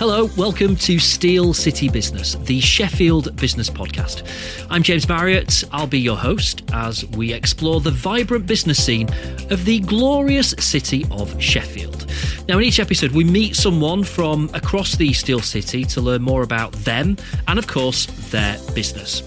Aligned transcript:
Hello, 0.00 0.30
welcome 0.34 0.76
to 0.76 0.98
Steel 0.98 1.52
City 1.52 1.90
Business, 1.90 2.36
the 2.36 2.58
Sheffield 2.58 3.36
Business 3.36 3.68
Podcast. 3.68 4.22
I'm 4.70 4.82
James 4.82 5.06
Marriott. 5.06 5.62
I'll 5.72 5.86
be 5.86 6.00
your 6.00 6.16
host 6.16 6.62
as 6.72 7.04
we 7.04 7.34
explore 7.34 7.82
the 7.82 7.90
vibrant 7.90 8.46
business 8.46 8.82
scene 8.82 9.10
of 9.50 9.66
the 9.66 9.80
glorious 9.80 10.52
city 10.52 11.04
of 11.10 11.38
Sheffield. 11.38 12.06
Now, 12.48 12.56
in 12.56 12.64
each 12.64 12.80
episode, 12.80 13.10
we 13.10 13.24
meet 13.24 13.56
someone 13.56 14.02
from 14.02 14.48
across 14.54 14.96
the 14.96 15.12
Steel 15.12 15.40
City 15.40 15.84
to 15.84 16.00
learn 16.00 16.22
more 16.22 16.40
about 16.40 16.72
them 16.72 17.18
and, 17.46 17.58
of 17.58 17.66
course, 17.66 18.06
their 18.30 18.56
business. 18.74 19.20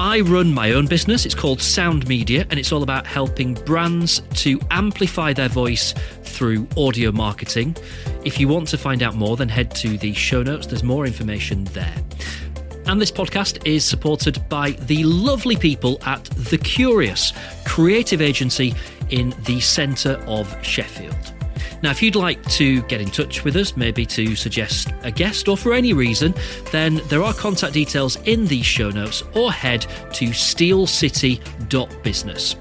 I 0.00 0.20
run 0.20 0.54
my 0.54 0.72
own 0.72 0.86
business. 0.86 1.26
It's 1.26 1.34
called 1.34 1.60
Sound 1.60 2.06
Media, 2.06 2.46
and 2.50 2.58
it's 2.60 2.70
all 2.70 2.84
about 2.84 3.04
helping 3.04 3.54
brands 3.54 4.22
to 4.34 4.60
amplify 4.70 5.32
their 5.32 5.48
voice 5.48 5.92
through 6.22 6.68
audio 6.76 7.10
marketing. 7.10 7.76
If 8.24 8.38
you 8.38 8.46
want 8.46 8.68
to 8.68 8.78
find 8.78 9.02
out 9.02 9.16
more, 9.16 9.36
then 9.36 9.48
head 9.48 9.72
to 9.76 9.98
the 9.98 10.14
show 10.14 10.44
notes. 10.44 10.68
There's 10.68 10.84
more 10.84 11.04
information 11.04 11.64
there. 11.64 11.96
And 12.86 13.00
this 13.00 13.10
podcast 13.10 13.66
is 13.66 13.84
supported 13.84 14.48
by 14.48 14.70
the 14.70 15.02
lovely 15.02 15.56
people 15.56 15.98
at 16.06 16.24
The 16.26 16.58
Kurious, 16.58 17.34
creative 17.64 18.22
agency 18.22 18.74
in 19.10 19.34
the 19.46 19.58
centre 19.58 20.22
of 20.28 20.64
Sheffield. 20.64 21.37
Now, 21.80 21.92
if 21.92 22.02
you'd 22.02 22.16
like 22.16 22.42
to 22.50 22.82
get 22.82 23.00
in 23.00 23.08
touch 23.08 23.44
with 23.44 23.54
us, 23.54 23.76
maybe 23.76 24.04
to 24.06 24.34
suggest 24.34 24.92
a 25.02 25.12
guest 25.12 25.46
or 25.46 25.56
for 25.56 25.72
any 25.72 25.92
reason, 25.92 26.34
then 26.72 27.00
there 27.06 27.22
are 27.22 27.32
contact 27.32 27.72
details 27.72 28.16
in 28.24 28.46
these 28.46 28.66
show 28.66 28.90
notes 28.90 29.22
or 29.34 29.52
head 29.52 29.82
to 30.14 30.30
steelcity.business. 30.30 32.56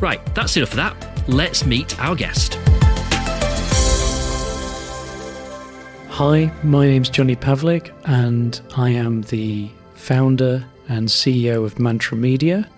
Right, 0.00 0.34
that's 0.34 0.56
enough 0.56 0.70
of 0.70 0.76
that. 0.76 1.28
Let's 1.28 1.66
meet 1.66 2.00
our 2.00 2.14
guest. 2.14 2.54
Hi, 6.08 6.50
my 6.62 6.86
name's 6.86 7.10
Johnny 7.10 7.36
Pawlik, 7.36 7.92
and 8.06 8.58
I 8.76 8.88
am 8.90 9.22
the 9.22 9.68
founder 9.94 10.64
and 10.88 11.08
CEO 11.08 11.64
of 11.64 11.78
Mantra 11.78 12.16
Media, 12.16 12.68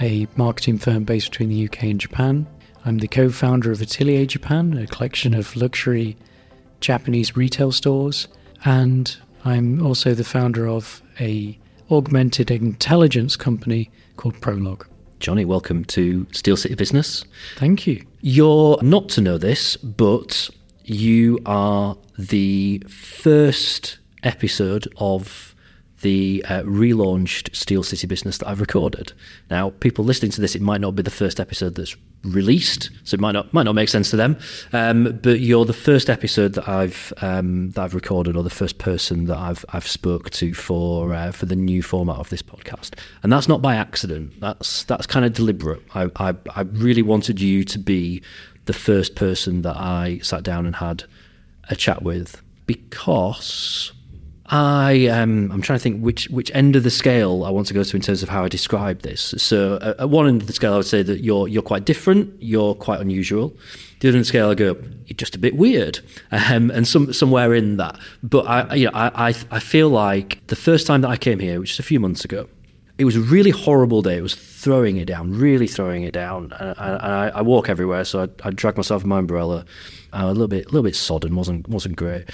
a 0.00 0.26
marketing 0.36 0.78
firm 0.78 1.04
based 1.04 1.30
between 1.30 1.48
the 1.48 1.64
UK 1.64 1.84
and 1.84 2.00
Japan. 2.00 2.46
I'm 2.82 2.98
the 2.98 3.08
co 3.08 3.28
founder 3.28 3.70
of 3.70 3.82
Atelier 3.82 4.24
Japan, 4.24 4.76
a 4.78 4.86
collection 4.86 5.34
of 5.34 5.54
luxury 5.54 6.16
Japanese 6.80 7.36
retail 7.36 7.72
stores, 7.72 8.26
and 8.64 9.14
I'm 9.44 9.84
also 9.84 10.14
the 10.14 10.24
founder 10.24 10.66
of 10.66 11.02
a 11.20 11.58
augmented 11.90 12.50
intelligence 12.50 13.36
company 13.36 13.90
called 14.16 14.40
Prologue. 14.40 14.86
Johnny, 15.18 15.44
welcome 15.44 15.84
to 15.86 16.26
Steel 16.32 16.56
City 16.56 16.74
Business. 16.74 17.22
Thank 17.56 17.86
you. 17.86 18.02
You're 18.22 18.78
not 18.80 19.10
to 19.10 19.20
know 19.20 19.36
this, 19.36 19.76
but 19.76 20.48
you 20.84 21.38
are 21.44 21.98
the 22.18 22.82
first 22.88 23.98
episode 24.22 24.88
of 24.96 25.49
the 26.00 26.44
uh, 26.48 26.62
relaunched 26.62 27.54
Steel 27.54 27.82
City 27.82 28.06
business 28.06 28.38
that 28.38 28.48
I've 28.48 28.60
recorded. 28.60 29.12
Now, 29.50 29.70
people 29.70 30.04
listening 30.04 30.30
to 30.32 30.40
this, 30.40 30.54
it 30.54 30.62
might 30.62 30.80
not 30.80 30.94
be 30.94 31.02
the 31.02 31.10
first 31.10 31.40
episode 31.40 31.74
that's 31.74 31.96
released, 32.24 32.90
so 33.04 33.14
it 33.14 33.20
might 33.20 33.32
not 33.32 33.52
might 33.52 33.64
not 33.64 33.74
make 33.74 33.88
sense 33.88 34.10
to 34.10 34.16
them. 34.16 34.38
Um, 34.72 35.18
but 35.22 35.40
you're 35.40 35.64
the 35.64 35.72
first 35.72 36.10
episode 36.10 36.54
that 36.54 36.68
I've 36.68 37.12
um, 37.20 37.70
that 37.70 37.82
I've 37.82 37.94
recorded, 37.94 38.36
or 38.36 38.42
the 38.42 38.50
first 38.50 38.78
person 38.78 39.26
that 39.26 39.38
I've 39.38 39.64
I've 39.70 39.86
spoke 39.86 40.30
to 40.30 40.54
for 40.54 41.14
uh, 41.14 41.32
for 41.32 41.46
the 41.46 41.56
new 41.56 41.82
format 41.82 42.16
of 42.16 42.28
this 42.30 42.42
podcast, 42.42 42.98
and 43.22 43.32
that's 43.32 43.48
not 43.48 43.62
by 43.62 43.76
accident. 43.76 44.40
That's 44.40 44.84
that's 44.84 45.06
kind 45.06 45.24
of 45.24 45.32
deliberate. 45.32 45.82
I, 45.94 46.10
I 46.16 46.34
I 46.54 46.62
really 46.62 47.02
wanted 47.02 47.40
you 47.40 47.64
to 47.64 47.78
be 47.78 48.22
the 48.66 48.72
first 48.72 49.14
person 49.16 49.62
that 49.62 49.76
I 49.76 50.20
sat 50.22 50.42
down 50.42 50.66
and 50.66 50.76
had 50.76 51.04
a 51.68 51.76
chat 51.76 52.02
with 52.02 52.42
because 52.66 53.92
I 54.52 55.06
um, 55.06 55.52
I'm 55.52 55.62
trying 55.62 55.78
to 55.78 55.82
think 55.82 56.02
which 56.02 56.28
which 56.28 56.50
end 56.54 56.74
of 56.74 56.82
the 56.82 56.90
scale 56.90 57.44
I 57.44 57.50
want 57.50 57.68
to 57.68 57.74
go 57.74 57.84
to 57.84 57.96
in 57.96 58.02
terms 58.02 58.24
of 58.24 58.28
how 58.28 58.44
I 58.44 58.48
describe 58.48 59.02
this. 59.02 59.32
So 59.38 59.74
uh, 59.76 59.94
at 60.00 60.10
one 60.10 60.26
end 60.26 60.40
of 60.40 60.48
the 60.48 60.52
scale, 60.52 60.72
I 60.74 60.76
would 60.76 60.86
say 60.86 61.04
that 61.04 61.22
you're 61.22 61.46
you're 61.46 61.62
quite 61.62 61.84
different, 61.84 62.34
you're 62.42 62.74
quite 62.74 63.00
unusual. 63.00 63.54
The 64.00 64.08
other 64.08 64.16
end 64.16 64.22
of 64.22 64.22
the 64.22 64.24
scale, 64.24 64.50
I 64.50 64.54
go 64.56 64.76
you're 65.06 65.16
just 65.16 65.36
a 65.36 65.38
bit 65.38 65.54
weird, 65.56 66.00
um, 66.32 66.70
and 66.72 66.86
some 66.86 67.12
somewhere 67.12 67.54
in 67.54 67.76
that. 67.76 67.96
But 68.24 68.46
I 68.48 68.74
you 68.74 68.86
know 68.86 68.92
I, 68.92 69.28
I 69.28 69.34
I 69.52 69.60
feel 69.60 69.88
like 69.88 70.44
the 70.48 70.56
first 70.56 70.84
time 70.84 71.02
that 71.02 71.10
I 71.10 71.16
came 71.16 71.38
here, 71.38 71.60
which 71.60 71.72
is 71.72 71.78
a 71.78 71.84
few 71.84 72.00
months 72.00 72.24
ago, 72.24 72.48
it 72.98 73.04
was 73.04 73.14
a 73.14 73.20
really 73.20 73.50
horrible 73.50 74.02
day. 74.02 74.16
It 74.16 74.22
was 74.22 74.34
throwing 74.34 74.96
it 74.96 75.04
down, 75.04 75.32
really 75.32 75.68
throwing 75.68 76.02
it 76.02 76.12
down. 76.12 76.52
And, 76.58 76.76
I, 76.76 77.30
I, 77.36 77.40
walk 77.40 77.68
everywhere, 77.70 78.04
so 78.04 78.24
I, 78.24 78.48
I 78.48 78.50
dragged 78.50 78.76
myself 78.76 79.04
in 79.04 79.08
my 79.08 79.18
umbrella. 79.20 79.64
A 80.12 80.26
little 80.26 80.48
bit, 80.48 80.66
a 80.66 80.68
little 80.68 80.82
bit 80.82 80.96
sodden, 80.96 81.36
wasn't 81.36 81.68
wasn't 81.68 81.94
great 81.94 82.24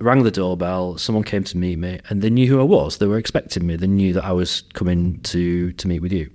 rang 0.00 0.22
the 0.22 0.30
doorbell. 0.30 0.98
Someone 0.98 1.24
came 1.24 1.44
to 1.44 1.58
meet 1.58 1.78
me, 1.78 2.00
and 2.08 2.22
they 2.22 2.30
knew 2.30 2.46
who 2.46 2.60
I 2.60 2.64
was. 2.64 2.98
They 2.98 3.06
were 3.06 3.18
expecting 3.18 3.66
me. 3.66 3.76
They 3.76 3.86
knew 3.86 4.12
that 4.14 4.24
I 4.24 4.32
was 4.32 4.62
coming 4.72 5.20
to 5.22 5.72
to 5.72 5.88
meet 5.88 6.00
with 6.00 6.12
you, 6.12 6.30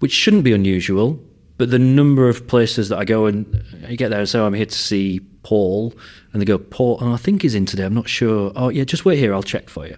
which 0.00 0.12
shouldn't 0.12 0.44
be 0.44 0.52
unusual. 0.52 1.18
But 1.56 1.70
the 1.70 1.78
number 1.78 2.28
of 2.28 2.48
places 2.48 2.88
that 2.88 2.98
I 2.98 3.04
go 3.04 3.26
and 3.26 3.64
you 3.88 3.96
get 3.96 4.08
there 4.10 4.18
and 4.18 4.28
say, 4.28 4.40
oh, 4.40 4.46
"I'm 4.46 4.54
here 4.54 4.66
to 4.66 4.78
see 4.78 5.20
Paul," 5.44 5.94
and 6.32 6.42
they 6.42 6.46
go, 6.46 6.58
"Paul, 6.58 6.98
oh, 7.00 7.12
I 7.12 7.16
think 7.16 7.42
he's 7.42 7.54
in 7.54 7.64
today. 7.64 7.84
I'm 7.84 7.94
not 7.94 8.08
sure. 8.08 8.52
Oh, 8.56 8.70
yeah, 8.70 8.84
just 8.84 9.04
wait 9.04 9.18
here. 9.18 9.32
I'll 9.32 9.42
check 9.42 9.68
for 9.68 9.86
you." 9.86 9.96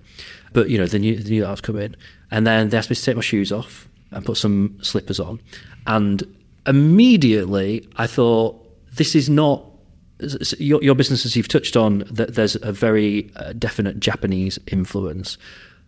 But 0.53 0.69
you 0.69 0.79
know, 0.79 0.87
they 0.87 0.99
knew, 0.99 1.17
they 1.17 1.31
knew 1.31 1.41
that 1.41 1.49
I 1.49 1.53
was 1.53 1.61
coming, 1.63 1.95
and 2.31 2.47
then 2.47 2.69
they 2.69 2.77
asked 2.77 2.91
me 2.91 2.97
to 2.97 3.03
take 3.03 3.17
my 3.17 3.23
shoes 3.23 3.53
off 3.53 3.89
and 4.11 4.25
put 4.25 4.37
some 4.37 4.77
slippers 4.83 5.19
on, 5.19 5.41
and 5.87 6.23
immediately 6.67 7.89
I 7.97 8.07
thought, 8.07 8.63
"This 8.95 9.15
is 9.15 9.31
not 9.31 9.65
your, 10.59 10.83
your 10.83 10.95
business, 10.95 11.27
as 11.27 11.37
you've 11.37 11.49
touched 11.49 11.77
on, 11.77 12.05
that 12.11 12.35
there's 12.35 12.57
a 12.63 12.73
very 12.73 13.31
uh, 13.37 13.53
definite 13.53 14.01
Japanese 14.01 14.59
influence. 14.69 15.37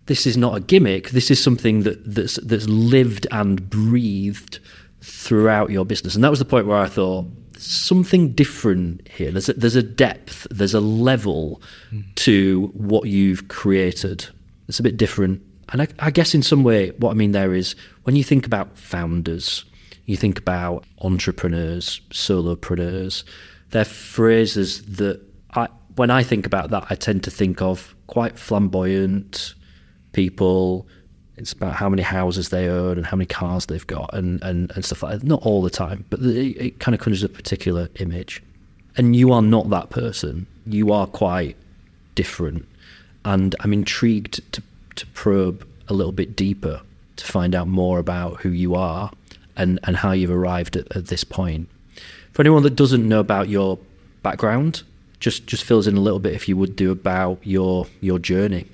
This 0.07 0.27
is 0.27 0.37
not 0.37 0.57
a 0.57 0.61
gimmick. 0.61 1.11
This 1.11 1.31
is 1.31 1.43
something 1.43 1.83
that 1.83 2.15
that's 2.15 2.37
that's 2.37 2.67
lived 2.67 3.27
and 3.31 3.69
breathed 3.69 4.59
throughout 5.01 5.71
your 5.71 5.85
business, 5.85 6.15
and 6.15 6.25
that 6.25 6.31
was 6.31 6.39
the 6.39 6.45
point 6.45 6.67
where 6.67 6.79
I 6.79 6.89
thought 6.89 7.27
something 7.57 8.33
different 8.33 9.07
here. 9.09 9.31
There's 9.31 9.49
a, 9.49 9.55
there's 9.55 9.77
a 9.77 9.83
depth, 9.83 10.47
there's 10.51 10.75
a 10.75 10.81
level 10.81 11.61
mm. 11.93 12.05
to 12.17 12.71
what 12.75 13.09
you've 13.09 13.49
created. 13.49 14.27
It's 14.69 14.79
a 14.79 14.83
bit 14.83 14.97
different, 14.97 15.43
and 15.71 15.83
I, 15.83 15.89
I 15.99 16.11
guess 16.11 16.35
in 16.35 16.43
some 16.43 16.65
way, 16.65 16.91
what 16.93 17.11
I 17.11 17.15
mean 17.15 17.33
there 17.33 17.55
is 17.55 17.75
when 18.05 18.17
you 18.17 18.25
think 18.25 18.47
about 18.47 18.79
founders, 18.79 19.65
you 20.07 20.17
think 20.17 20.39
about 20.39 20.85
entrepreneurs, 21.01 22.01
solopreneurs 22.11 23.25
they're 23.71 23.85
phrases 23.85 24.83
that 24.97 25.21
I, 25.55 25.69
when 25.97 26.11
I 26.11 26.23
think 26.23 26.47
about 26.47 26.71
that, 26.71 26.87
I 26.91 26.95
tend 26.95 27.25
to 27.25 27.31
think 27.31 27.61
of 27.63 27.95
quite 28.07 28.39
flamboyant 28.39 29.55
people. 30.13 30.87
It's 31.37 31.53
about 31.53 31.75
how 31.75 31.89
many 31.89 32.03
houses 32.03 32.49
they 32.49 32.69
own 32.69 32.97
and 32.97 33.07
how 33.07 33.17
many 33.17 33.27
cars 33.27 33.67
they've 33.67 33.87
got 33.87 34.13
and, 34.13 34.43
and, 34.43 34.73
and 34.73 34.85
stuff 34.85 35.03
like 35.03 35.21
that. 35.21 35.27
Not 35.27 35.43
all 35.45 35.63
the 35.63 35.71
time, 35.71 36.05
but 36.11 36.21
it, 36.21 36.57
it 36.57 36.79
kind 36.81 36.95
of 36.95 37.01
conjures 37.01 37.23
a 37.23 37.29
particular 37.29 37.89
image. 37.97 38.43
And 38.97 39.15
you 39.15 39.33
are 39.33 39.43
not 39.43 39.71
that 39.71 39.91
person. 39.91 40.47
You 40.67 40.93
are 40.93 41.07
quite 41.07 41.57
different. 42.15 42.67
And 43.25 43.55
I'm 43.61 43.73
intrigued 43.73 44.53
to, 44.53 44.63
to 44.97 45.07
probe 45.09 45.67
a 45.89 45.95
little 45.95 46.13
bit 46.13 46.35
deeper 46.35 46.81
to 47.17 47.25
find 47.25 47.55
out 47.55 47.69
more 47.69 47.99
about 47.99 48.41
who 48.41 48.51
you 48.51 48.75
are 48.75 49.11
and, 49.57 49.79
and 49.85 49.97
how 49.97 50.13
you've 50.13 50.31
arrived 50.31 50.77
at, 50.77 50.97
at 50.97 51.07
this 51.07 51.25
point. 51.25 51.69
For 52.39 52.43
anyone 52.43 52.63
that 52.63 52.77
doesn't 52.77 53.09
know 53.09 53.19
about 53.19 53.49
your 53.49 53.81
background, 54.23 54.85
just 55.19 55.49
just 55.49 55.65
fills 55.65 55.89
in 55.89 55.97
a 55.97 56.01
little 56.01 56.21
bit 56.21 56.35
if 56.35 56.49
you 56.49 56.57
would 56.57 56.77
do 56.77 56.93
about 56.93 57.41
your 57.43 57.89
your 58.01 58.21
journey. 58.21 58.69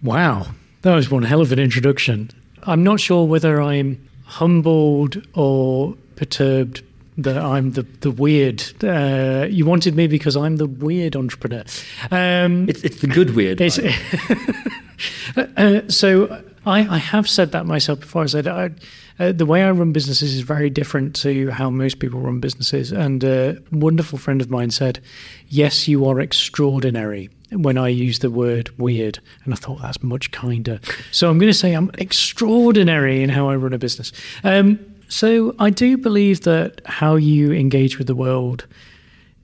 Wow, 0.00 0.46
that 0.82 0.94
was 0.94 1.10
one 1.10 1.24
hell 1.24 1.40
of 1.40 1.50
an 1.50 1.58
introduction. 1.58 2.30
I'm 2.62 2.84
not 2.84 3.00
sure 3.00 3.26
whether 3.26 3.60
I'm 3.60 4.08
humbled 4.26 5.26
or 5.34 5.96
perturbed 6.14 6.82
that 7.18 7.36
I'm 7.36 7.72
the 7.72 7.82
the 7.82 8.12
weird. 8.12 8.62
Uh, 8.80 9.48
you 9.50 9.66
wanted 9.66 9.96
me 9.96 10.06
because 10.06 10.36
I'm 10.36 10.58
the 10.58 10.66
weird 10.66 11.16
entrepreneur. 11.16 11.64
Um, 12.12 12.68
it's, 12.68 12.84
it's 12.84 13.00
the 13.00 13.08
good 13.08 13.34
weird. 13.34 13.60
uh, 15.56 15.80
so 15.88 16.44
I, 16.64 16.86
I 16.86 16.98
have 16.98 17.28
said 17.28 17.50
that 17.50 17.66
myself 17.66 17.98
before. 17.98 18.22
I 18.22 18.26
said 18.26 18.46
I, 18.46 18.70
uh, 19.18 19.32
the 19.32 19.46
way 19.46 19.62
I 19.62 19.70
run 19.70 19.92
businesses 19.92 20.34
is 20.34 20.40
very 20.40 20.70
different 20.70 21.14
to 21.16 21.50
how 21.50 21.70
most 21.70 21.98
people 21.98 22.20
run 22.20 22.40
businesses. 22.40 22.92
And 22.92 23.22
a 23.22 23.58
wonderful 23.70 24.18
friend 24.18 24.40
of 24.40 24.50
mine 24.50 24.70
said, 24.70 25.00
"Yes, 25.48 25.88
you 25.88 26.06
are 26.06 26.20
extraordinary." 26.20 27.30
When 27.50 27.78
I 27.78 27.86
use 27.88 28.18
the 28.18 28.30
word 28.30 28.76
weird, 28.78 29.20
and 29.44 29.54
I 29.54 29.56
thought 29.56 29.80
that's 29.80 30.02
much 30.02 30.32
kinder. 30.32 30.80
So 31.12 31.30
I'm 31.30 31.38
going 31.38 31.52
to 31.52 31.56
say 31.56 31.72
I'm 31.72 31.90
extraordinary 31.98 33.22
in 33.22 33.28
how 33.28 33.48
I 33.48 33.54
run 33.54 33.72
a 33.72 33.78
business. 33.78 34.10
Um, 34.42 34.80
so 35.08 35.54
I 35.60 35.70
do 35.70 35.96
believe 35.96 36.40
that 36.40 36.80
how 36.84 37.14
you 37.14 37.52
engage 37.52 37.96
with 37.96 38.08
the 38.08 38.14
world 38.16 38.66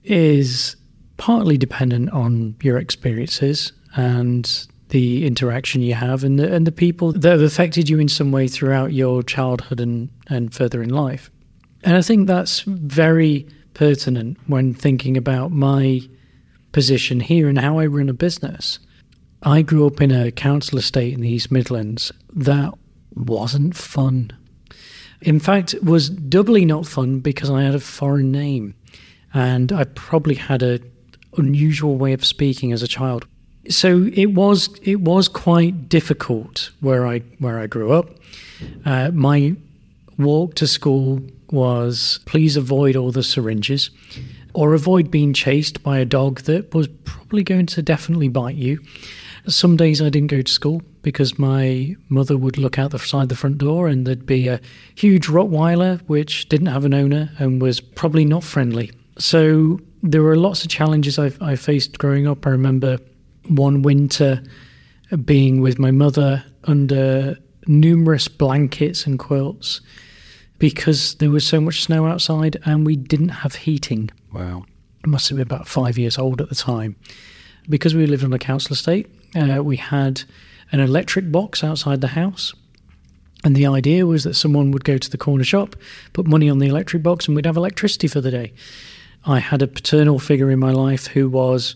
is 0.03 0.75
partly 1.15 1.57
dependent 1.57 2.09
on 2.09 2.55
your 2.61 2.77
experiences 2.77 3.71
and 3.95 4.67
the 4.91 5.25
interaction 5.25 5.81
you 5.81 5.93
have 5.93 6.23
and 6.23 6.37
the, 6.37 6.53
and 6.53 6.67
the 6.67 6.71
people 6.71 7.13
that 7.13 7.31
have 7.31 7.41
affected 7.41 7.89
you 7.89 7.97
in 7.99 8.07
some 8.07 8.31
way 8.31 8.47
throughout 8.47 8.93
your 8.93 9.23
childhood 9.23 9.79
and, 9.79 10.09
and 10.27 10.53
further 10.53 10.83
in 10.83 10.89
life. 10.89 11.31
And 11.83 11.95
I 11.95 12.01
think 12.01 12.27
that's 12.27 12.61
very 12.61 13.47
pertinent 13.73 14.37
when 14.47 14.73
thinking 14.73 15.17
about 15.17 15.51
my 15.51 16.01
position 16.73 17.19
here 17.19 17.47
and 17.47 17.57
how 17.57 17.79
I 17.79 17.85
run 17.85 18.09
a 18.09 18.13
business. 18.13 18.79
I 19.43 19.61
grew 19.61 19.87
up 19.87 20.01
in 20.01 20.11
a 20.11 20.31
council 20.31 20.77
estate 20.77 21.13
in 21.13 21.21
the 21.21 21.29
East 21.29 21.51
Midlands 21.51 22.11
that 22.33 22.73
wasn't 23.15 23.75
fun. 23.75 24.31
In 25.21 25.39
fact, 25.39 25.73
was 25.81 26.09
doubly 26.09 26.65
not 26.65 26.85
fun 26.85 27.19
because 27.19 27.49
I 27.49 27.63
had 27.63 27.75
a 27.75 27.79
foreign 27.79 28.31
name 28.31 28.75
and 29.33 29.71
I 29.71 29.85
probably 29.85 30.35
had 30.35 30.61
a 30.61 30.79
unusual 31.37 31.95
way 31.95 32.11
of 32.11 32.25
speaking 32.25 32.73
as 32.73 32.83
a 32.83 32.87
child. 32.87 33.25
So 33.69 34.09
it 34.13 34.33
was 34.33 34.69
it 34.81 35.01
was 35.01 35.27
quite 35.27 35.87
difficult 35.87 36.71
where 36.79 37.05
I 37.05 37.19
where 37.39 37.59
I 37.59 37.67
grew 37.67 37.91
up. 37.91 38.09
Uh, 38.85 39.11
my 39.11 39.55
walk 40.17 40.55
to 40.55 40.67
school 40.67 41.21
was 41.51 42.19
please 42.25 42.55
avoid 42.57 42.95
all 42.95 43.11
the 43.11 43.23
syringes 43.23 43.89
or 44.53 44.73
avoid 44.73 45.11
being 45.11 45.33
chased 45.33 45.83
by 45.83 45.99
a 45.99 46.05
dog 46.05 46.41
that 46.41 46.73
was 46.73 46.87
probably 47.05 47.43
going 47.43 47.65
to 47.65 47.81
definitely 47.81 48.27
bite 48.27 48.55
you. 48.55 48.79
Some 49.47 49.75
days 49.75 50.01
I 50.01 50.09
didn't 50.09 50.29
go 50.29 50.41
to 50.41 50.51
school 50.51 50.81
because 51.01 51.39
my 51.39 51.95
mother 52.09 52.37
would 52.37 52.57
look 52.57 52.77
out 52.77 52.91
the 52.91 52.99
side 52.99 53.29
the 53.29 53.35
front 53.35 53.57
door 53.57 53.87
and 53.87 54.05
there'd 54.05 54.25
be 54.25 54.47
a 54.47 54.59
huge 54.95 55.27
Rottweiler 55.27 55.99
which 56.01 56.47
didn't 56.49 56.67
have 56.67 56.85
an 56.85 56.93
owner 56.93 57.31
and 57.39 57.61
was 57.61 57.79
probably 57.79 58.25
not 58.25 58.43
friendly. 58.43 58.91
So 59.17 59.79
there 60.03 60.21
were 60.21 60.35
lots 60.35 60.63
of 60.63 60.69
challenges 60.69 61.17
I, 61.17 61.31
I 61.41 61.55
faced 61.55 61.97
growing 61.97 62.27
up. 62.27 62.45
I 62.45 62.51
remember 62.51 62.99
one 63.47 63.81
winter 63.81 64.43
being 65.25 65.61
with 65.61 65.79
my 65.79 65.91
mother 65.91 66.43
under 66.65 67.37
numerous 67.67 68.27
blankets 68.27 69.05
and 69.05 69.19
quilts 69.19 69.81
because 70.57 71.15
there 71.15 71.31
was 71.31 71.45
so 71.45 71.59
much 71.59 71.83
snow 71.83 72.05
outside 72.05 72.57
and 72.65 72.85
we 72.85 72.95
didn't 72.95 73.29
have 73.29 73.55
heating. 73.55 74.09
Wow. 74.31 74.63
I 75.03 75.07
must 75.07 75.27
have 75.29 75.37
been 75.37 75.47
about 75.47 75.67
five 75.67 75.97
years 75.97 76.17
old 76.17 76.41
at 76.41 76.49
the 76.49 76.55
time. 76.55 76.95
Because 77.69 77.95
we 77.95 78.05
lived 78.05 78.23
on 78.23 78.33
a 78.33 78.39
council 78.39 78.73
estate, 78.73 79.07
uh, 79.35 79.63
we 79.63 79.77
had 79.77 80.23
an 80.71 80.79
electric 80.79 81.31
box 81.31 81.63
outside 81.63 82.01
the 82.01 82.07
house. 82.07 82.53
And 83.43 83.55
the 83.55 83.65
idea 83.65 84.05
was 84.05 84.23
that 84.23 84.35
someone 84.35 84.71
would 84.71 84.83
go 84.83 84.97
to 84.97 85.09
the 85.09 85.17
corner 85.17 85.43
shop, 85.43 85.75
put 86.13 86.27
money 86.27 86.49
on 86.49 86.59
the 86.59 86.67
electric 86.67 87.01
box, 87.01 87.27
and 87.27 87.35
we'd 87.35 87.45
have 87.45 87.57
electricity 87.57 88.07
for 88.07 88.21
the 88.21 88.31
day. 88.31 88.53
I 89.25 89.39
had 89.39 89.61
a 89.61 89.67
paternal 89.67 90.19
figure 90.19 90.51
in 90.51 90.59
my 90.59 90.71
life 90.71 91.07
who 91.07 91.29
was, 91.29 91.75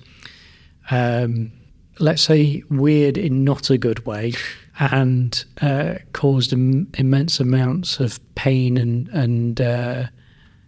um, 0.91 1.51
let's 1.99 2.21
say, 2.21 2.63
weird 2.69 3.17
in 3.17 3.43
not 3.43 3.69
a 3.69 3.77
good 3.77 4.05
way, 4.05 4.33
and 4.79 5.43
uh, 5.61 5.95
caused 6.13 6.53
Im- 6.53 6.89
immense 6.97 7.39
amounts 7.39 7.99
of 7.99 8.19
pain 8.35 8.77
and 8.77 9.07
and 9.09 9.61
uh, 9.61 10.05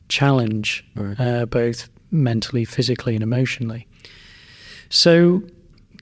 challenge, 0.09 0.85
Right. 0.95 1.19
uh, 1.19 1.45
both 1.45 1.89
mentally, 2.11 2.63
physically, 2.65 3.13
and 3.15 3.23
emotionally. 3.23 3.85
So, 4.89 5.43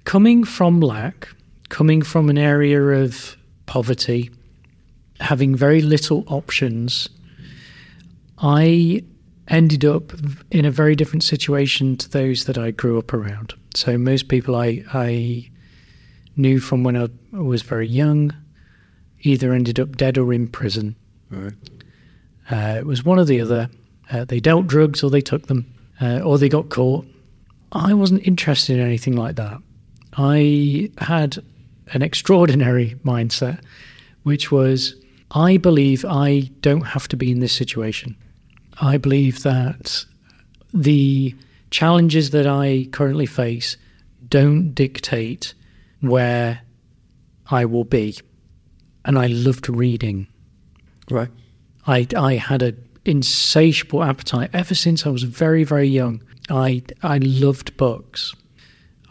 coming 0.03 0.43
from 0.43 0.79
lack, 0.79 1.27
coming 1.69 2.03
from 2.03 2.29
an 2.29 2.37
area 2.37 2.79
of 2.81 3.35
poverty, 3.65 4.29
having 5.19 5.55
very 5.55 5.81
little 5.81 6.23
options, 6.27 7.09
I 8.37 9.03
ended 9.47 9.83
up 9.85 10.13
in 10.51 10.65
a 10.65 10.71
very 10.71 10.95
different 10.95 11.23
situation 11.23 11.97
to 11.97 12.09
those 12.09 12.45
that 12.45 12.57
I 12.57 12.71
grew 12.71 12.99
up 12.99 13.13
around. 13.13 13.53
So 13.75 13.97
most 13.97 14.27
people 14.27 14.55
I 14.55 14.83
I 14.93 15.49
knew 16.35 16.59
from 16.59 16.83
when 16.83 16.97
I 16.97 17.09
was 17.31 17.61
very 17.61 17.87
young 17.87 18.33
either 19.21 19.53
ended 19.53 19.79
up 19.79 19.97
dead 19.97 20.17
or 20.17 20.33
in 20.33 20.47
prison. 20.47 20.95
Right. 21.29 21.53
Uh, 22.51 22.75
it 22.77 22.85
was 22.85 23.03
one 23.03 23.19
or 23.19 23.25
the 23.25 23.41
other. 23.41 23.69
Uh, 24.11 24.23
they 24.25 24.39
dealt 24.39 24.67
drugs 24.67 25.03
or 25.03 25.09
they 25.09 25.21
took 25.21 25.47
them, 25.47 25.65
uh, 25.99 26.19
or 26.19 26.37
they 26.37 26.49
got 26.49 26.69
caught. 26.69 27.07
I 27.71 27.93
wasn't 27.93 28.27
interested 28.27 28.77
in 28.77 28.85
anything 28.85 29.15
like 29.15 29.35
that. 29.37 29.57
I 30.17 30.91
had 30.99 31.37
an 31.93 32.01
extraordinary 32.01 32.95
mindset, 33.03 33.59
which 34.23 34.51
was 34.51 34.95
I 35.31 35.57
believe 35.57 36.05
I 36.05 36.51
don't 36.61 36.85
have 36.85 37.07
to 37.09 37.17
be 37.17 37.31
in 37.31 37.39
this 37.39 37.53
situation. 37.53 38.15
I 38.79 38.97
believe 38.97 39.43
that 39.43 40.05
the 40.73 41.33
challenges 41.75 42.29
that 42.29 42.47
I 42.47 42.87
currently 42.93 43.25
face 43.25 43.75
don't 44.29 44.73
dictate 44.73 45.53
where 45.99 46.61
I 47.51 47.65
will 47.65 47.83
be. 47.83 48.17
And 49.03 49.19
I 49.19 49.27
loved 49.27 49.67
reading. 49.67 50.27
Right. 51.11 51.29
I 51.85 52.07
I 52.15 52.35
had 52.35 52.61
an 52.63 52.77
insatiable 53.03 54.03
appetite 54.03 54.51
ever 54.53 54.73
since 54.73 55.05
I 55.05 55.09
was 55.09 55.23
very 55.23 55.65
very 55.65 55.89
young. 55.89 56.23
I 56.49 56.81
I 57.03 57.17
loved 57.17 57.75
books. 57.75 58.33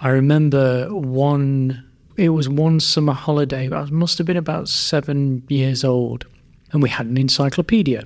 I 0.01 0.09
remember 0.09 0.89
one. 0.89 1.85
It 2.17 2.31
was 2.31 2.49
one 2.49 2.81
summer 2.81 3.13
holiday. 3.13 3.71
I 3.71 3.85
must 3.91 4.17
have 4.19 4.27
been 4.27 4.39
about 4.39 4.71
seven 4.71 5.43
years 5.49 5.85
old, 5.85 6.25
and 6.73 6.83
we 6.83 6.89
had 6.89 7.07
an 7.07 7.19
encyclopedia. 7.19 8.05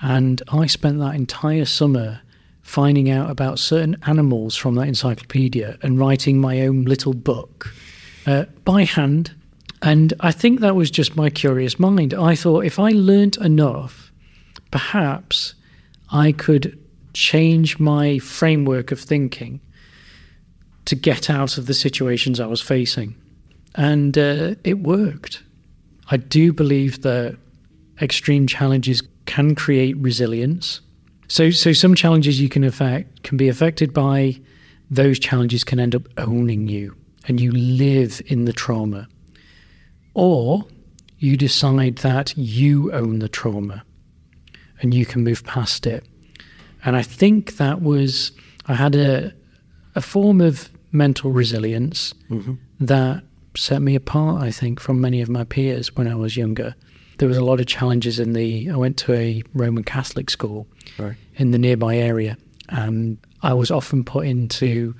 And 0.00 0.40
I 0.62 0.66
spent 0.66 1.00
that 1.00 1.16
entire 1.16 1.64
summer 1.64 2.20
finding 2.66 3.08
out 3.08 3.30
about 3.30 3.60
certain 3.60 3.96
animals 4.06 4.56
from 4.56 4.74
that 4.74 4.88
encyclopedia 4.88 5.78
and 5.82 6.00
writing 6.00 6.40
my 6.40 6.62
own 6.62 6.82
little 6.82 7.14
book 7.14 7.72
uh, 8.26 8.44
by 8.64 8.82
hand. 8.82 9.32
And 9.82 10.12
I 10.18 10.32
think 10.32 10.58
that 10.60 10.74
was 10.74 10.90
just 10.90 11.14
my 11.14 11.30
curious 11.30 11.78
mind. 11.78 12.12
I 12.12 12.34
thought 12.34 12.64
if 12.64 12.80
I 12.80 12.90
learnt 12.90 13.36
enough, 13.36 14.10
perhaps 14.72 15.54
I 16.10 16.32
could 16.32 16.76
change 17.12 17.78
my 17.78 18.18
framework 18.18 18.90
of 18.90 19.00
thinking 19.00 19.60
to 20.86 20.96
get 20.96 21.30
out 21.30 21.58
of 21.58 21.66
the 21.66 21.74
situations 21.74 22.40
I 22.40 22.46
was 22.46 22.60
facing. 22.60 23.14
And 23.76 24.18
uh, 24.18 24.56
it 24.64 24.80
worked. 24.80 25.40
I 26.10 26.16
do 26.16 26.52
believe 26.52 27.02
that 27.02 27.38
extreme 28.02 28.48
challenges 28.48 29.02
can 29.26 29.54
create 29.54 29.96
resilience. 29.98 30.80
So, 31.28 31.50
so 31.50 31.72
some 31.72 31.94
challenges 31.94 32.40
you 32.40 32.48
can 32.48 32.64
affect 32.64 33.22
can 33.22 33.36
be 33.36 33.48
affected 33.48 33.92
by 33.92 34.40
those 34.90 35.18
challenges 35.18 35.64
can 35.64 35.80
end 35.80 35.94
up 35.94 36.06
owning 36.16 36.68
you, 36.68 36.94
and 37.26 37.40
you 37.40 37.50
live 37.52 38.22
in 38.26 38.44
the 38.44 38.52
trauma. 38.52 39.08
Or 40.14 40.64
you 41.18 41.36
decide 41.36 41.96
that 41.98 42.36
you 42.36 42.92
own 42.92 43.18
the 43.18 43.28
trauma, 43.28 43.84
and 44.80 44.94
you 44.94 45.04
can 45.04 45.24
move 45.24 45.44
past 45.44 45.86
it. 45.86 46.04
And 46.84 46.96
I 46.96 47.02
think 47.02 47.56
that 47.56 47.82
was 47.82 48.32
I 48.66 48.74
had 48.74 48.94
a 48.94 49.32
a 49.94 50.00
form 50.00 50.40
of 50.40 50.70
mental 50.92 51.32
resilience 51.32 52.14
mm-hmm. 52.30 52.54
that 52.80 53.24
set 53.56 53.82
me 53.82 53.94
apart. 53.94 54.42
I 54.42 54.50
think 54.50 54.78
from 54.78 55.00
many 55.00 55.20
of 55.20 55.28
my 55.28 55.44
peers 55.44 55.94
when 55.96 56.06
I 56.06 56.14
was 56.14 56.36
younger. 56.36 56.74
There 57.18 57.28
was 57.28 57.36
a 57.36 57.44
lot 57.44 57.60
of 57.60 57.66
challenges 57.66 58.18
in 58.20 58.32
the. 58.34 58.70
I 58.70 58.76
went 58.76 58.96
to 58.98 59.14
a 59.14 59.42
Roman 59.54 59.84
Catholic 59.84 60.28
school 60.30 60.66
Right. 60.98 61.16
in 61.36 61.50
the 61.50 61.58
nearby 61.58 61.96
area, 61.96 62.36
and 62.68 63.18
I 63.42 63.54
was 63.54 63.70
often 63.70 64.04
put 64.04 64.26
into 64.26 64.94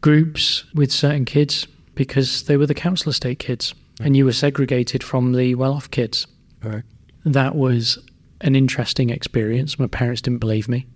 groups 0.00 0.64
with 0.74 0.92
certain 0.92 1.24
kids 1.24 1.66
because 1.94 2.42
they 2.44 2.56
were 2.56 2.66
the 2.66 2.74
council 2.74 3.10
estate 3.10 3.38
kids, 3.38 3.74
and 4.00 4.16
you 4.16 4.24
were 4.24 4.32
segregated 4.32 5.02
from 5.02 5.32
the 5.32 5.54
well-off 5.54 5.90
kids 5.90 6.26
Right. 6.62 6.82
that 7.24 7.54
was 7.56 7.98
an 8.42 8.54
interesting 8.54 9.08
experience. 9.10 9.78
My 9.78 9.86
parents 9.86 10.20
didn't 10.20 10.40
believe 10.40 10.68
me 10.68 10.86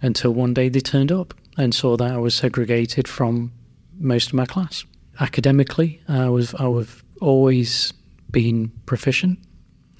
until 0.00 0.32
one 0.32 0.54
day 0.54 0.68
they 0.68 0.80
turned 0.80 1.10
up 1.10 1.34
and 1.56 1.74
saw 1.74 1.96
that 1.96 2.12
I 2.12 2.18
was 2.18 2.34
segregated 2.34 3.08
from 3.08 3.50
most 3.98 4.28
of 4.28 4.34
my 4.34 4.46
class. 4.46 4.84
Academically, 5.20 6.00
I 6.08 6.28
was 6.28 6.54
I 6.54 6.66
was 6.68 7.02
always 7.20 7.92
been 8.30 8.70
proficient. 8.86 9.38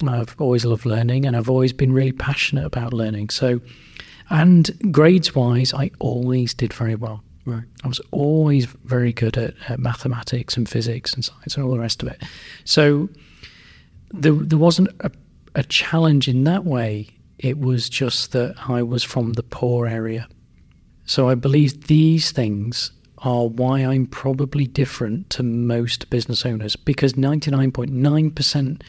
I've 0.07 0.35
always 0.39 0.65
loved 0.65 0.85
learning, 0.85 1.25
and 1.25 1.35
I've 1.35 1.49
always 1.49 1.73
been 1.73 1.91
really 1.91 2.11
passionate 2.11 2.65
about 2.65 2.93
learning. 2.93 3.29
So, 3.29 3.61
and 4.29 4.91
grades 4.91 5.35
wise, 5.35 5.73
I 5.73 5.91
always 5.99 6.53
did 6.53 6.73
very 6.73 6.95
well. 6.95 7.23
Right. 7.45 7.63
I 7.83 7.87
was 7.87 8.01
always 8.09 8.65
very 8.65 9.13
good 9.13 9.37
at, 9.37 9.53
at 9.69 9.79
mathematics 9.79 10.57
and 10.57 10.67
physics 10.67 11.13
and 11.13 11.23
science 11.23 11.55
and 11.55 11.63
all 11.63 11.71
the 11.71 11.79
rest 11.79 12.01
of 12.01 12.09
it. 12.09 12.23
So 12.63 13.07
there, 14.11 14.33
there 14.33 14.57
wasn't 14.57 14.89
a, 15.01 15.11
a 15.53 15.63
challenge 15.63 16.27
in 16.27 16.43
that 16.45 16.65
way. 16.65 17.07
It 17.37 17.59
was 17.59 17.87
just 17.87 18.31
that 18.31 18.55
I 18.67 18.81
was 18.81 19.03
from 19.03 19.33
the 19.33 19.43
poor 19.43 19.85
area. 19.85 20.27
So 21.05 21.29
I 21.29 21.35
believe 21.35 21.85
these 21.85 22.31
things 22.31 22.91
are 23.19 23.47
why 23.47 23.81
I'm 23.81 24.07
probably 24.07 24.65
different 24.65 25.29
to 25.31 25.43
most 25.43 26.09
business 26.09 26.45
owners 26.45 26.75
because 26.75 27.13
99.9% 27.13 28.81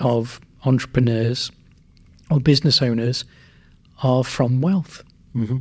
of 0.00 0.40
entrepreneurs 0.64 1.50
or 2.30 2.40
business 2.40 2.82
owners 2.82 3.24
are 4.02 4.24
from 4.24 4.60
wealth 4.60 5.02
Mm-hmm. 5.36 5.58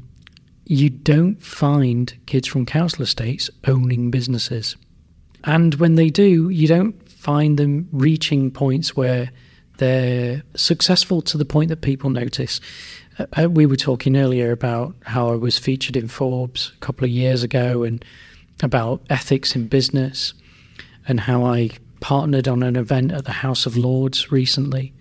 you 0.65 0.89
don't 0.89 1.41
find 1.43 2.17
kids 2.25 2.47
from 2.47 2.65
council 2.65 3.03
estates 3.03 3.49
owning 3.67 4.09
businesses. 4.09 4.75
And 5.43 5.75
when 5.75 5.95
they 5.95 6.09
do, 6.09 6.49
you 6.49 6.67
don't 6.67 7.07
find 7.09 7.57
them 7.57 7.87
reaching 7.91 8.49
points 8.49 8.95
where 8.95 9.29
they're 9.77 10.41
successful 10.55 11.21
to 11.23 11.37
the 11.37 11.45
point 11.45 11.69
that 11.69 11.81
people 11.81 12.09
notice. 12.09 12.59
Uh, 13.19 13.25
uh, 13.37 13.49
we 13.49 13.65
were 13.65 13.75
talking 13.75 14.17
earlier 14.17 14.51
about 14.51 14.95
how 15.03 15.29
I 15.29 15.35
was 15.35 15.59
featured 15.59 15.95
in 15.95 16.07
Forbes 16.07 16.71
a 16.75 16.79
couple 16.79 17.05
of 17.05 17.11
years 17.11 17.43
ago, 17.43 17.83
and 17.83 18.03
about 18.63 19.03
ethics 19.09 19.55
in 19.55 19.67
business 19.67 20.33
and 21.07 21.19
how 21.19 21.45
I 21.45 21.69
partnered 21.99 22.47
on 22.47 22.63
an 22.63 22.75
event 22.75 23.11
at 23.11 23.25
the 23.25 23.31
House 23.31 23.65
of 23.65 23.77
Lords 23.77 24.31
recently. 24.31 24.93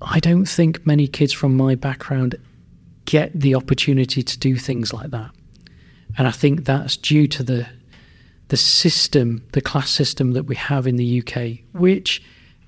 I 0.00 0.20
don't 0.20 0.46
think 0.46 0.86
many 0.86 1.06
kids 1.06 1.32
from 1.32 1.56
my 1.56 1.74
background 1.74 2.36
get 3.04 3.38
the 3.38 3.54
opportunity 3.54 4.22
to 4.22 4.38
do 4.38 4.56
things 4.56 4.92
like 4.92 5.10
that. 5.10 5.30
And 6.16 6.26
I 6.28 6.30
think 6.30 6.64
that's 6.64 6.96
due 6.96 7.26
to 7.28 7.42
the 7.42 7.66
the 8.48 8.56
system, 8.58 9.42
the 9.52 9.62
class 9.62 9.90
system 9.90 10.32
that 10.32 10.42
we 10.42 10.54
have 10.54 10.86
in 10.86 10.96
the 10.96 11.22
UK, 11.22 11.64
which 11.72 12.22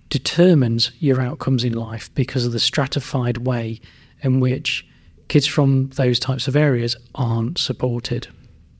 determines 0.08 0.90
your 0.98 1.20
outcomes 1.20 1.62
in 1.62 1.74
life 1.74 2.14
because 2.14 2.46
of 2.46 2.52
the 2.52 2.58
stratified 2.58 3.38
way 3.38 3.80
in 4.22 4.40
which 4.40 4.86
kids 5.28 5.46
from 5.46 5.90
those 5.90 6.18
types 6.18 6.48
of 6.48 6.56
areas 6.56 6.96
aren't 7.14 7.58
supported. 7.58 8.28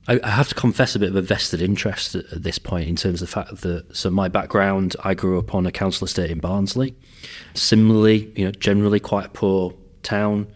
I, 0.07 0.19
I 0.23 0.29
have 0.29 0.49
to 0.49 0.55
confess 0.55 0.95
a 0.95 0.99
bit 0.99 1.09
of 1.09 1.15
a 1.15 1.21
vested 1.21 1.61
interest 1.61 2.15
at, 2.15 2.25
at, 2.31 2.43
this 2.43 2.59
point 2.59 2.87
in 2.87 2.95
terms 2.95 3.21
of 3.21 3.27
the 3.27 3.33
fact 3.33 3.61
that 3.61 3.95
so 3.95 4.09
my 4.09 4.27
background, 4.27 4.95
I 5.03 5.13
grew 5.13 5.39
up 5.39 5.53
on 5.55 5.65
a 5.65 5.71
council 5.71 6.05
estate 6.05 6.31
in 6.31 6.39
Barnsley. 6.39 6.95
Similarly, 7.53 8.31
you 8.35 8.45
know, 8.45 8.51
generally 8.51 8.99
quite 8.99 9.25
a 9.25 9.29
poor 9.29 9.73
town, 10.03 10.47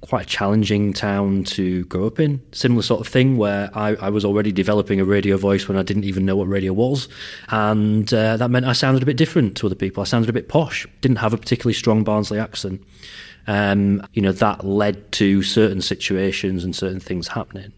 quite 0.00 0.22
a 0.22 0.28
challenging 0.28 0.92
town 0.92 1.44
to 1.44 1.84
grow 1.86 2.06
up 2.06 2.18
in. 2.18 2.40
Similar 2.52 2.82
sort 2.82 3.00
of 3.00 3.08
thing 3.08 3.36
where 3.36 3.70
I, 3.74 3.94
I 3.96 4.08
was 4.10 4.24
already 4.24 4.52
developing 4.52 5.00
a 5.00 5.04
radio 5.04 5.36
voice 5.36 5.68
when 5.68 5.76
I 5.76 5.82
didn't 5.82 6.04
even 6.04 6.24
know 6.24 6.36
what 6.36 6.48
radio 6.48 6.72
was, 6.72 7.08
and 7.48 8.12
uh, 8.14 8.36
that 8.36 8.50
meant 8.50 8.66
I 8.66 8.72
sounded 8.72 9.02
a 9.02 9.06
bit 9.06 9.16
different 9.16 9.56
to 9.58 9.66
other 9.66 9.74
people. 9.74 10.00
I 10.00 10.04
sounded 10.04 10.30
a 10.30 10.32
bit 10.32 10.48
posh. 10.48 10.86
Didn't 11.00 11.18
have 11.18 11.34
a 11.34 11.38
particularly 11.38 11.74
strong 11.74 12.04
Barnsley 12.04 12.38
accent. 12.38 12.82
Um, 13.46 14.06
you 14.12 14.22
know 14.22 14.32
that 14.32 14.64
led 14.64 15.10
to 15.12 15.42
certain 15.42 15.80
situations 15.80 16.64
and 16.64 16.74
certain 16.76 17.00
things 17.00 17.28
happening. 17.28 17.72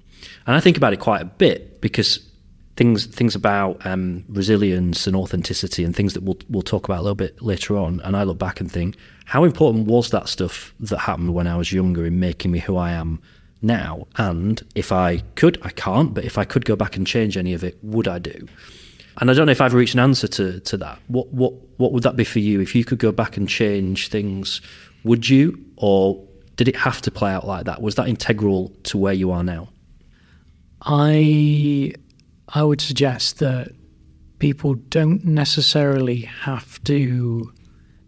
And 0.50 0.57
I 0.57 0.61
think 0.61 0.76
about 0.76 0.92
it 0.92 0.99
quite 0.99 1.23
a 1.23 1.26
bit 1.26 1.80
because 1.80 2.28
things 2.75 3.07
things 3.07 3.37
about 3.37 3.87
um, 3.87 4.25
resilience 4.28 5.07
and 5.07 5.14
authenticity 5.14 5.85
and 5.85 5.95
things 5.95 6.14
that 6.14 6.25
we'll 6.25 6.38
we'll 6.49 6.62
talk 6.62 6.87
about 6.87 6.99
a 6.99 7.02
little 7.02 7.14
bit 7.14 7.40
later 7.40 7.76
on. 7.76 8.00
And 8.00 8.16
I 8.16 8.25
look 8.25 8.40
back 8.40 8.61
and 8.61 8.69
think, 8.69 8.97
how 9.26 9.45
important 9.45 9.87
was 9.87 10.11
that 10.11 10.28
stuff 10.28 10.75
that 10.80 10.99
happened 10.99 11.35
when 11.35 11.47
I 11.47 11.57
was 11.57 11.73
younger 11.73 12.04
in 12.04 12.19
making 12.19 12.50
me 12.50 12.59
who 12.59 12.76
I 12.76 12.90
am 12.90 13.23
now? 13.62 14.09
And 14.16 14.61
if 14.75 14.90
I 14.90 15.19
could, 15.37 15.57
I 15.62 15.71
can't, 15.71 16.12
but 16.14 16.25
if 16.25 16.37
I 16.37 16.45
could 16.45 16.64
go 16.64 16.75
back 16.75 16.97
and 16.97 17.07
change 17.07 17.37
any 17.37 17.54
of 17.54 17.62
it, 17.62 17.78
would 17.85 18.09
I 18.09 18.19
do? 18.19 18.49
And 19.19 19.30
I 19.30 19.35
don't 19.35 19.47
know 19.47 19.52
if 19.52 19.61
I've 19.61 19.75
reached 19.75 19.95
an 19.95 20.00
answer 20.00 20.26
to, 20.26 20.59
to 20.59 20.76
that. 20.78 20.99
What 21.07 21.28
what 21.28 21.52
what 21.76 21.92
would 21.92 22.02
that 22.02 22.16
be 22.16 22.25
for 22.25 22.40
you? 22.40 22.61
If 22.61 22.75
you 22.75 22.85
could 22.85 22.99
go 22.99 23.12
back 23.12 23.37
and 23.37 23.49
change 23.49 24.09
things, 24.09 24.61
would 25.04 25.28
you? 25.28 25.64
Or 25.76 26.21
did 26.57 26.66
it 26.66 26.75
have 26.75 27.00
to 27.02 27.12
play 27.12 27.30
out 27.30 27.47
like 27.47 27.66
that? 27.66 27.80
Was 27.80 27.95
that 27.95 28.09
integral 28.09 28.73
to 28.83 28.99
where 28.99 29.14
you 29.14 29.30
are 29.30 29.45
now? 29.45 29.69
I 30.83 31.93
I 32.49 32.63
would 32.63 32.81
suggest 32.81 33.39
that 33.39 33.73
people 34.39 34.75
don't 34.75 35.25
necessarily 35.25 36.23
have 36.23 36.83
to 36.85 37.53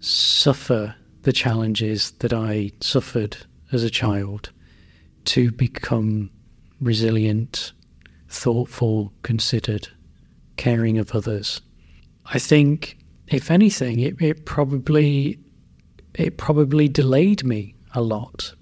suffer 0.01 0.95
the 1.23 1.33
challenges 1.33 2.11
that 2.19 2.33
I 2.33 2.73
suffered 2.81 3.37
as 3.71 3.85
a 3.85 3.91
child 3.91 4.51
to 5.27 5.53
become 5.53 6.31
resilient, 6.81 7.73
thoughtful, 8.29 9.13
considered, 9.23 9.89
caring 10.57 10.99
of 10.99 11.13
others. 11.13 11.61
I 12.27 12.39
think, 12.39 12.99
if 13.29 13.51
anything, 13.51 14.01
it, 14.01 14.21
it 14.21 14.45
probably 14.45 15.39
it 16.15 16.37
probably 16.37 16.89
delayed 16.89 17.45
me 17.45 17.75
a 17.95 18.03
lot 18.03 18.55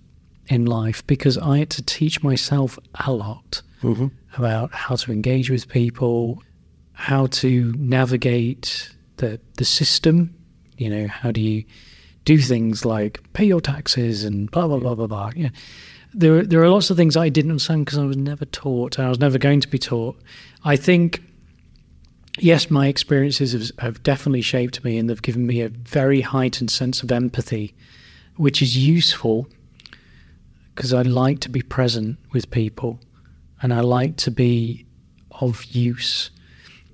in 0.48 0.66
life 0.66 1.04
because 1.06 1.38
I 1.38 1.58
had 1.58 1.70
to 1.70 1.82
teach 1.82 2.22
myself 2.22 2.78
a 3.06 3.12
lot 3.12 3.62
mm-hmm. 3.82 4.08
about 4.36 4.72
how 4.72 4.96
to 4.96 5.12
engage 5.12 5.50
with 5.50 5.68
people, 5.68 6.42
how 6.92 7.26
to 7.26 7.72
navigate 7.78 8.90
the 9.16 9.40
the 9.56 9.64
system. 9.64 10.34
You 10.76 10.90
know, 10.90 11.08
how 11.08 11.30
do 11.30 11.40
you 11.40 11.64
do 12.24 12.38
things 12.38 12.84
like 12.84 13.20
pay 13.32 13.44
your 13.44 13.60
taxes 13.60 14.24
and 14.24 14.50
blah 14.50 14.66
blah 14.66 14.78
blah 14.78 14.94
blah 14.94 15.06
blah. 15.06 15.30
Yeah. 15.34 15.50
There, 16.12 16.42
there 16.44 16.62
are 16.62 16.68
lots 16.68 16.90
of 16.90 16.96
things 16.96 17.16
I 17.16 17.28
didn't 17.28 17.52
understand 17.52 17.84
because 17.84 17.98
I 17.98 18.04
was 18.04 18.16
never 18.16 18.44
taught, 18.44 18.98
I 18.98 19.08
was 19.08 19.20
never 19.20 19.38
going 19.38 19.60
to 19.60 19.68
be 19.68 19.78
taught. 19.78 20.20
I 20.64 20.74
think, 20.74 21.22
yes, 22.38 22.68
my 22.68 22.88
experiences 22.88 23.52
have, 23.52 23.70
have 23.78 24.02
definitely 24.02 24.42
shaped 24.42 24.82
me, 24.82 24.98
and 24.98 25.08
they've 25.08 25.22
given 25.22 25.46
me 25.46 25.60
a 25.60 25.68
very 25.68 26.20
heightened 26.20 26.72
sense 26.72 27.04
of 27.04 27.12
empathy, 27.12 27.74
which 28.36 28.60
is 28.60 28.76
useful 28.76 29.46
because 30.74 30.92
I 30.92 31.02
like 31.02 31.38
to 31.40 31.48
be 31.48 31.62
present 31.62 32.18
with 32.32 32.50
people 32.50 32.98
and 33.62 33.72
I 33.72 33.80
like 33.80 34.16
to 34.18 34.30
be 34.30 34.86
of 35.40 35.64
use. 35.64 36.30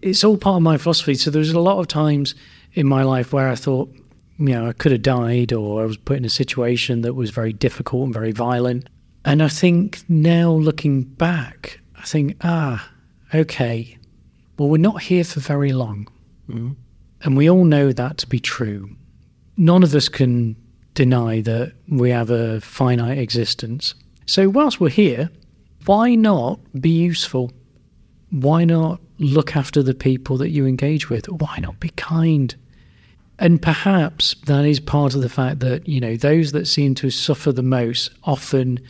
It's 0.03 0.25
all 0.25 0.37
part 0.37 0.57
of 0.57 0.63
my 0.63 0.79
philosophy. 0.79 1.15
So 1.15 1.31
there's 1.31 1.51
a 1.51 1.61
lot 1.61 1.79
of 1.79 1.89
times 1.89 2.35
in 2.75 2.87
my 2.87 3.03
life 3.03 3.33
where 3.33 3.49
I 3.49 3.55
thought, 3.55 3.93
you 4.39 4.51
know, 4.51 4.69
I 4.69 4.73
could 4.73 4.93
have 4.93 5.03
died 5.03 5.53
or 5.53 5.83
I 5.83 5.87
was 5.87 5.97
put 5.97 6.19
in 6.19 6.25
a 6.25 6.31
situation 6.31 7.01
that 7.03 7.15
was 7.15 7.31
very 7.31 7.53
difficult 7.53 8.05
and 8.05 8.15
very 8.15 8.33
violent. 8.33 8.89
And 9.25 9.43
I 9.43 9.49
think 9.49 10.05
now 10.09 10.53
looking 10.53 11.03
back, 11.03 11.81
I 11.97 12.03
think, 12.03 12.37
ah, 12.43 12.89
okay, 13.35 13.99
well, 14.59 14.69
we're 14.69 14.79
not 14.79 15.03
here 15.03 15.25
for 15.25 15.41
very 15.41 15.73
long. 15.73 16.09
Mm-hmm. 16.49 16.73
And 17.23 17.37
we 17.37 17.51
all 17.51 17.65
know 17.65 17.93
that 17.93 18.19
to 18.19 18.27
be 18.27 18.39
true. 18.39 18.91
None 19.57 19.83
of 19.83 19.95
us 19.95 20.09
can 20.09 20.55
deny 20.95 21.41
that 21.41 21.73
we 21.89 22.11
have 22.11 22.31
a 22.31 22.61
finite 22.61 23.19
existence. 23.19 23.95
So, 24.27 24.49
whilst 24.49 24.81
we're 24.81 24.91
here, 24.91 25.31
why 25.87 26.15
not 26.15 26.61
be 26.81 26.91
useful? 26.91 27.51
Why 28.31 28.65
not 28.65 29.01
look 29.19 29.57
after 29.57 29.83
the 29.83 29.95
people 29.95 30.37
that 30.39 30.51
you 30.51 30.67
engage 30.67 31.09
with? 31.09 31.27
Why 31.29 31.59
not 31.61 31.81
be 31.81 31.91
kind? 31.91 32.55
And 33.39 33.61
perhaps 33.61 34.35
that 34.47 34.65
is 34.65 34.81
part 34.81 35.15
of 35.15 35.23
the 35.23 35.29
fact 35.29 35.61
that, 35.61 35.89
you 35.89 36.01
know, 36.01 36.17
those 36.17 36.53
that 36.53 36.67
seem 36.67 36.95
to 36.97 37.11
suffer 37.11 37.53
the 37.53 37.63
most 37.63 38.11
often 38.25 38.81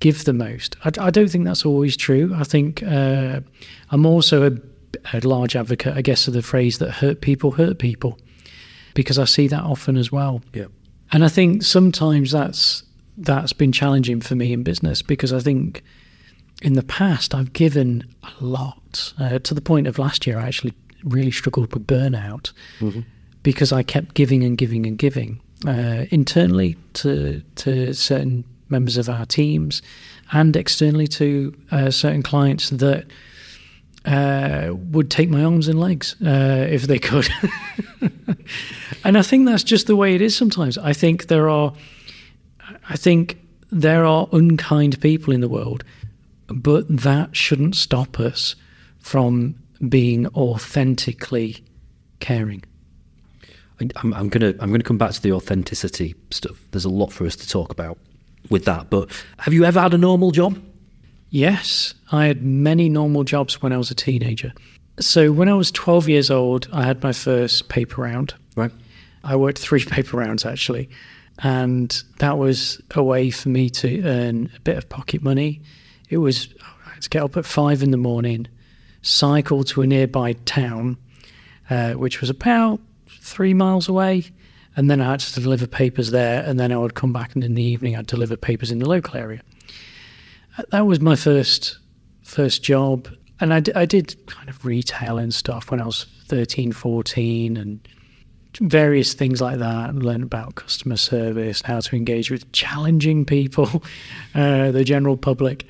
give 0.00 0.24
the 0.24 0.32
most. 0.32 0.76
I, 0.84 0.90
I 0.98 1.10
don't 1.10 1.28
think 1.28 1.44
that's 1.44 1.64
always 1.64 1.96
true. 1.96 2.32
I 2.34 2.44
think 2.44 2.82
uh, 2.82 3.40
I'm 3.90 4.06
also 4.06 4.50
a, 4.50 5.16
a 5.16 5.20
large 5.20 5.56
advocate, 5.56 5.96
I 5.96 6.02
guess, 6.02 6.26
of 6.26 6.34
the 6.34 6.42
phrase 6.42 6.78
that 6.78 6.90
hurt 6.90 7.20
people 7.20 7.52
hurt 7.52 7.78
people 7.78 8.18
because 8.94 9.18
I 9.18 9.24
see 9.24 9.46
that 9.48 9.62
often 9.62 9.96
as 9.96 10.10
well. 10.10 10.42
Yeah. 10.52 10.66
And 11.12 11.24
I 11.24 11.28
think 11.28 11.62
sometimes 11.62 12.32
that's 12.32 12.82
that's 13.16 13.52
been 13.52 13.72
challenging 13.72 14.20
for 14.20 14.34
me 14.34 14.52
in 14.52 14.62
business 14.62 15.02
because 15.02 15.32
I 15.32 15.40
think 15.40 15.82
in 16.62 16.74
the 16.74 16.82
past, 16.82 17.34
I've 17.34 17.52
given 17.52 18.04
a 18.22 18.44
lot 18.44 19.12
uh, 19.18 19.38
to 19.40 19.54
the 19.54 19.60
point 19.60 19.86
of 19.86 19.98
last 19.98 20.26
year. 20.26 20.38
I 20.38 20.46
actually 20.46 20.74
really 21.04 21.30
struggled 21.30 21.72
with 21.72 21.86
burnout 21.86 22.52
mm-hmm. 22.80 23.00
because 23.42 23.72
I 23.72 23.82
kept 23.82 24.14
giving 24.14 24.44
and 24.44 24.58
giving 24.58 24.86
and 24.86 24.98
giving 24.98 25.40
uh, 25.66 26.06
internally 26.10 26.76
to 26.94 27.42
to 27.56 27.94
certain 27.94 28.44
members 28.68 28.96
of 28.96 29.08
our 29.08 29.26
teams 29.26 29.82
and 30.32 30.56
externally 30.56 31.06
to 31.06 31.54
uh, 31.70 31.90
certain 31.90 32.22
clients 32.22 32.70
that 32.70 33.06
uh, 34.04 34.72
would 34.74 35.10
take 35.10 35.28
my 35.28 35.42
arms 35.42 35.68
and 35.68 35.80
legs 35.80 36.16
uh, 36.24 36.66
if 36.70 36.84
they 36.84 36.98
could. 36.98 37.28
and 39.04 39.18
I 39.18 39.22
think 39.22 39.46
that's 39.46 39.64
just 39.64 39.86
the 39.86 39.96
way 39.96 40.14
it 40.14 40.22
is 40.22 40.36
sometimes. 40.36 40.78
I 40.78 40.92
think 40.92 41.26
there 41.26 41.48
are, 41.48 41.72
I 42.88 42.96
think 42.96 43.38
there 43.70 44.04
are 44.04 44.28
unkind 44.32 45.00
people 45.00 45.34
in 45.34 45.40
the 45.40 45.48
world 45.48 45.84
but 46.50 46.84
that 46.88 47.34
shouldn't 47.34 47.76
stop 47.76 48.18
us 48.20 48.54
from 48.98 49.54
being 49.88 50.26
authentically 50.28 51.64
caring. 52.18 52.62
I'm, 53.96 54.12
I'm, 54.12 54.28
gonna 54.28 54.54
I'm 54.60 54.70
gonna 54.70 54.82
come 54.82 54.98
back 54.98 55.12
to 55.12 55.22
the 55.22 55.32
authenticity 55.32 56.14
stuff. 56.30 56.56
There's 56.70 56.84
a 56.84 56.90
lot 56.90 57.12
for 57.12 57.24
us 57.24 57.34
to 57.36 57.48
talk 57.48 57.72
about 57.72 57.96
with 58.50 58.66
that. 58.66 58.90
But 58.90 59.10
have 59.38 59.54
you 59.54 59.64
ever 59.64 59.80
had 59.80 59.94
a 59.94 59.98
normal 59.98 60.32
job? 60.32 60.60
Yes, 61.30 61.94
I 62.12 62.26
had 62.26 62.42
many 62.42 62.88
normal 62.88 63.24
jobs 63.24 63.62
when 63.62 63.72
I 63.72 63.78
was 63.78 63.90
a 63.90 63.94
teenager. 63.94 64.52
So 64.98 65.32
when 65.32 65.48
I 65.48 65.54
was 65.54 65.70
12 65.70 66.08
years 66.08 66.30
old, 66.30 66.68
I 66.72 66.82
had 66.84 67.02
my 67.02 67.12
first 67.12 67.68
paper 67.68 68.02
round. 68.02 68.34
Right. 68.54 68.72
I 69.24 69.36
worked 69.36 69.58
three 69.58 69.84
paper 69.86 70.18
rounds 70.18 70.44
actually, 70.44 70.90
and 71.38 72.02
that 72.18 72.36
was 72.36 72.82
a 72.94 73.02
way 73.02 73.30
for 73.30 73.48
me 73.48 73.70
to 73.70 74.02
earn 74.02 74.50
a 74.54 74.60
bit 74.60 74.76
of 74.76 74.90
pocket 74.90 75.22
money 75.22 75.62
it 76.10 76.18
was 76.18 76.48
to 77.00 77.08
get 77.08 77.22
up 77.22 77.36
at 77.36 77.46
five 77.46 77.82
in 77.82 77.90
the 77.90 77.96
morning, 77.96 78.46
cycle 79.02 79.64
to 79.64 79.82
a 79.82 79.86
nearby 79.86 80.34
town, 80.44 80.98
uh, 81.70 81.92
which 81.92 82.20
was 82.20 82.28
about 82.28 82.80
three 83.20 83.54
miles 83.54 83.88
away, 83.88 84.24
and 84.76 84.90
then 84.90 85.00
I 85.00 85.12
had 85.12 85.20
to 85.20 85.40
deliver 85.40 85.66
papers 85.66 86.10
there, 86.10 86.44
and 86.44 86.60
then 86.60 86.72
I 86.72 86.76
would 86.76 86.94
come 86.94 87.12
back, 87.12 87.34
and 87.34 87.42
in 87.42 87.54
the 87.54 87.62
evening 87.62 87.96
I'd 87.96 88.06
deliver 88.06 88.36
papers 88.36 88.70
in 88.70 88.78
the 88.78 88.88
local 88.88 89.16
area. 89.16 89.40
Uh, 90.58 90.64
that 90.70 90.86
was 90.86 91.00
my 91.00 91.16
first 91.16 91.78
first 92.22 92.62
job, 92.62 93.08
and 93.40 93.52
I, 93.52 93.60
d- 93.60 93.72
I 93.74 93.86
did 93.86 94.26
kind 94.26 94.48
of 94.48 94.64
retail 94.64 95.18
and 95.18 95.34
stuff 95.34 95.70
when 95.70 95.80
I 95.80 95.86
was 95.86 96.06
13, 96.28 96.72
14, 96.72 97.56
and 97.56 97.80
various 98.60 99.14
things 99.14 99.40
like 99.40 99.58
that 99.58 99.90
and 99.90 100.02
learn 100.02 100.22
about 100.22 100.54
customer 100.54 100.96
service, 100.96 101.62
how 101.62 101.80
to 101.80 101.96
engage 101.96 102.30
with 102.30 102.50
challenging 102.52 103.24
people, 103.24 103.82
uh, 104.34 104.70
the 104.70 104.84
general 104.84 105.16
public. 105.16 105.66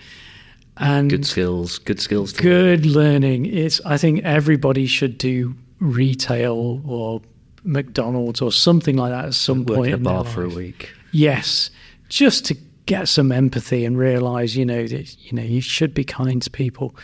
And 0.76 1.10
Good 1.10 1.26
skills. 1.26 1.78
Good 1.78 2.00
skills. 2.00 2.32
Good 2.32 2.86
learning. 2.86 3.46
It's 3.46 3.80
I 3.84 3.98
think 3.98 4.24
everybody 4.24 4.86
should 4.86 5.18
do 5.18 5.54
retail 5.78 6.80
or 6.86 7.20
McDonald's 7.64 8.40
or 8.40 8.52
something 8.52 8.96
like 8.96 9.12
that 9.12 9.26
at 9.26 9.34
some 9.34 9.64
work 9.64 9.76
point 9.76 9.88
in 9.88 9.94
a 9.94 9.98
bar 9.98 10.24
their 10.24 10.32
for 10.32 10.44
a 10.44 10.48
week. 10.48 10.90
Yes, 11.12 11.70
just 12.08 12.44
to 12.46 12.56
get 12.86 13.08
some 13.08 13.30
empathy 13.30 13.84
and 13.84 13.98
realize, 13.98 14.56
you 14.56 14.64
know, 14.64 14.86
that 14.86 15.16
you 15.24 15.32
know 15.32 15.42
you 15.42 15.60
should 15.60 15.92
be 15.94 16.04
kind 16.04 16.40
to 16.42 16.50
people. 16.50 16.94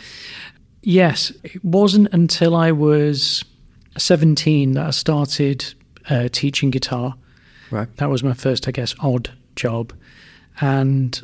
Yes, 0.82 1.32
it 1.42 1.64
wasn't 1.64 2.12
until 2.12 2.54
I 2.54 2.72
was 2.72 3.44
17 3.98 4.72
that 4.72 4.86
I 4.86 4.90
started 4.90 5.74
uh, 6.08 6.28
teaching 6.30 6.70
guitar. 6.70 7.14
Right. 7.70 7.94
That 7.96 8.08
was 8.08 8.22
my 8.22 8.34
first, 8.34 8.68
I 8.68 8.70
guess, 8.70 8.94
odd 9.00 9.30
job. 9.56 9.92
And 10.60 11.20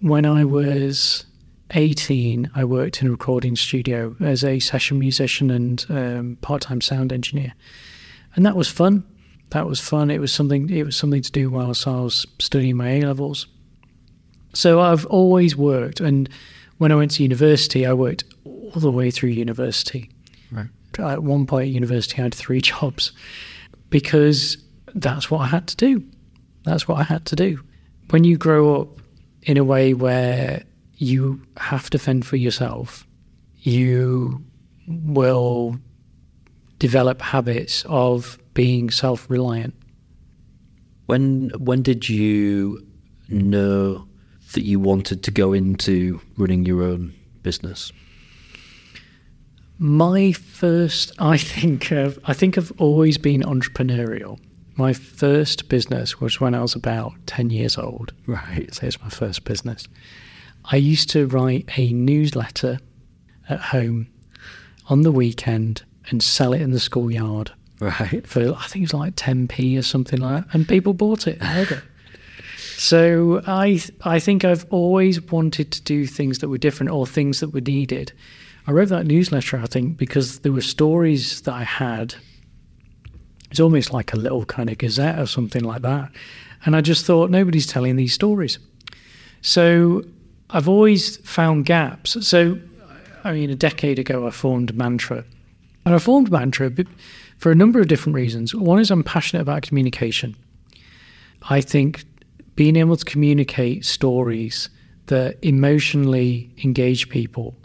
when 0.00 0.24
I 0.24 0.44
was 0.44 1.26
18, 1.74 2.50
I 2.54 2.64
worked 2.64 3.00
in 3.00 3.08
a 3.08 3.10
recording 3.10 3.56
studio 3.56 4.14
as 4.20 4.44
a 4.44 4.58
session 4.58 4.98
musician 4.98 5.50
and 5.50 5.86
um, 5.88 6.38
part-time 6.40 6.80
sound 6.80 7.12
engineer, 7.12 7.54
and 8.34 8.44
that 8.44 8.56
was 8.56 8.68
fun. 8.68 9.04
That 9.50 9.66
was 9.66 9.80
fun. 9.80 10.10
It 10.10 10.20
was 10.20 10.32
something. 10.32 10.70
It 10.70 10.84
was 10.84 10.96
something 10.96 11.22
to 11.22 11.32
do 11.32 11.50
whilst 11.50 11.86
I 11.86 12.00
was 12.00 12.26
studying 12.38 12.76
my 12.76 12.90
A 12.90 13.02
levels. 13.02 13.46
So 14.54 14.80
I've 14.80 15.06
always 15.06 15.56
worked, 15.56 16.00
and 16.00 16.28
when 16.78 16.92
I 16.92 16.96
went 16.96 17.12
to 17.12 17.22
university, 17.22 17.86
I 17.86 17.92
worked 17.92 18.24
all 18.44 18.72
the 18.76 18.90
way 18.90 19.10
through 19.10 19.30
university. 19.30 20.10
Right. 20.50 20.68
At 20.98 21.22
one 21.22 21.46
point 21.46 21.68
at 21.68 21.74
university, 21.74 22.18
I 22.18 22.24
had 22.24 22.34
three 22.34 22.60
jobs 22.72 23.12
because 23.88 24.56
that's 24.94 25.30
what 25.30 25.40
I 25.40 25.46
had 25.46 25.68
to 25.68 25.76
do. 25.76 26.04
That's 26.64 26.86
what 26.86 26.98
I 26.98 27.02
had 27.02 27.24
to 27.26 27.36
do. 27.36 27.60
When 28.10 28.24
you 28.24 28.36
grow 28.36 28.80
up 28.80 29.00
in 29.42 29.56
a 29.56 29.64
way 29.64 29.94
where 29.94 30.64
you 31.02 31.42
have 31.56 31.90
to 31.90 31.98
fend 31.98 32.24
for 32.24 32.36
yourself, 32.36 33.06
you 33.56 34.44
will 34.86 35.76
develop 36.78 37.20
habits 37.20 37.84
of 37.88 38.38
being 38.54 38.90
self 38.90 39.28
reliant. 39.28 39.74
When 41.06 41.50
when 41.58 41.82
did 41.82 42.08
you 42.08 42.86
know 43.28 44.06
that 44.52 44.64
you 44.64 44.78
wanted 44.78 45.22
to 45.24 45.30
go 45.30 45.52
into 45.52 46.20
running 46.36 46.64
your 46.64 46.82
own 46.82 47.14
business? 47.42 47.92
My 49.78 50.32
first, 50.32 51.12
I 51.18 51.38
think, 51.38 51.90
of, 51.90 52.18
I 52.26 52.34
think 52.34 52.56
I've 52.56 52.72
always 52.78 53.18
been 53.18 53.42
entrepreneurial. 53.42 54.38
My 54.76 54.92
first 54.92 55.68
business 55.68 56.20
was 56.20 56.40
when 56.40 56.54
I 56.54 56.60
was 56.62 56.76
about 56.76 57.14
ten 57.26 57.50
years 57.50 57.76
old. 57.76 58.12
Right. 58.26 58.72
So 58.72 58.86
it's 58.86 59.00
my 59.02 59.08
first 59.08 59.44
business. 59.44 59.88
I 60.64 60.76
used 60.76 61.10
to 61.10 61.26
write 61.26 61.68
a 61.76 61.92
newsletter 61.92 62.78
at 63.48 63.60
home 63.60 64.08
on 64.88 65.02
the 65.02 65.12
weekend 65.12 65.82
and 66.10 66.22
sell 66.22 66.52
it 66.52 66.60
in 66.60 66.70
the 66.72 66.80
schoolyard 66.80 67.52
Right. 67.80 68.26
for 68.26 68.40
I 68.54 68.66
think 68.68 68.76
it 68.76 68.92
was 68.92 68.94
like 68.94 69.16
10p 69.16 69.76
or 69.78 69.82
something 69.82 70.20
like 70.20 70.44
that, 70.44 70.54
and 70.54 70.68
people 70.68 70.94
bought 70.94 71.26
it. 71.26 71.40
read 71.40 71.70
it. 71.72 71.82
So 72.78 73.42
I 73.46 73.80
I 74.02 74.18
think 74.20 74.44
I've 74.44 74.66
always 74.70 75.20
wanted 75.20 75.70
to 75.72 75.82
do 75.82 76.06
things 76.06 76.38
that 76.38 76.48
were 76.48 76.58
different 76.58 76.90
or 76.92 77.06
things 77.06 77.40
that 77.40 77.52
were 77.52 77.60
needed. 77.60 78.12
I 78.66 78.70
wrote 78.72 78.88
that 78.90 79.06
newsletter 79.06 79.56
I 79.58 79.66
think 79.66 79.96
because 79.96 80.38
there 80.40 80.52
were 80.52 80.60
stories 80.62 81.40
that 81.42 81.54
I 81.54 81.64
had. 81.64 82.14
It's 83.50 83.60
almost 83.60 83.92
like 83.92 84.12
a 84.14 84.16
little 84.16 84.44
kind 84.46 84.70
of 84.70 84.78
gazette 84.78 85.18
or 85.18 85.26
something 85.26 85.62
like 85.64 85.82
that, 85.82 86.10
and 86.64 86.74
I 86.76 86.80
just 86.80 87.04
thought 87.04 87.30
nobody's 87.30 87.66
telling 87.66 87.96
these 87.96 88.14
stories. 88.14 88.58
So 89.42 90.04
I've 90.52 90.68
always 90.68 91.16
found 91.18 91.66
gaps. 91.66 92.26
So 92.26 92.58
I 93.24 93.32
mean, 93.32 93.50
a 93.50 93.56
decade 93.56 93.98
ago 93.98 94.26
I 94.26 94.30
formed 94.30 94.74
Mantra, 94.74 95.24
and 95.84 95.94
I 95.94 95.98
formed 95.98 96.30
Mantra 96.30 96.70
for 97.38 97.50
a 97.50 97.54
number 97.54 97.80
of 97.80 97.88
different 97.88 98.14
reasons. 98.14 98.54
One 98.54 98.78
is 98.78 98.90
I'm 98.90 99.04
passionate 99.04 99.42
about 99.42 99.62
communication. 99.62 100.36
I 101.48 101.60
think 101.60 102.04
being 102.54 102.76
able 102.76 102.96
to 102.96 103.04
communicate 103.04 103.84
stories 103.84 104.68
that 105.06 105.38
emotionally 105.42 106.50
engage 106.62 107.08
people 107.08 107.56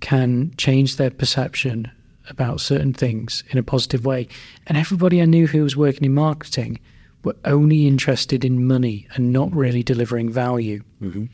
can 0.00 0.52
change 0.56 0.96
their 0.96 1.10
perception 1.10 1.90
about 2.28 2.60
certain 2.60 2.92
things 2.92 3.44
in 3.50 3.58
a 3.58 3.62
positive 3.62 4.04
way. 4.04 4.28
And 4.66 4.76
everybody 4.76 5.22
I 5.22 5.26
knew 5.26 5.46
who 5.46 5.62
was 5.62 5.76
working 5.76 6.04
in 6.04 6.14
marketing 6.14 6.80
were 7.22 7.36
only 7.44 7.86
interested 7.86 8.44
in 8.44 8.66
money 8.66 9.06
and 9.14 9.32
not 9.32 9.54
really 9.54 9.82
delivering 9.82 10.30
value, 10.30 10.82
mm-hmm. 11.00 11.24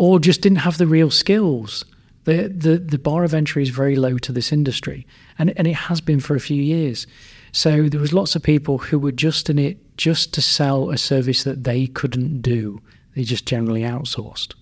Or 0.00 0.18
just 0.18 0.40
didn't 0.40 0.60
have 0.60 0.78
the 0.78 0.86
real 0.86 1.10
skills. 1.10 1.84
The, 2.24 2.48
the 2.48 2.78
the 2.78 2.98
bar 2.98 3.22
of 3.22 3.34
entry 3.34 3.62
is 3.62 3.68
very 3.68 3.96
low 3.96 4.16
to 4.16 4.32
this 4.32 4.50
industry, 4.50 5.06
and 5.38 5.52
and 5.58 5.66
it 5.66 5.74
has 5.74 6.00
been 6.00 6.20
for 6.20 6.34
a 6.34 6.40
few 6.40 6.62
years. 6.62 7.06
So 7.52 7.88
there 7.88 8.00
was 8.00 8.14
lots 8.14 8.34
of 8.34 8.42
people 8.42 8.78
who 8.78 8.98
were 8.98 9.12
just 9.12 9.50
in 9.50 9.58
it 9.58 9.76
just 9.98 10.32
to 10.34 10.40
sell 10.40 10.88
a 10.90 10.96
service 10.96 11.44
that 11.44 11.64
they 11.64 11.86
couldn't 11.86 12.40
do. 12.40 12.80
They 13.14 13.24
just 13.24 13.44
generally 13.44 13.82
outsourced, 13.82 14.54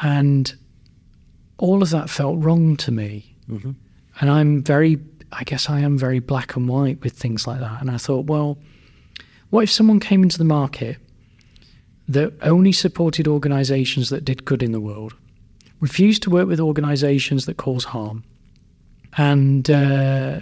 and 0.00 0.54
all 1.58 1.82
of 1.82 1.90
that 1.90 2.08
felt 2.08 2.42
wrong 2.42 2.76
to 2.78 2.90
me. 2.90 3.36
Mm-hmm. 3.50 3.72
And 4.20 4.30
I'm 4.30 4.62
very, 4.62 4.98
I 5.30 5.44
guess 5.44 5.68
I 5.68 5.80
am 5.80 5.98
very 5.98 6.20
black 6.20 6.56
and 6.56 6.66
white 6.68 7.02
with 7.02 7.12
things 7.12 7.46
like 7.46 7.60
that. 7.60 7.82
And 7.82 7.90
I 7.90 7.98
thought, 7.98 8.24
well, 8.26 8.58
what 9.50 9.64
if 9.64 9.70
someone 9.70 10.00
came 10.00 10.22
into 10.22 10.38
the 10.38 10.44
market 10.44 10.96
that 12.08 12.32
only 12.42 12.72
supported 12.72 13.28
organizations 13.28 14.08
that 14.08 14.24
did 14.24 14.44
good 14.44 14.62
in 14.62 14.72
the 14.72 14.80
world, 14.80 15.14
refused 15.80 16.22
to 16.22 16.30
work 16.30 16.48
with 16.48 16.60
organizations 16.60 17.46
that 17.46 17.58
cause 17.58 17.84
harm, 17.84 18.24
and 19.16 19.70
uh, 19.70 20.40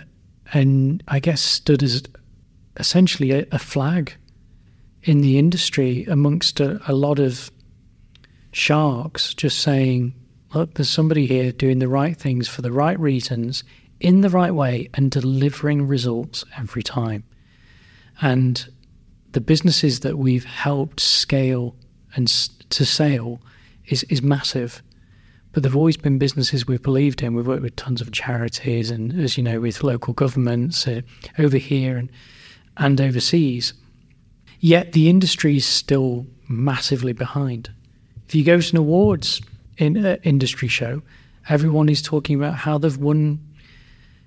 and 0.52 1.02
I 1.08 1.18
guess 1.18 1.40
stood 1.40 1.82
as 1.82 2.02
essentially 2.78 3.32
a, 3.32 3.46
a 3.52 3.58
flag 3.58 4.14
in 5.02 5.20
the 5.20 5.38
industry 5.38 6.04
amongst 6.04 6.60
a, 6.60 6.80
a 6.86 6.92
lot 6.92 7.18
of 7.18 7.50
sharks, 8.52 9.34
just 9.34 9.60
saying, 9.60 10.14
look, 10.54 10.74
there's 10.74 10.88
somebody 10.88 11.26
here 11.26 11.52
doing 11.52 11.78
the 11.78 11.88
right 11.88 12.16
things 12.16 12.48
for 12.48 12.62
the 12.62 12.72
right 12.72 12.98
reasons, 12.98 13.64
in 14.00 14.20
the 14.20 14.30
right 14.30 14.52
way, 14.52 14.88
and 14.94 15.10
delivering 15.10 15.86
results 15.86 16.44
every 16.58 16.82
time. 16.82 17.24
And 18.20 18.66
the 19.36 19.40
businesses 19.42 20.00
that 20.00 20.16
we've 20.16 20.46
helped 20.46 20.98
scale 20.98 21.76
and 22.14 22.26
to 22.70 22.86
sale 22.86 23.38
is, 23.84 24.02
is 24.04 24.22
massive. 24.22 24.82
But 25.52 25.62
they've 25.62 25.76
always 25.76 25.98
been 25.98 26.16
businesses 26.16 26.66
we've 26.66 26.82
believed 26.82 27.22
in. 27.22 27.34
We've 27.34 27.46
worked 27.46 27.60
with 27.60 27.76
tons 27.76 28.00
of 28.00 28.10
charities 28.12 28.90
and, 28.90 29.12
as 29.20 29.36
you 29.36 29.42
know, 29.42 29.60
with 29.60 29.84
local 29.84 30.14
governments 30.14 30.88
uh, 30.88 31.02
over 31.38 31.58
here 31.58 31.98
and, 31.98 32.10
and 32.78 32.98
overseas. 32.98 33.74
Yet 34.60 34.92
the 34.92 35.10
industry 35.10 35.58
is 35.58 35.66
still 35.66 36.26
massively 36.48 37.12
behind. 37.12 37.70
If 38.26 38.34
you 38.34 38.42
go 38.42 38.58
to 38.58 38.70
an 38.70 38.78
awards 38.78 39.42
in, 39.76 40.02
uh, 40.02 40.16
industry 40.22 40.68
show, 40.68 41.02
everyone 41.50 41.90
is 41.90 42.00
talking 42.00 42.36
about 42.36 42.54
how 42.54 42.78
they've 42.78 42.96
won 42.96 43.38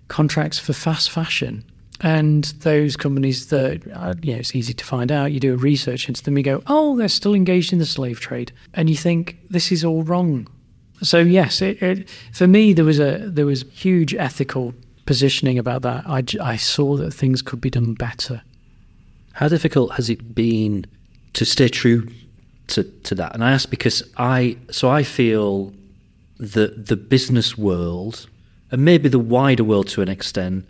contracts 0.07 0.59
for 0.59 0.73
fast 0.73 1.09
fashion. 1.09 1.63
And 2.01 2.45
those 2.61 2.95
companies 2.95 3.47
that, 3.47 3.81
uh, 3.93 4.13
you 4.21 4.33
know, 4.33 4.39
it's 4.39 4.55
easy 4.55 4.73
to 4.73 4.85
find 4.85 5.11
out. 5.11 5.31
You 5.33 5.39
do 5.39 5.53
a 5.53 5.57
research 5.57 6.07
into 6.07 6.23
them, 6.23 6.37
you 6.37 6.43
go, 6.43 6.63
oh, 6.67 6.95
they're 6.95 7.09
still 7.09 7.33
engaged 7.33 7.73
in 7.73 7.79
the 7.79 7.85
slave 7.85 8.19
trade. 8.19 8.51
And 8.73 8.89
you 8.89 8.95
think, 8.95 9.37
this 9.49 9.71
is 9.71 9.83
all 9.83 10.03
wrong. 10.03 10.47
So, 11.01 11.19
yes, 11.19 11.61
it, 11.61 11.81
it, 11.81 12.09
for 12.33 12.47
me, 12.47 12.73
there 12.73 12.85
was 12.85 12.99
a 12.99 13.19
there 13.29 13.45
was 13.45 13.63
huge 13.71 14.13
ethical 14.15 14.73
positioning 15.05 15.57
about 15.57 15.81
that. 15.81 16.03
I 16.07 16.57
saw 16.57 16.97
that 16.97 17.11
things 17.11 17.41
could 17.41 17.61
be 17.61 17.69
done 17.69 17.93
better. 17.93 18.41
How 19.33 19.47
difficult 19.47 19.93
has 19.93 20.09
it 20.09 20.35
been 20.35 20.85
to 21.33 21.45
stay 21.45 21.69
true 21.69 22.07
to, 22.67 22.83
to 22.83 23.15
that? 23.15 23.33
And 23.33 23.43
I 23.43 23.51
ask 23.51 23.69
because 23.69 24.03
I 24.17 24.57
so 24.71 24.89
I 24.89 25.03
feel 25.03 25.73
that 26.37 26.87
the 26.87 26.97
business 26.97 27.57
world 27.57 28.27
and 28.71 28.83
maybe 28.83 29.09
the 29.09 29.19
wider 29.19 29.63
world 29.63 29.87
to 29.89 30.01
an 30.01 30.09
extent 30.09 30.65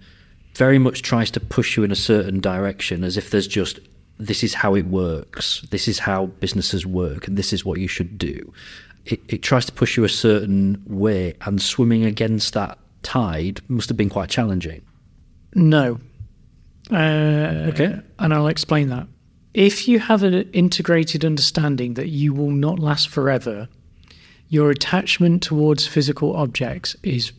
very 0.59 0.77
much 0.77 1.01
tries 1.01 1.31
to 1.31 1.39
push 1.39 1.77
you 1.77 1.83
in 1.85 1.91
a 1.91 1.95
certain 1.95 2.41
direction 2.41 3.05
as 3.05 3.15
if 3.15 3.29
there's 3.31 3.47
just 3.47 3.79
this 4.17 4.43
is 4.43 4.53
how 4.53 4.75
it 4.75 4.85
works, 4.87 5.61
this 5.71 5.87
is 5.87 5.97
how 5.99 6.25
businesses 6.25 6.85
work, 6.85 7.29
and 7.29 7.37
this 7.37 7.53
is 7.53 7.63
what 7.63 7.79
you 7.79 7.87
should 7.87 8.17
do. 8.17 8.53
It, 9.05 9.21
it 9.29 9.41
tries 9.41 9.65
to 9.67 9.71
push 9.71 9.95
you 9.95 10.03
a 10.03 10.09
certain 10.09 10.83
way, 10.85 11.33
and 11.45 11.61
swimming 11.61 12.03
against 12.03 12.53
that 12.55 12.77
tide 13.03 13.61
must 13.69 13.87
have 13.87 13.95
been 13.95 14.09
quite 14.09 14.29
challenging. 14.29 14.81
No. 15.55 16.01
Uh, 16.91 17.69
Okay. 17.71 17.97
And 18.19 18.33
I'll 18.33 18.47
explain 18.47 18.89
that. 18.89 19.07
If 19.53 19.87
you 19.87 19.99
have 19.99 20.23
an 20.23 20.33
integrated 20.51 21.23
understanding 21.23 21.93
that 21.93 22.09
you 22.09 22.33
will 22.33 22.51
not 22.51 22.79
last 22.79 23.07
forever, 23.07 23.69
your 24.49 24.69
attachment 24.69 25.41
towards 25.41 25.87
physical 25.87 26.35
objects 26.35 26.97
is 27.03 27.31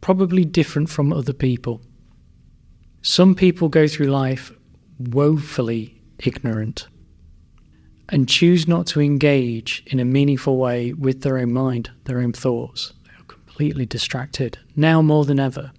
probably 0.00 0.44
different 0.44 0.88
from 0.88 1.12
other 1.12 1.32
people. 1.32 1.80
Some 3.06 3.36
people 3.36 3.68
go 3.68 3.86
through 3.86 4.08
life 4.08 4.50
woefully 4.98 6.02
ignorant. 6.18 6.88
and 8.08 8.28
choose 8.28 8.66
not 8.68 8.86
to 8.86 9.00
engage 9.00 9.82
in 9.86 9.98
a 10.00 10.04
meaningful 10.04 10.58
way 10.58 10.92
with 10.92 11.22
their 11.22 11.38
own 11.38 11.52
mind, 11.52 11.90
their 12.04 12.20
own 12.20 12.32
thoughts. 12.32 12.92
They 13.04 13.10
are 13.20 13.24
completely 13.24 13.86
distracted 13.86 14.58
now 14.76 15.02
more 15.02 15.24
than 15.24 15.40
ever 15.40 15.72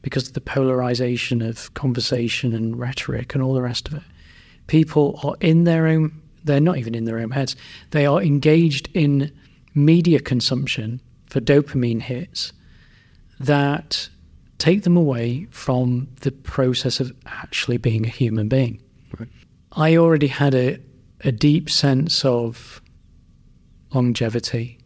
because 0.00 0.28
of 0.28 0.34
the 0.34 0.40
polarization 0.40 1.42
of 1.42 1.72
conversation 1.74 2.54
and 2.54 2.78
rhetoric 2.78 3.34
and 3.34 3.42
all 3.42 3.52
the 3.54 3.62
rest 3.62 3.88
of 3.88 3.94
it. 3.94 4.02
People 4.66 5.20
are 5.22 5.36
in 5.40 5.64
their 5.64 5.86
own, 5.86 6.20
they're 6.44 6.60
not 6.60 6.78
even 6.78 6.94
in 6.94 7.04
their 7.04 7.18
own 7.18 7.30
heads, 7.30 7.54
they 7.90 8.06
are 8.06 8.22
engaged 8.22 8.88
in 8.94 9.30
media 9.74 10.20
consumption 10.20 11.00
for 11.26 11.40
dopamine 11.40 12.00
hits 12.02 12.52
that 13.40 14.08
take 14.58 14.82
them 14.82 14.96
away 14.96 15.46
from 15.50 16.08
the 16.20 16.32
process 16.32 17.00
of 17.00 17.12
actually 17.26 17.76
being 17.76 18.04
a 18.04 18.08
human 18.08 18.48
being. 18.48 18.80
Right. 19.18 19.28
I 19.72 19.96
already 19.96 20.28
had 20.28 20.54
a, 20.54 20.78
a 21.20 21.32
deep 21.32 21.68
sense 21.68 22.24
of 22.24 22.80
longevity. 23.92 24.78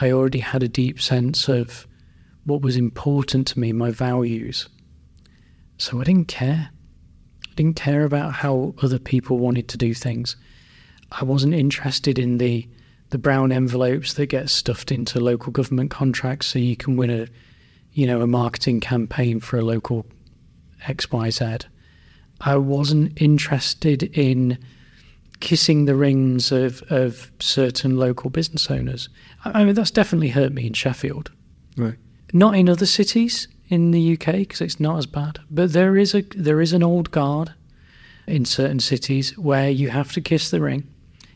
I 0.00 0.12
already 0.12 0.38
had 0.38 0.62
a 0.62 0.68
deep 0.68 1.00
sense 1.00 1.48
of 1.48 1.86
what 2.44 2.62
was 2.62 2.76
important 2.76 3.46
to 3.48 3.60
me, 3.60 3.72
my 3.72 3.90
values. 3.90 4.68
So 5.78 6.00
I 6.00 6.04
didn't 6.04 6.28
care. 6.28 6.70
I 7.48 7.54
didn't 7.54 7.76
care 7.76 8.04
about 8.04 8.32
how 8.32 8.74
other 8.82 8.98
people 8.98 9.38
wanted 9.38 9.68
to 9.68 9.78
do 9.78 9.94
things. 9.94 10.36
I 11.12 11.24
wasn't 11.24 11.54
interested 11.54 12.18
in 12.18 12.38
the 12.38 12.68
the 13.10 13.18
brown 13.18 13.50
envelopes 13.50 14.14
that 14.14 14.26
get 14.26 14.48
stuffed 14.48 14.92
into 14.92 15.18
local 15.18 15.50
government 15.50 15.90
contracts 15.90 16.46
so 16.46 16.60
you 16.60 16.76
can 16.76 16.96
win 16.96 17.10
a 17.10 17.26
you 17.92 18.06
know 18.06 18.20
a 18.20 18.26
marketing 18.26 18.80
campaign 18.80 19.40
for 19.40 19.58
a 19.58 19.62
local 19.62 20.06
XYZ. 20.84 21.64
I 22.40 22.56
wasn't 22.56 23.20
interested 23.20 24.02
in 24.16 24.58
kissing 25.40 25.86
the 25.86 25.94
rings 25.94 26.52
of, 26.52 26.82
of 26.90 27.30
certain 27.40 27.96
local 27.96 28.30
business 28.30 28.70
owners. 28.70 29.08
I 29.44 29.64
mean, 29.64 29.74
that's 29.74 29.90
definitely 29.90 30.28
hurt 30.28 30.52
me 30.52 30.66
in 30.66 30.74
Sheffield. 30.74 31.30
Right. 31.76 31.96
Not 32.32 32.54
in 32.54 32.68
other 32.68 32.86
cities 32.86 33.48
in 33.68 33.90
the 33.90 34.12
UK 34.14 34.32
because 34.34 34.60
it's 34.60 34.80
not 34.80 34.98
as 34.98 35.06
bad. 35.06 35.38
But 35.50 35.72
there 35.72 35.96
is 35.96 36.14
a 36.14 36.22
there 36.36 36.60
is 36.60 36.72
an 36.72 36.82
old 36.82 37.10
guard 37.10 37.52
in 38.26 38.44
certain 38.44 38.80
cities 38.80 39.36
where 39.38 39.70
you 39.70 39.88
have 39.88 40.12
to 40.12 40.20
kiss 40.20 40.50
the 40.50 40.60
ring, 40.60 40.86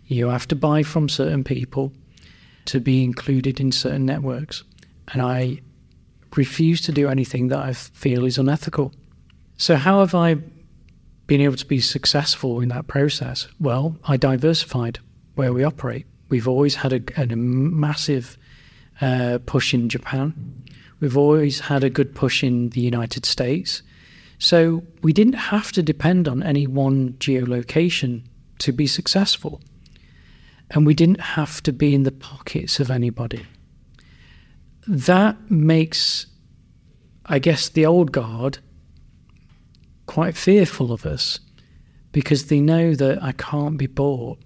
you 0.06 0.28
have 0.28 0.46
to 0.48 0.56
buy 0.56 0.82
from 0.82 1.08
certain 1.08 1.42
people 1.42 1.92
to 2.66 2.80
be 2.80 3.02
included 3.02 3.60
in 3.60 3.72
certain 3.72 4.06
networks, 4.06 4.64
and 5.12 5.22
I 5.22 5.60
refuse 6.36 6.80
to 6.82 6.92
do 6.92 7.08
anything 7.08 7.48
that 7.48 7.58
I 7.58 7.72
feel 7.72 8.24
is 8.24 8.38
unethical. 8.38 8.92
So 9.56 9.76
how 9.76 10.00
have 10.00 10.14
I 10.14 10.36
been 11.26 11.40
able 11.40 11.56
to 11.56 11.66
be 11.66 11.80
successful 11.80 12.60
in 12.60 12.68
that 12.68 12.86
process? 12.86 13.48
Well, 13.60 13.96
I 14.04 14.16
diversified 14.16 14.98
where 15.34 15.52
we 15.52 15.64
operate. 15.64 16.06
We've 16.28 16.48
always 16.48 16.74
had 16.74 16.92
a, 16.92 17.00
a 17.20 17.26
massive 17.36 18.36
uh, 19.00 19.38
push 19.46 19.74
in 19.74 19.88
Japan. 19.88 20.64
We've 21.00 21.16
always 21.16 21.60
had 21.60 21.84
a 21.84 21.90
good 21.90 22.14
push 22.14 22.42
in 22.42 22.70
the 22.70 22.80
United 22.80 23.26
States. 23.26 23.82
So 24.38 24.82
we 25.02 25.12
didn't 25.12 25.34
have 25.34 25.72
to 25.72 25.82
depend 25.82 26.28
on 26.28 26.42
any 26.42 26.66
one 26.66 27.14
geolocation 27.14 28.22
to 28.58 28.72
be 28.72 28.86
successful. 28.86 29.60
And 30.70 30.86
we 30.86 30.94
didn't 30.94 31.20
have 31.20 31.62
to 31.62 31.72
be 31.72 31.94
in 31.94 32.02
the 32.02 32.12
pockets 32.12 32.80
of 32.80 32.90
anybody. 32.90 33.46
That 34.86 35.50
makes, 35.50 36.26
I 37.26 37.38
guess, 37.38 37.68
the 37.68 37.86
old 37.86 38.12
guard 38.12 38.58
quite 40.06 40.36
fearful 40.36 40.92
of 40.92 41.06
us 41.06 41.40
because 42.12 42.46
they 42.46 42.60
know 42.60 42.94
that 42.94 43.22
I 43.22 43.32
can't 43.32 43.76
be 43.76 43.86
bought. 43.86 44.38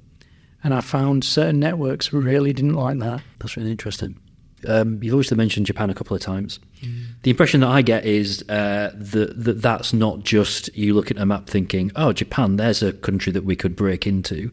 And 0.65 0.75
I 0.75 0.81
found 0.81 1.25
certain 1.25 1.61
networks 1.61 2.13
really 2.13 2.53
didn't 2.53 2.75
like 2.75 2.99
that. 2.99 3.23
That's 3.39 3.57
really 3.57 3.71
interesting. 3.71 4.19
Um, 4.67 5.01
you've 5.03 5.15
also 5.15 5.37
mentioned 5.37 5.67
Japan 5.67 5.89
a 5.89 5.95
couple 5.95 6.17
of 6.17 6.23
times. 6.23 6.59
Mm. 6.83 7.05
The 7.23 7.31
impression 7.31 7.61
that 7.61 7.69
I 7.69 7.83
get 7.83 8.05
is 8.05 8.43
uh, 8.49 8.91
that, 8.93 9.45
that 9.45 9.63
that's 9.63 9.93
not 9.93 10.25
just 10.25 10.75
you 10.77 10.95
look 10.95 11.13
at 11.13 11.19
a 11.19 11.25
map 11.25 11.49
thinking, 11.49 11.93
oh, 11.95 12.13
Japan, 12.13 12.57
there's 12.57 12.83
a 12.83 12.93
country 12.93 13.31
that 13.33 13.45
we 13.45 13.55
could 13.55 13.77
break 13.77 14.07
into. 14.07 14.51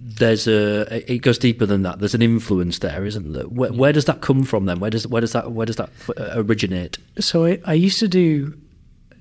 There's 0.00 0.48
a 0.48 1.12
it 1.12 1.18
goes 1.18 1.38
deeper 1.38 1.66
than 1.66 1.82
that. 1.82 1.98
There's 1.98 2.14
an 2.14 2.22
influence 2.22 2.78
there, 2.78 3.04
isn't 3.04 3.32
there? 3.32 3.44
Where, 3.44 3.72
where 3.72 3.92
does 3.92 4.06
that 4.06 4.22
come 4.22 4.44
from 4.44 4.64
then? 4.64 4.80
Where 4.80 4.90
does 4.90 5.06
where 5.06 5.20
does 5.20 5.32
that 5.32 5.52
where 5.52 5.66
does 5.66 5.76
that 5.76 5.90
uh, 6.16 6.42
originate? 6.42 6.98
So 7.18 7.44
I, 7.44 7.60
I 7.66 7.74
used 7.74 7.98
to 8.00 8.08
do 8.08 8.58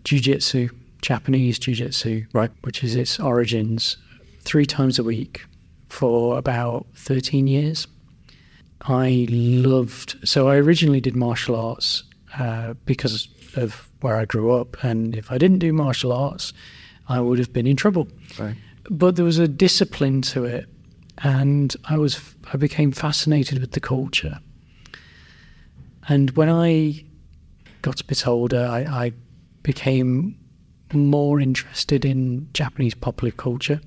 jujitsu, 0.06 0.70
Japanese 1.02 1.60
jujitsu, 1.60 2.28
right, 2.34 2.52
which 2.62 2.84
is 2.84 2.96
its 2.96 3.20
origins, 3.20 3.98
three 4.40 4.66
times 4.66 4.98
a 4.98 5.04
week 5.04 5.46
for 5.90 6.38
about 6.38 6.86
thirteen 6.96 7.48
years 7.48 7.88
I 8.82 9.28
loved. 9.30 10.16
So 10.28 10.48
I 10.48 10.56
originally 10.58 11.02
did 11.02 11.16
martial 11.16 11.56
arts 11.56 12.04
uh, 12.38 12.74
because 12.86 13.28
of 13.56 13.90
where 14.02 14.16
I 14.16 14.26
grew 14.26 14.52
up, 14.52 14.84
and 14.84 15.16
if 15.16 15.32
I 15.32 15.38
didn't 15.38 15.60
do 15.60 15.74
martial 15.74 16.14
arts, 16.14 16.54
I 17.08 17.20
would 17.20 17.40
have 17.40 17.52
been 17.52 17.68
in 17.68 17.76
trouble. 17.76 18.08
Right. 18.40 18.56
But 18.90 19.16
there 19.16 19.26
was 19.26 19.38
a 19.38 19.48
discipline 19.48 20.22
to 20.24 20.46
it, 20.46 20.66
and 21.20 21.76
I 21.90 21.98
was 21.98 22.20
I 22.52 22.58
became 22.58 22.92
fascinated 22.92 23.60
with 23.60 23.72
the 23.72 23.80
culture. 23.80 24.40
And 26.08 26.32
when 26.32 26.50
I 26.50 27.06
got 27.82 28.02
a 28.02 28.04
bit 28.04 28.28
older, 28.28 28.66
I, 28.66 28.80
I 28.80 29.12
became 29.62 30.38
more 30.94 31.40
interested 31.40 32.04
in 32.04 32.50
Japanese 32.54 32.96
popular 32.96 33.32
culture. 33.32 33.80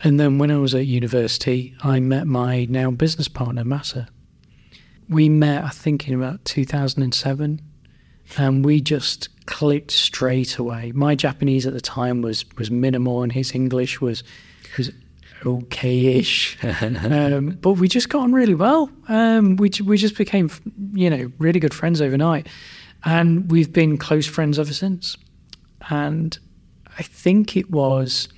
And 0.00 0.18
then 0.20 0.38
when 0.38 0.50
I 0.50 0.58
was 0.58 0.74
at 0.74 0.86
university, 0.86 1.74
I 1.82 2.00
met 2.00 2.26
my 2.26 2.66
now 2.66 2.90
business 2.90 3.28
partner, 3.28 3.64
Masa. 3.64 4.08
We 5.08 5.28
met, 5.28 5.64
I 5.64 5.68
think, 5.68 6.08
in 6.08 6.14
about 6.14 6.44
2007, 6.44 7.62
and 8.36 8.64
we 8.64 8.80
just 8.80 9.28
clicked 9.46 9.90
straight 9.90 10.58
away. 10.58 10.92
My 10.92 11.14
Japanese 11.14 11.66
at 11.66 11.72
the 11.72 11.80
time 11.80 12.22
was 12.22 12.44
was 12.56 12.70
minimal, 12.70 13.22
and 13.22 13.32
his 13.32 13.54
English 13.54 14.00
was 14.00 14.22
was 14.76 14.90
okay-ish. 15.44 16.58
um, 16.82 17.58
but 17.60 17.72
we 17.72 17.88
just 17.88 18.08
got 18.08 18.22
on 18.22 18.32
really 18.32 18.54
well. 18.54 18.90
Um, 19.08 19.56
we 19.56 19.70
we 19.84 19.96
just 19.96 20.16
became, 20.16 20.50
you 20.92 21.10
know, 21.10 21.30
really 21.38 21.60
good 21.60 21.74
friends 21.74 22.00
overnight, 22.00 22.48
and 23.04 23.50
we've 23.50 23.72
been 23.72 23.96
close 23.96 24.26
friends 24.26 24.58
ever 24.58 24.72
since. 24.72 25.16
And 25.88 26.36
I 26.98 27.02
think 27.02 27.56
it 27.56 27.70
was 27.70 28.28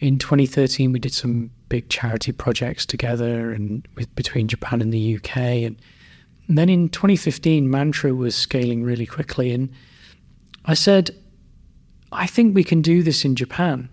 in 0.00 0.18
2013, 0.18 0.92
we 0.92 0.98
did 0.98 1.12
some 1.12 1.50
big 1.68 1.88
charity 1.88 2.32
projects 2.32 2.86
together 2.86 3.52
and 3.52 3.86
with, 3.94 4.12
between 4.16 4.48
Japan 4.48 4.80
and 4.80 4.92
the 4.92 5.16
UK. 5.16 5.36
And, 5.36 5.76
and 6.50 6.58
then 6.58 6.68
in 6.68 6.88
2015, 6.88 7.70
Mantra 7.70 8.12
was 8.12 8.34
scaling 8.34 8.82
really 8.82 9.06
quickly. 9.06 9.52
And 9.52 9.70
I 10.64 10.74
said, 10.74 11.12
I 12.10 12.26
think 12.26 12.56
we 12.56 12.64
can 12.64 12.82
do 12.82 13.04
this 13.04 13.24
in 13.24 13.36
Japan. 13.36 13.88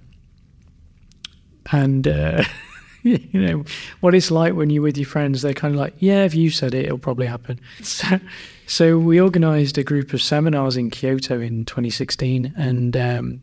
And, 1.71 2.07
uh, 2.07 2.43
you 3.03 3.19
know, 3.31 3.63
what 3.99 4.15
it's 4.15 4.31
like 4.31 4.55
when 4.55 4.71
you're 4.71 4.81
with 4.81 4.97
your 4.97 5.05
friends, 5.05 5.43
they're 5.43 5.53
kind 5.53 5.75
of 5.75 5.79
like, 5.79 5.93
yeah, 5.99 6.23
if 6.23 6.33
you 6.33 6.49
said 6.49 6.73
it, 6.73 6.85
it'll 6.85 6.97
probably 6.97 7.27
happen. 7.27 7.59
So, 7.83 8.19
so 8.65 8.97
we 8.97 9.21
organized 9.21 9.77
a 9.77 9.83
group 9.83 10.11
of 10.13 10.21
seminars 10.23 10.77
in 10.77 10.89
Kyoto 10.89 11.39
in 11.39 11.63
2016 11.63 12.55
and 12.57 12.97
um, 12.97 13.41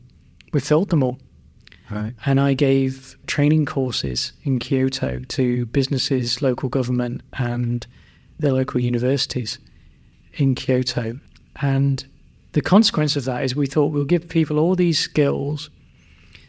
we 0.52 0.58
filled 0.58 0.90
them 0.90 1.04
all. 1.04 1.20
Right. 1.88 2.14
And 2.26 2.40
I 2.40 2.54
gave 2.54 3.16
training 3.28 3.66
courses 3.66 4.32
in 4.42 4.58
Kyoto 4.58 5.20
to 5.20 5.66
businesses, 5.66 6.42
local 6.42 6.68
government, 6.68 7.22
and 7.34 7.86
the 8.38 8.52
local 8.52 8.80
universities 8.80 9.58
in 10.34 10.54
Kyoto. 10.54 11.18
And 11.60 12.04
the 12.52 12.60
consequence 12.60 13.16
of 13.16 13.24
that 13.24 13.44
is 13.44 13.54
we 13.54 13.66
thought 13.66 13.92
we'll 13.92 14.04
give 14.04 14.28
people 14.28 14.58
all 14.58 14.74
these 14.74 14.98
skills. 14.98 15.70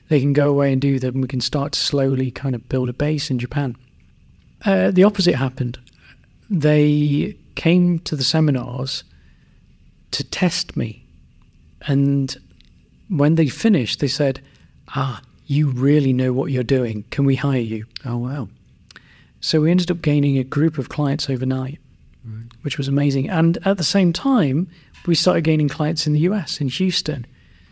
They 0.10 0.19
can 0.19 0.34
go 0.34 0.50
away 0.50 0.71
and 0.71 0.82
do 0.82 1.00
them. 1.00 1.21
We 1.21 1.28
can 1.28 1.41
start 1.41 1.74
to 1.74 1.80
slowly 1.80 2.32
kind 2.32 2.56
of 2.56 2.69
build 2.69 2.89
a 2.89 2.93
base 2.93 3.32
in 3.32 3.39
Japan. 3.39 3.76
Uh, 4.63 4.91
the 4.91 5.04
opposite 5.04 5.36
happened. 5.36 5.80
They 6.50 7.38
came 7.56 8.00
to 8.00 8.15
the 8.15 8.24
seminars 8.24 9.04
to 10.12 10.24
test 10.24 10.78
me. 10.78 11.06
And 11.82 12.36
when 13.10 13.36
they 13.36 13.48
finished, 13.48 14.00
they 14.00 14.08
said, 14.08 14.41
ah, 14.95 15.21
you 15.45 15.69
really 15.69 16.13
know 16.13 16.34
what 16.34 16.52
you're 16.52 16.63
doing. 16.63 17.04
Can 17.12 17.26
we 17.26 17.36
hire 17.36 17.60
you? 17.60 17.86
Oh, 18.06 18.17
wow. 18.17 18.48
So 19.41 19.62
we 19.62 19.71
ended 19.71 19.91
up 19.91 20.02
gaining 20.02 20.38
a 20.38 20.43
group 20.43 20.78
of 20.78 20.89
clients 20.89 21.30
overnight, 21.30 21.80
right. 22.26 22.45
which 22.63 22.78
was 22.78 22.88
amazing. 22.88 23.30
And 23.30 23.58
at 23.65 23.78
the 23.78 23.84
same 23.84 24.12
time, 24.12 24.67
we 25.06 25.15
started 25.15 25.43
gaining 25.43 25.69
clients 25.69 26.08
in 26.08 26.13
the 26.13 26.21
US, 26.21 26.60
in 26.60 26.67
Houston. 26.69 27.26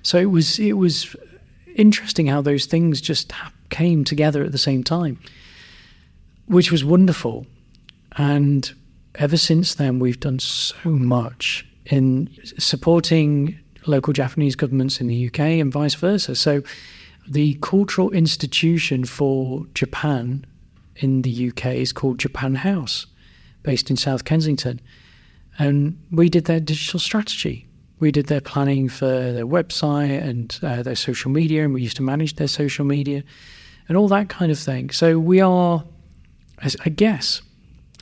So 0.03 0.17
it 0.17 0.25
was 0.25 0.59
it 0.59 0.73
was 0.73 1.15
interesting 1.75 2.27
how 2.27 2.41
those 2.41 2.65
things 2.65 3.01
just 3.01 3.33
came 3.69 4.03
together 4.03 4.43
at 4.43 4.51
the 4.51 4.57
same 4.57 4.83
time, 4.83 5.19
which 6.45 6.71
was 6.71 6.83
wonderful. 6.83 7.47
And 8.17 8.71
ever 9.15 9.37
since 9.37 9.75
then, 9.75 9.99
we've 9.99 10.19
done 10.19 10.39
so 10.39 10.89
much 10.89 11.65
in 11.85 12.29
supporting 12.59 13.59
local 13.85 14.13
Japanese 14.13 14.55
governments 14.55 15.01
in 15.01 15.07
the 15.07 15.27
UK 15.27 15.39
and 15.39 15.71
vice 15.71 15.95
versa. 15.95 16.35
So 16.35 16.61
The 17.27 17.57
cultural 17.61 18.11
institution 18.11 19.05
for 19.05 19.65
Japan 19.73 20.45
in 20.97 21.21
the 21.21 21.49
UK 21.49 21.67
is 21.67 21.93
called 21.93 22.19
Japan 22.19 22.55
House, 22.55 23.07
based 23.63 23.89
in 23.89 23.97
South 23.97 24.25
Kensington. 24.25 24.79
And 25.59 25.99
we 26.11 26.29
did 26.29 26.45
their 26.45 26.59
digital 26.59 26.99
strategy. 26.99 27.67
We 27.99 28.11
did 28.11 28.27
their 28.27 28.41
planning 28.41 28.89
for 28.89 29.05
their 29.05 29.45
website 29.45 30.21
and 30.21 30.59
uh, 30.61 30.83
their 30.83 30.95
social 30.95 31.31
media, 31.31 31.63
and 31.63 31.73
we 31.73 31.81
used 31.81 31.97
to 31.97 32.03
manage 32.03 32.35
their 32.35 32.47
social 32.47 32.85
media 32.85 33.23
and 33.87 33.97
all 33.97 34.07
that 34.09 34.29
kind 34.29 34.51
of 34.51 34.59
thing. 34.59 34.89
So 34.89 35.19
we 35.19 35.41
are, 35.41 35.83
I 36.85 36.89
guess, 36.89 37.41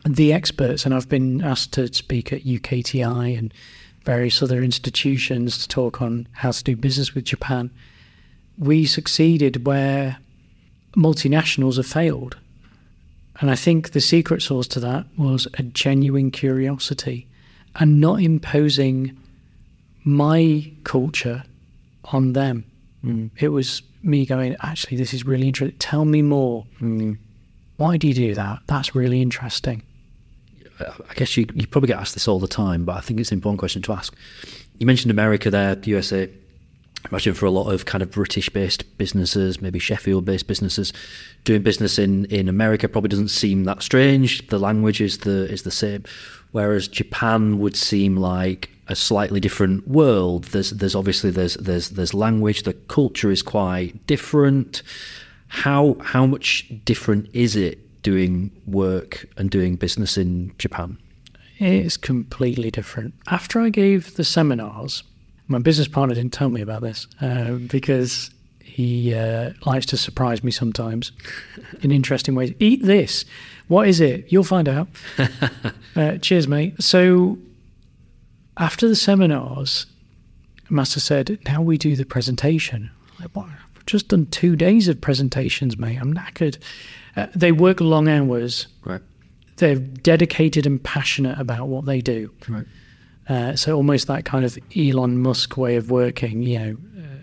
the 0.06 0.34
experts, 0.34 0.86
and 0.86 0.94
I've 0.94 1.10
been 1.10 1.44
asked 1.44 1.74
to 1.74 1.94
speak 1.94 2.34
at 2.34 2.44
UKTI 2.44 3.38
and 3.38 3.54
various 4.04 4.42
other 4.42 4.64
institutions 4.64 5.60
to 5.60 5.68
talk 5.68 6.02
on 6.02 6.28
how 6.32 6.52
to 6.52 6.64
do 6.64 6.76
business 6.76 7.14
with 7.14 7.26
Japan. 7.26 7.70
We 8.58 8.86
succeeded 8.86 9.66
where 9.66 10.18
multinationals 10.96 11.78
have 11.78 11.86
failed. 11.86 12.38
And 13.42 13.50
I 13.50 13.56
think 13.56 13.92
the 13.92 14.00
secret 14.00 14.42
sauce 14.42 14.68
to 14.70 14.80
that 14.82 15.06
was 15.18 15.48
a 15.58 15.64
genuine 15.64 16.30
curiosity 16.30 17.28
and 17.76 18.00
not 18.00 18.22
imposing 18.22 19.18
my 20.04 20.72
culture 20.84 21.44
on 22.06 22.34
them. 22.34 22.66
Mm. 23.04 23.32
It 23.38 23.50
was 23.50 23.82
me 24.04 24.26
going, 24.28 24.56
actually, 24.62 24.98
this 24.98 25.14
is 25.14 25.26
really 25.26 25.48
interesting. 25.48 25.78
Tell 25.80 26.06
me 26.06 26.22
more. 26.22 26.66
Mm. 26.80 27.18
Why 27.78 27.98
do 27.98 28.08
you 28.08 28.14
do 28.14 28.36
that? 28.36 28.60
That's 28.68 28.94
really 28.94 29.22
interesting. 29.22 29.82
I 30.80 31.14
guess 31.16 31.36
you, 31.36 31.48
you 31.54 31.68
probably 31.68 31.88
get 31.88 32.00
asked 32.00 32.14
this 32.14 32.28
all 32.28 32.40
the 32.40 32.48
time, 32.48 32.86
but 32.86 32.96
I 32.96 33.02
think 33.02 33.20
it's 33.20 33.32
an 33.32 33.38
important 33.38 33.60
question 33.60 33.82
to 33.84 33.94
ask. 33.94 34.16
You 34.80 34.86
mentioned 34.86 35.12
America 35.12 35.50
there, 35.50 35.78
USA. 35.84 36.30
Imagine 37.10 37.34
for 37.34 37.46
a 37.46 37.52
lot 37.52 37.72
of 37.72 37.86
kind 37.86 38.02
of 38.02 38.12
British-based 38.12 38.98
businesses, 38.98 39.62
maybe 39.62 39.80
Sheffield-based 39.80 40.48
businesses, 40.48 40.94
doing 41.44 41.64
business 41.64 41.98
in, 41.98 42.26
in 42.26 42.48
America 42.48 42.88
probably 42.88 43.10
doesn't 43.10 43.30
seem 43.30 43.64
that 43.64 43.82
strange. 43.82 44.48
The 44.48 44.60
language 44.60 45.02
is 45.02 45.20
the 45.20 45.52
is 45.52 45.64
the 45.64 45.72
same, 45.72 46.04
whereas 46.52 46.88
Japan 46.88 47.60
would 47.60 47.76
seem 47.76 48.18
like 48.18 48.70
a 48.88 48.96
slightly 48.96 49.40
different 49.40 49.88
world. 49.88 50.46
There's 50.46 50.72
there's 50.72 50.96
obviously 50.96 51.32
there's 51.32 51.56
there's 51.56 51.90
there's 51.90 52.14
language. 52.14 52.64
The 52.64 52.74
culture 52.74 53.32
is 53.32 53.42
quite 53.42 54.06
different. 54.06 54.84
How 55.48 55.98
how 56.02 56.26
much 56.26 56.72
different 56.86 57.30
is 57.34 57.56
it 57.56 57.80
doing 58.04 58.52
work 58.68 59.26
and 59.38 59.50
doing 59.50 59.76
business 59.76 60.18
in 60.18 60.54
Japan? 60.58 60.98
It's 61.58 61.98
completely 61.98 62.72
different. 62.72 63.14
After 63.28 63.60
I 63.62 63.70
gave 63.70 64.16
the 64.16 64.24
seminars, 64.24 65.04
my 65.52 65.60
business 65.60 65.88
partner 65.88 66.16
didn't 66.16 66.34
tell 66.34 66.50
me 66.50 66.62
about 66.62 66.82
this 66.82 67.08
uh, 67.22 67.54
because 67.54 68.32
he 68.64 69.14
uh, 69.14 69.52
likes 69.66 69.86
to 69.88 69.98
surprise 69.98 70.44
me 70.44 70.52
sometimes 70.52 71.12
in 71.82 71.92
interesting 71.92 72.36
ways. 72.36 72.54
Eat 72.60 72.84
this. 72.84 73.26
What 73.68 73.88
is 73.88 74.00
it? 74.00 74.32
You'll 74.32 74.44
find 74.44 74.68
out. 74.70 74.88
uh, 75.96 76.18
cheers, 76.18 76.48
mate. 76.48 76.82
So, 76.82 77.38
after 78.58 78.88
the 78.88 78.96
seminars, 78.96 79.86
Masa 80.70 81.00
said, 81.00 81.38
Now 81.46 81.62
we 81.62 81.78
do 81.78 81.96
the 81.96 82.06
presentation. 82.06 82.90
I'm 83.14 83.26
like, 83.26 83.36
what? 83.36 83.48
I've 83.76 83.86
just 83.86 84.08
done 84.08 84.26
two 84.28 84.56
days 84.56 84.88
of 84.88 85.02
presentations, 85.02 85.78
mate. 85.78 85.98
I'm 85.98 86.14
knackered. 86.14 86.58
Uh, 87.16 87.28
they 87.36 87.52
work 87.52 87.82
long 87.82 88.08
hours. 88.08 88.68
Right. 88.86 89.02
They're 89.58 89.76
dedicated 89.76 90.66
and 90.66 90.82
passionate 90.82 91.38
about 91.40 91.68
what 91.68 91.86
they 91.86 92.00
do. 92.00 92.32
Right. 92.48 92.66
Uh, 93.32 93.56
so 93.56 93.78
almost 93.78 94.08
that 94.08 94.26
kind 94.26 94.44
of 94.44 94.58
Elon 94.76 95.18
Musk 95.18 95.56
way 95.56 95.78
of 95.78 95.90
working, 95.90 96.44
you 96.44 96.60
know, 96.60 96.78
uh, 96.98 97.20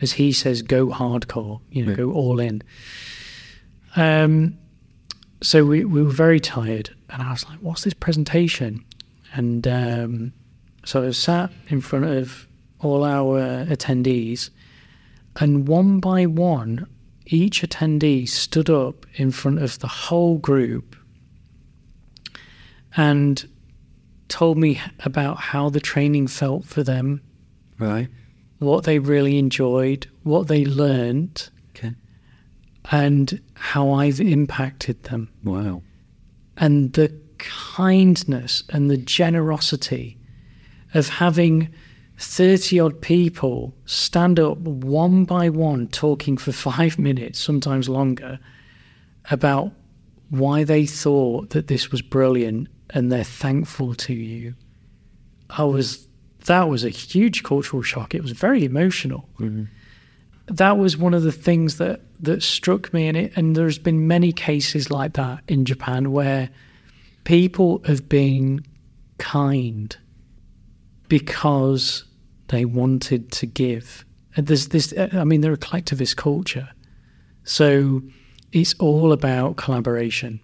as 0.00 0.12
he 0.12 0.32
says, 0.32 0.62
go 0.62 0.86
hardcore, 0.86 1.60
you 1.70 1.82
know, 1.82 1.90
right. 1.90 1.98
go 1.98 2.12
all 2.12 2.40
in. 2.40 2.62
Um, 3.94 4.56
so 5.42 5.66
we, 5.66 5.84
we 5.84 6.02
were 6.02 6.10
very 6.10 6.40
tired, 6.40 6.88
and 7.10 7.22
I 7.22 7.30
was 7.30 7.44
like, 7.44 7.58
"What's 7.58 7.84
this 7.84 7.92
presentation?" 7.92 8.82
And 9.34 9.68
um, 9.68 10.32
so 10.86 11.02
I 11.02 11.06
was 11.06 11.18
sat 11.18 11.50
in 11.68 11.82
front 11.82 12.06
of 12.06 12.46
all 12.78 13.04
our 13.04 13.66
attendees, 13.66 14.48
and 15.40 15.68
one 15.68 16.00
by 16.00 16.24
one, 16.24 16.86
each 17.26 17.60
attendee 17.60 18.26
stood 18.26 18.70
up 18.70 19.04
in 19.16 19.30
front 19.30 19.62
of 19.62 19.78
the 19.80 19.88
whole 19.88 20.38
group 20.38 20.96
and 22.96 23.46
told 24.30 24.56
me 24.56 24.80
about 25.00 25.38
how 25.38 25.68
the 25.68 25.80
training 25.80 26.28
felt 26.28 26.64
for 26.64 26.82
them. 26.82 27.20
Right. 27.78 28.08
What 28.58 28.84
they 28.84 28.98
really 28.98 29.38
enjoyed, 29.38 30.06
what 30.22 30.48
they 30.48 30.64
learned. 30.64 31.50
Okay. 31.70 31.94
And 32.90 33.40
how 33.54 33.90
I've 33.90 34.20
impacted 34.20 35.02
them. 35.04 35.30
Wow. 35.44 35.82
And 36.56 36.92
the 36.94 37.14
kindness 37.38 38.62
and 38.70 38.90
the 38.90 38.96
generosity 38.96 40.18
of 40.94 41.08
having 41.08 41.68
30 42.18 42.80
odd 42.80 43.00
people 43.00 43.74
stand 43.86 44.38
up 44.38 44.58
one 44.58 45.24
by 45.24 45.48
one, 45.48 45.88
talking 45.88 46.36
for 46.36 46.52
five 46.70 46.98
minutes, 46.98 47.38
sometimes 47.38 47.88
longer, 47.88 48.38
about 49.30 49.72
why 50.28 50.62
they 50.62 50.86
thought 50.86 51.50
that 51.50 51.66
this 51.66 51.90
was 51.90 52.02
brilliant 52.02 52.68
and 52.90 53.10
they're 53.10 53.24
thankful 53.24 53.94
to 53.94 54.12
you. 54.12 54.54
I 55.48 55.64
was, 55.64 56.06
that 56.46 56.68
was 56.68 56.84
a 56.84 56.90
huge 56.90 57.42
cultural 57.42 57.82
shock. 57.82 58.14
It 58.14 58.22
was 58.22 58.32
very 58.32 58.64
emotional. 58.64 59.28
Mm-hmm. 59.38 59.64
That 60.46 60.78
was 60.78 60.96
one 60.96 61.14
of 61.14 61.22
the 61.22 61.32
things 61.32 61.78
that, 61.78 62.00
that 62.20 62.42
struck 62.42 62.92
me. 62.92 63.08
And, 63.08 63.16
it, 63.16 63.32
and 63.36 63.56
there's 63.56 63.78
been 63.78 64.06
many 64.06 64.32
cases 64.32 64.90
like 64.90 65.14
that 65.14 65.42
in 65.48 65.64
Japan 65.64 66.12
where 66.12 66.50
people 67.24 67.82
have 67.86 68.08
been 68.08 68.64
kind 69.18 69.96
because 71.08 72.04
they 72.48 72.64
wanted 72.64 73.30
to 73.32 73.46
give. 73.46 74.04
And 74.36 74.46
there's 74.46 74.68
this, 74.68 74.94
I 75.12 75.24
mean, 75.24 75.40
they're 75.40 75.52
a 75.52 75.58
collectivist 75.58 76.16
culture. 76.16 76.68
So 77.44 78.02
it's 78.52 78.74
all 78.74 79.12
about 79.12 79.56
collaboration. 79.56 80.40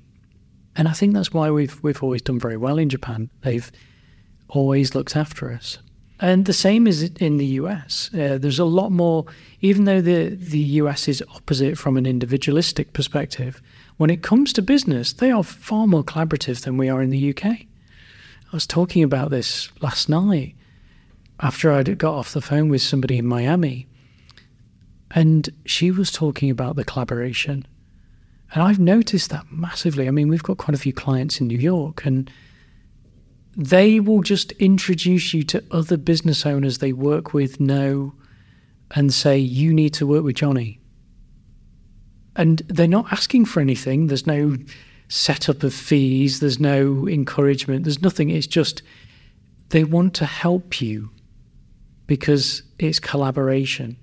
And 0.76 0.88
I 0.88 0.92
think 0.92 1.14
that's 1.14 1.32
why 1.32 1.50
we've, 1.50 1.82
we've 1.82 2.02
always 2.02 2.22
done 2.22 2.38
very 2.38 2.56
well 2.56 2.78
in 2.78 2.88
Japan. 2.88 3.30
They've 3.42 3.70
always 4.48 4.94
looked 4.94 5.16
after 5.16 5.52
us. 5.52 5.78
And 6.18 6.46
the 6.46 6.52
same 6.52 6.86
is 6.86 7.02
in 7.02 7.36
the 7.36 7.46
US. 7.46 8.10
Uh, 8.14 8.38
there's 8.40 8.58
a 8.58 8.64
lot 8.64 8.90
more, 8.90 9.26
even 9.60 9.84
though 9.84 10.00
the, 10.00 10.28
the 10.28 10.58
US 10.58 11.08
is 11.08 11.22
opposite 11.34 11.76
from 11.76 11.96
an 11.96 12.06
individualistic 12.06 12.92
perspective, 12.92 13.60
when 13.98 14.10
it 14.10 14.22
comes 14.22 14.52
to 14.54 14.62
business, 14.62 15.12
they 15.12 15.30
are 15.30 15.42
far 15.42 15.86
more 15.86 16.04
collaborative 16.04 16.62
than 16.62 16.76
we 16.76 16.88
are 16.88 17.02
in 17.02 17.10
the 17.10 17.30
UK. 17.30 17.44
I 17.44 18.52
was 18.52 18.66
talking 18.66 19.02
about 19.02 19.30
this 19.30 19.70
last 19.82 20.08
night 20.08 20.54
after 21.40 21.70
I'd 21.72 21.98
got 21.98 22.14
off 22.14 22.32
the 22.32 22.40
phone 22.40 22.68
with 22.68 22.80
somebody 22.80 23.18
in 23.18 23.26
Miami, 23.26 23.86
and 25.10 25.48
she 25.66 25.90
was 25.90 26.10
talking 26.10 26.50
about 26.50 26.76
the 26.76 26.84
collaboration. 26.84 27.66
And 28.52 28.62
I've 28.62 28.78
noticed 28.78 29.30
that 29.30 29.44
massively. 29.50 30.08
I 30.08 30.10
mean, 30.10 30.28
we've 30.28 30.42
got 30.42 30.58
quite 30.58 30.74
a 30.74 30.78
few 30.78 30.92
clients 30.92 31.40
in 31.40 31.48
New 31.48 31.58
York, 31.58 32.04
and 32.04 32.30
they 33.56 34.00
will 34.00 34.22
just 34.22 34.52
introduce 34.52 35.34
you 35.34 35.42
to 35.44 35.64
other 35.70 35.96
business 35.96 36.46
owners 36.46 36.78
they 36.78 36.92
work 36.92 37.34
with, 37.34 37.58
know, 37.60 38.14
and 38.92 39.12
say, 39.12 39.38
You 39.38 39.72
need 39.74 39.94
to 39.94 40.06
work 40.06 40.24
with 40.24 40.36
Johnny. 40.36 40.78
And 42.36 42.62
they're 42.68 42.86
not 42.86 43.12
asking 43.12 43.46
for 43.46 43.60
anything. 43.60 44.06
There's 44.06 44.26
no 44.26 44.56
setup 45.08 45.62
of 45.62 45.72
fees, 45.72 46.40
there's 46.40 46.60
no 46.60 47.08
encouragement, 47.08 47.84
there's 47.84 48.02
nothing. 48.02 48.30
It's 48.30 48.46
just 48.46 48.82
they 49.70 49.84
want 49.84 50.14
to 50.14 50.26
help 50.26 50.80
you 50.80 51.10
because 52.06 52.62
it's 52.78 53.00
collaboration. 53.00 53.96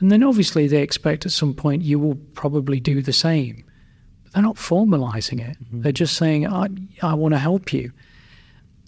And 0.00 0.12
then 0.12 0.22
obviously 0.22 0.68
they 0.68 0.82
expect 0.82 1.26
at 1.26 1.32
some 1.32 1.54
point 1.54 1.82
you 1.82 1.98
will 1.98 2.16
probably 2.34 2.78
do 2.80 3.02
the 3.02 3.12
same. 3.12 3.64
They're 4.32 4.42
not 4.42 4.56
formalizing 4.56 5.40
it. 5.40 5.56
Mm-hmm. 5.64 5.82
They're 5.82 5.92
just 5.92 6.16
saying, 6.16 6.46
I, 6.46 6.68
I 7.02 7.14
want 7.14 7.32
to 7.34 7.38
help 7.38 7.72
you. 7.72 7.92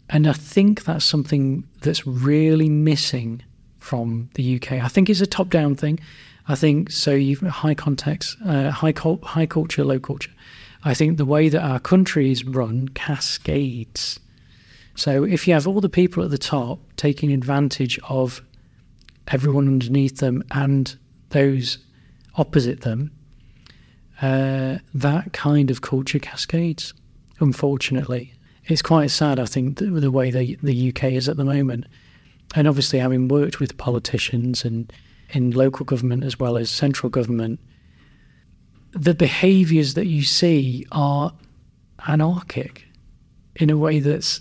And 0.08 0.26
I 0.26 0.32
think 0.32 0.84
that's 0.84 1.04
something 1.04 1.64
that's 1.82 2.06
really 2.06 2.68
missing 2.68 3.42
from 3.78 4.28
the 4.34 4.56
UK. 4.56 4.72
I 4.72 4.88
think 4.88 5.08
it's 5.08 5.20
a 5.20 5.26
top 5.26 5.50
down 5.50 5.76
thing. 5.76 6.00
I 6.48 6.54
think 6.56 6.90
so. 6.90 7.12
You've 7.12 7.40
high 7.40 7.74
context, 7.74 8.36
uh, 8.44 8.70
high 8.70 8.92
cult, 8.92 9.22
high 9.24 9.46
culture, 9.46 9.84
low 9.84 10.00
culture. 10.00 10.32
I 10.82 10.94
think 10.94 11.16
the 11.16 11.24
way 11.24 11.48
that 11.48 11.62
our 11.62 11.78
country 11.78 12.30
is 12.30 12.44
run 12.44 12.88
cascades. 12.88 14.18
So 14.96 15.24
if 15.24 15.46
you 15.46 15.54
have 15.54 15.66
all 15.66 15.80
the 15.80 15.88
people 15.88 16.24
at 16.24 16.30
the 16.30 16.38
top 16.38 16.80
taking 16.96 17.32
advantage 17.32 17.98
of 18.08 18.42
everyone 19.28 19.68
underneath 19.68 20.18
them 20.18 20.42
and 20.50 20.96
those 21.30 21.78
opposite 22.34 22.80
them, 22.80 23.12
uh, 24.22 24.78
that 24.94 25.32
kind 25.32 25.70
of 25.70 25.80
culture 25.80 26.18
cascades, 26.18 26.94
unfortunately. 27.40 28.34
It's 28.64 28.82
quite 28.82 29.10
sad, 29.10 29.40
I 29.40 29.46
think, 29.46 29.78
the, 29.78 29.86
the 29.86 30.10
way 30.10 30.30
the, 30.30 30.58
the 30.62 30.90
UK 30.90 31.04
is 31.04 31.28
at 31.28 31.36
the 31.36 31.44
moment. 31.44 31.86
And 32.54 32.68
obviously, 32.68 32.98
having 32.98 33.28
worked 33.28 33.60
with 33.60 33.78
politicians 33.78 34.64
and 34.64 34.92
in 35.30 35.52
local 35.52 35.84
government 35.84 36.24
as 36.24 36.38
well 36.38 36.56
as 36.56 36.70
central 36.70 37.08
government, 37.08 37.60
the 38.92 39.14
behaviours 39.14 39.94
that 39.94 40.06
you 40.06 40.22
see 40.22 40.86
are 40.92 41.32
anarchic 42.08 42.86
in 43.56 43.70
a 43.70 43.76
way 43.76 44.00
that's 44.00 44.40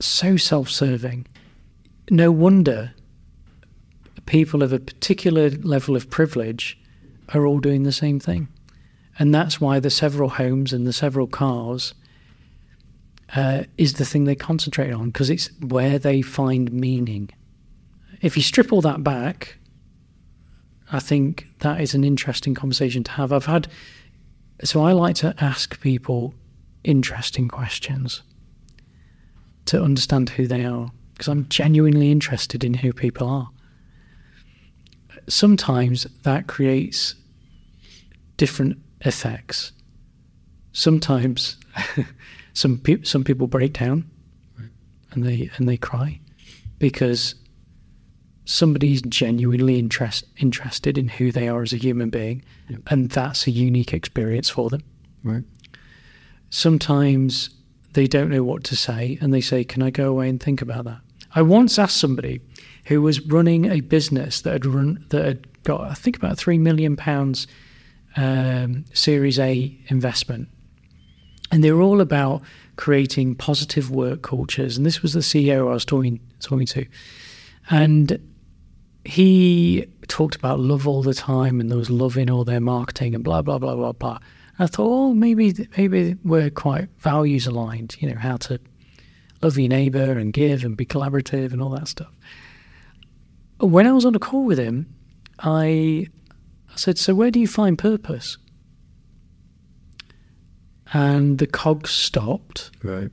so 0.00 0.36
self 0.36 0.68
serving. 0.68 1.26
No 2.10 2.30
wonder 2.30 2.92
people 4.26 4.62
of 4.62 4.72
a 4.72 4.78
particular 4.78 5.48
level 5.50 5.96
of 5.96 6.10
privilege 6.10 6.78
are 7.30 7.46
all 7.46 7.58
doing 7.58 7.82
the 7.82 7.92
same 7.92 8.20
thing. 8.20 8.46
And 9.18 9.34
that's 9.34 9.60
why 9.60 9.80
the 9.80 9.90
several 9.90 10.28
homes 10.28 10.72
and 10.72 10.86
the 10.86 10.92
several 10.92 11.26
cars 11.26 11.94
uh, 13.34 13.64
is 13.76 13.94
the 13.94 14.04
thing 14.04 14.24
they 14.24 14.36
concentrate 14.36 14.92
on 14.92 15.06
because 15.06 15.28
it's 15.28 15.50
where 15.60 15.98
they 15.98 16.22
find 16.22 16.72
meaning. 16.72 17.30
If 18.22 18.36
you 18.36 18.42
strip 18.42 18.72
all 18.72 18.80
that 18.82 19.02
back, 19.02 19.58
I 20.90 21.00
think 21.00 21.46
that 21.58 21.80
is 21.80 21.94
an 21.94 22.04
interesting 22.04 22.54
conversation 22.54 23.04
to 23.04 23.10
have. 23.12 23.32
I've 23.32 23.46
had, 23.46 23.68
so 24.64 24.82
I 24.82 24.92
like 24.92 25.16
to 25.16 25.34
ask 25.38 25.80
people 25.80 26.34
interesting 26.84 27.48
questions 27.48 28.22
to 29.66 29.82
understand 29.82 30.30
who 30.30 30.46
they 30.46 30.64
are 30.64 30.90
because 31.12 31.28
I'm 31.28 31.48
genuinely 31.48 32.10
interested 32.10 32.64
in 32.64 32.74
who 32.74 32.92
people 32.92 33.28
are. 33.28 33.50
Sometimes 35.28 36.06
that 36.22 36.46
creates 36.46 37.16
different 38.36 38.78
effects. 39.02 39.72
Sometimes 40.72 41.56
some 42.52 42.78
pe- 42.78 43.02
some 43.02 43.24
people 43.24 43.46
break 43.46 43.72
down 43.74 44.08
right. 44.58 44.70
and 45.12 45.24
they 45.24 45.50
and 45.56 45.68
they 45.68 45.76
cry 45.76 46.20
because 46.78 47.34
somebody's 48.44 49.02
genuinely 49.02 49.78
interest, 49.78 50.24
interested 50.38 50.96
in 50.96 51.06
who 51.08 51.30
they 51.30 51.48
are 51.48 51.62
as 51.62 51.72
a 51.72 51.76
human 51.76 52.08
being 52.08 52.42
yep. 52.68 52.80
and 52.86 53.10
that's 53.10 53.46
a 53.46 53.50
unique 53.50 53.92
experience 53.92 54.48
for 54.48 54.70
them. 54.70 54.82
Right. 55.22 55.44
Sometimes 56.50 57.50
they 57.92 58.06
don't 58.06 58.30
know 58.30 58.42
what 58.42 58.64
to 58.64 58.76
say 58.76 59.18
and 59.20 59.34
they 59.34 59.40
say, 59.40 59.64
Can 59.64 59.82
I 59.82 59.90
go 59.90 60.08
away 60.08 60.28
and 60.28 60.40
think 60.42 60.62
about 60.62 60.84
that? 60.84 61.00
I 61.34 61.42
once 61.42 61.78
asked 61.78 61.98
somebody 61.98 62.40
who 62.86 63.02
was 63.02 63.20
running 63.20 63.66
a 63.66 63.80
business 63.80 64.40
that 64.40 64.52
had 64.52 64.66
run 64.66 65.04
that 65.10 65.24
had 65.24 65.62
got 65.64 65.82
I 65.82 65.94
think 65.94 66.16
about 66.16 66.38
three 66.38 66.58
million 66.58 66.96
pounds 66.96 67.46
um, 68.16 68.84
Series 68.92 69.38
A 69.38 69.76
investment, 69.88 70.48
and 71.50 71.62
they 71.62 71.72
were 71.72 71.82
all 71.82 72.00
about 72.00 72.42
creating 72.76 73.34
positive 73.34 73.90
work 73.90 74.22
cultures. 74.22 74.76
And 74.76 74.86
this 74.86 75.02
was 75.02 75.12
the 75.12 75.20
CEO 75.20 75.68
I 75.68 75.74
was 75.74 75.84
talking 75.84 76.20
talking 76.40 76.66
to, 76.66 76.86
and 77.70 78.18
he 79.04 79.86
talked 80.08 80.36
about 80.36 80.60
love 80.60 80.86
all 80.86 81.02
the 81.02 81.14
time, 81.14 81.60
and 81.60 81.70
there 81.70 81.78
was 81.78 81.90
love 81.90 82.16
in 82.16 82.30
all 82.30 82.44
their 82.44 82.60
marketing 82.60 83.14
and 83.14 83.24
blah 83.24 83.42
blah 83.42 83.58
blah 83.58 83.74
blah 83.74 83.92
blah. 83.92 84.18
I 84.58 84.66
thought, 84.66 84.88
oh, 84.88 85.14
maybe 85.14 85.54
maybe 85.76 86.16
we're 86.24 86.50
quite 86.50 86.88
values 86.98 87.46
aligned. 87.46 87.96
You 88.00 88.10
know 88.10 88.18
how 88.18 88.36
to 88.38 88.60
love 89.42 89.58
your 89.58 89.68
neighbour 89.68 90.18
and 90.18 90.32
give 90.32 90.64
and 90.64 90.76
be 90.76 90.84
collaborative 90.84 91.52
and 91.52 91.62
all 91.62 91.70
that 91.70 91.88
stuff. 91.88 92.12
When 93.60 93.86
I 93.86 93.92
was 93.92 94.04
on 94.04 94.14
a 94.14 94.18
call 94.18 94.44
with 94.44 94.58
him, 94.58 94.92
I 95.40 96.08
I 96.78 96.80
said, 96.80 96.98
so 96.98 97.14
where 97.14 97.30
do 97.30 97.40
you 97.40 97.48
find 97.48 97.76
purpose? 97.78 98.38
And 100.92 101.38
the 101.38 101.46
cogs 101.46 101.90
stopped. 101.90 102.70
Right. 102.82 103.10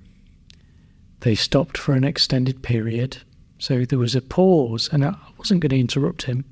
They 1.21 1.35
stopped 1.35 1.77
for 1.77 1.93
an 1.93 2.03
extended 2.03 2.61
period. 2.61 3.17
So 3.57 3.83
there 3.85 3.99
was 3.99 4.15
a 4.15 4.21
pause, 4.21 4.89
and 4.91 5.03
I 5.03 5.15
wasn't 5.37 5.61
going 5.61 5.71
to 5.71 5.79
interrupt 5.79 6.23
him. 6.23 6.45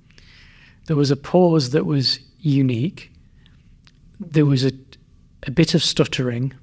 There 0.87 0.95
was 0.95 1.11
a 1.11 1.15
pause 1.15 1.69
that 1.69 1.85
was 1.85 2.19
unique 2.39 3.13
there 4.31 4.45
was 4.45 4.65
a, 4.65 4.71
a 5.47 5.51
bit 5.51 5.73
of 5.73 5.83
stuttering, 5.83 6.53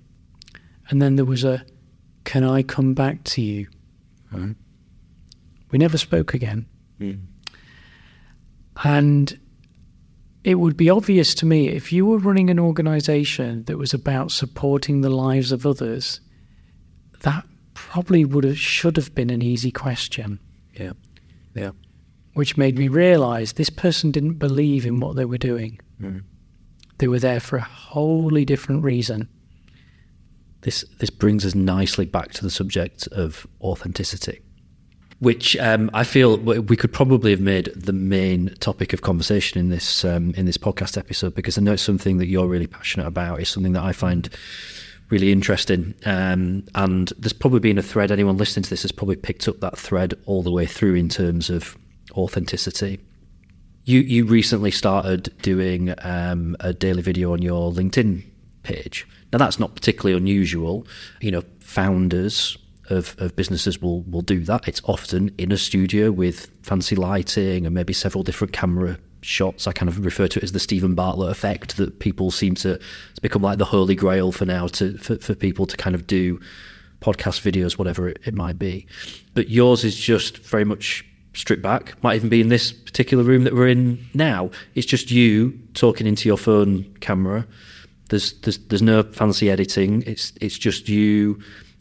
and 0.88 1.00
then 1.00 1.16
there 1.16 1.24
was 1.24 1.44
a, 1.44 1.64
Can 2.24 2.44
I 2.44 2.62
come 2.62 2.94
back 2.94 3.24
to 3.24 3.42
you? 3.42 3.68
Right. 4.32 4.54
We 5.70 5.78
never 5.78 5.98
spoke 5.98 6.34
again. 6.34 6.66
Mm. 7.00 7.20
And 8.82 9.38
it 10.44 10.56
would 10.56 10.76
be 10.76 10.88
obvious 10.88 11.34
to 11.34 11.46
me 11.46 11.68
if 11.68 11.92
you 11.92 12.06
were 12.06 12.18
running 12.18 12.50
an 12.50 12.58
organization 12.58 13.64
that 13.64 13.78
was 13.78 13.92
about 13.92 14.30
supporting 14.30 15.00
the 15.00 15.10
lives 15.10 15.52
of 15.52 15.66
others, 15.66 16.20
that 17.22 17.44
probably 17.74 18.24
would 18.24 18.44
have 18.44 18.58
should 18.58 18.96
have 18.96 19.14
been 19.14 19.30
an 19.30 19.42
easy 19.42 19.70
question. 19.70 20.38
Yeah. 20.74 20.92
Yeah. 21.54 21.72
Which 22.34 22.56
made 22.56 22.78
me 22.78 22.88
realize 22.88 23.54
this 23.54 23.70
person 23.70 24.10
didn't 24.10 24.34
believe 24.34 24.86
in 24.86 25.00
what 25.00 25.16
they 25.16 25.24
were 25.24 25.38
doing. 25.38 25.78
Mm. 26.00 26.22
They 26.98 27.08
were 27.08 27.18
there 27.18 27.40
for 27.40 27.56
a 27.56 27.62
wholly 27.62 28.44
different 28.44 28.84
reason. 28.84 29.28
This 30.62 30.84
this 30.98 31.10
brings 31.10 31.46
us 31.46 31.54
nicely 31.54 32.04
back 32.04 32.32
to 32.32 32.42
the 32.42 32.50
subject 32.50 33.06
of 33.08 33.46
authenticity, 33.62 34.42
which 35.20 35.54
um, 35.58 35.90
I 35.92 36.04
feel 36.04 36.38
we 36.38 36.76
could 36.76 36.92
probably 36.92 37.30
have 37.30 37.40
made 37.40 37.66
the 37.76 37.92
main 37.92 38.54
topic 38.58 38.94
of 38.94 39.02
conversation 39.02 39.60
in 39.60 39.68
this 39.68 40.04
um, 40.04 40.34
in 40.34 40.46
this 40.46 40.56
podcast 40.56 40.96
episode 40.96 41.34
because 41.34 41.58
I 41.58 41.60
know 41.60 41.74
it's 41.74 41.82
something 41.82 42.16
that 42.18 42.26
you're 42.26 42.48
really 42.48 42.66
passionate 42.66 43.06
about. 43.06 43.38
It's 43.38 43.50
something 43.50 43.74
that 43.74 43.82
I 43.82 43.92
find 43.92 44.28
really 45.10 45.30
interesting, 45.30 45.94
um, 46.06 46.64
and 46.74 47.12
there's 47.18 47.34
probably 47.34 47.60
been 47.60 47.76
a 47.76 47.82
thread. 47.82 48.10
Anyone 48.10 48.38
listening 48.38 48.64
to 48.64 48.70
this 48.70 48.82
has 48.82 48.92
probably 48.92 49.16
picked 49.16 49.46
up 49.46 49.60
that 49.60 49.78
thread 49.78 50.14
all 50.24 50.42
the 50.42 50.50
way 50.50 50.64
through 50.64 50.94
in 50.94 51.10
terms 51.10 51.50
of 51.50 51.76
authenticity. 52.12 52.98
You 53.84 54.00
you 54.00 54.24
recently 54.24 54.70
started 54.70 55.34
doing 55.42 55.94
um, 55.98 56.56
a 56.60 56.72
daily 56.72 57.02
video 57.02 57.34
on 57.34 57.42
your 57.42 57.70
LinkedIn 57.70 58.24
page. 58.62 59.06
Now 59.34 59.38
that's 59.38 59.58
not 59.60 59.74
particularly 59.74 60.16
unusual. 60.16 60.86
You 61.20 61.32
know, 61.32 61.42
founders 61.60 62.56
of, 62.90 63.14
of 63.18 63.36
businesses 63.36 63.80
will 63.80 64.02
will 64.02 64.22
do 64.22 64.40
that. 64.44 64.68
It's 64.68 64.82
often 64.84 65.34
in 65.38 65.52
a 65.52 65.56
studio 65.56 66.10
with 66.10 66.50
fancy 66.62 66.96
lighting 66.96 67.66
and 67.66 67.74
maybe 67.74 67.92
several 67.92 68.22
different 68.22 68.52
camera 68.52 68.98
shots. 69.22 69.66
I 69.66 69.72
kind 69.72 69.88
of 69.88 70.04
refer 70.04 70.28
to 70.28 70.38
it 70.38 70.42
as 70.42 70.52
the 70.52 70.60
Steven 70.60 70.94
Bartlett 70.94 71.30
effect 71.30 71.76
that 71.76 71.98
people 71.98 72.30
seem 72.30 72.54
to 72.56 72.74
it's 73.10 73.18
become 73.20 73.42
like 73.42 73.58
the 73.58 73.64
holy 73.64 73.94
grail 73.94 74.32
for 74.32 74.44
now 74.44 74.66
to 74.68 74.96
for, 74.98 75.16
for 75.16 75.34
people 75.34 75.66
to 75.66 75.76
kind 75.76 75.94
of 75.94 76.06
do 76.06 76.40
podcast 77.00 77.40
videos, 77.40 77.78
whatever 77.78 78.08
it, 78.08 78.18
it 78.24 78.34
might 78.34 78.58
be. 78.58 78.86
But 79.34 79.48
yours 79.48 79.84
is 79.84 79.96
just 79.96 80.38
very 80.38 80.64
much 80.64 81.04
stripped 81.34 81.62
back. 81.62 82.02
Might 82.02 82.16
even 82.16 82.28
be 82.28 82.40
in 82.40 82.48
this 82.48 82.72
particular 82.72 83.24
room 83.24 83.44
that 83.44 83.54
we're 83.54 83.68
in 83.68 84.04
now. 84.14 84.50
It's 84.74 84.86
just 84.86 85.10
you 85.10 85.58
talking 85.74 86.06
into 86.06 86.28
your 86.28 86.38
phone 86.38 86.84
camera. 87.00 87.46
There's 88.08 88.32
there's 88.40 88.58
there's 88.58 88.82
no 88.82 89.02
fancy 89.02 89.50
editing. 89.50 90.02
It's 90.02 90.32
it's 90.40 90.58
just 90.58 90.88
you 90.88 91.40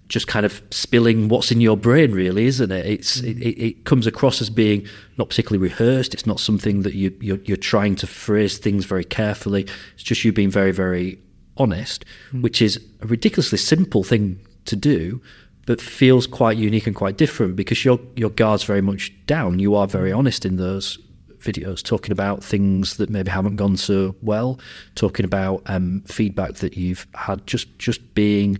just 0.09 0.27
kind 0.27 0.45
of 0.45 0.61
spilling 0.71 1.29
what's 1.29 1.51
in 1.51 1.61
your 1.61 1.77
brain 1.77 2.11
really 2.11 2.45
isn't 2.45 2.71
it 2.71 2.85
it's 2.85 3.21
it, 3.21 3.37
it 3.37 3.85
comes 3.85 4.05
across 4.05 4.41
as 4.41 4.49
being 4.49 4.85
not 5.17 5.29
particularly 5.29 5.61
rehearsed 5.61 6.13
it's 6.13 6.25
not 6.25 6.39
something 6.39 6.81
that 6.81 6.93
you 6.95 7.15
you're, 7.21 7.39
you're 7.45 7.57
trying 7.57 7.95
to 7.95 8.07
phrase 8.07 8.57
things 8.57 8.85
very 8.85 9.03
carefully 9.03 9.65
it's 9.93 10.03
just 10.03 10.23
you 10.25 10.33
being 10.33 10.51
very 10.51 10.71
very 10.71 11.17
honest 11.57 12.03
mm. 12.31 12.41
which 12.41 12.61
is 12.61 12.83
a 13.01 13.07
ridiculously 13.07 13.57
simple 13.57 14.03
thing 14.03 14.39
to 14.65 14.75
do 14.75 15.21
but 15.69 15.79
feels 15.79 16.25
quite 16.25 16.57
unique 16.57 16.87
and 16.87 16.95
quite 16.95 17.15
different 17.15 17.55
because 17.55 17.85
your 17.85 17.99
your 18.15 18.31
guard's 18.31 18.63
very 18.63 18.81
much 18.81 19.13
down. 19.27 19.59
You 19.59 19.75
are 19.75 19.85
very 19.85 20.11
honest 20.11 20.43
in 20.43 20.55
those 20.55 20.97
videos, 21.37 21.83
talking 21.83 22.11
about 22.11 22.43
things 22.43 22.97
that 22.97 23.11
maybe 23.11 23.29
haven't 23.29 23.55
gone 23.55 23.77
so 23.77 24.15
well, 24.23 24.59
talking 24.95 25.25
about 25.25 25.61
um, 25.67 26.01
feedback 26.07 26.55
that 26.55 26.75
you've 26.75 27.05
had, 27.13 27.45
just 27.45 27.77
just 27.77 28.15
being 28.15 28.57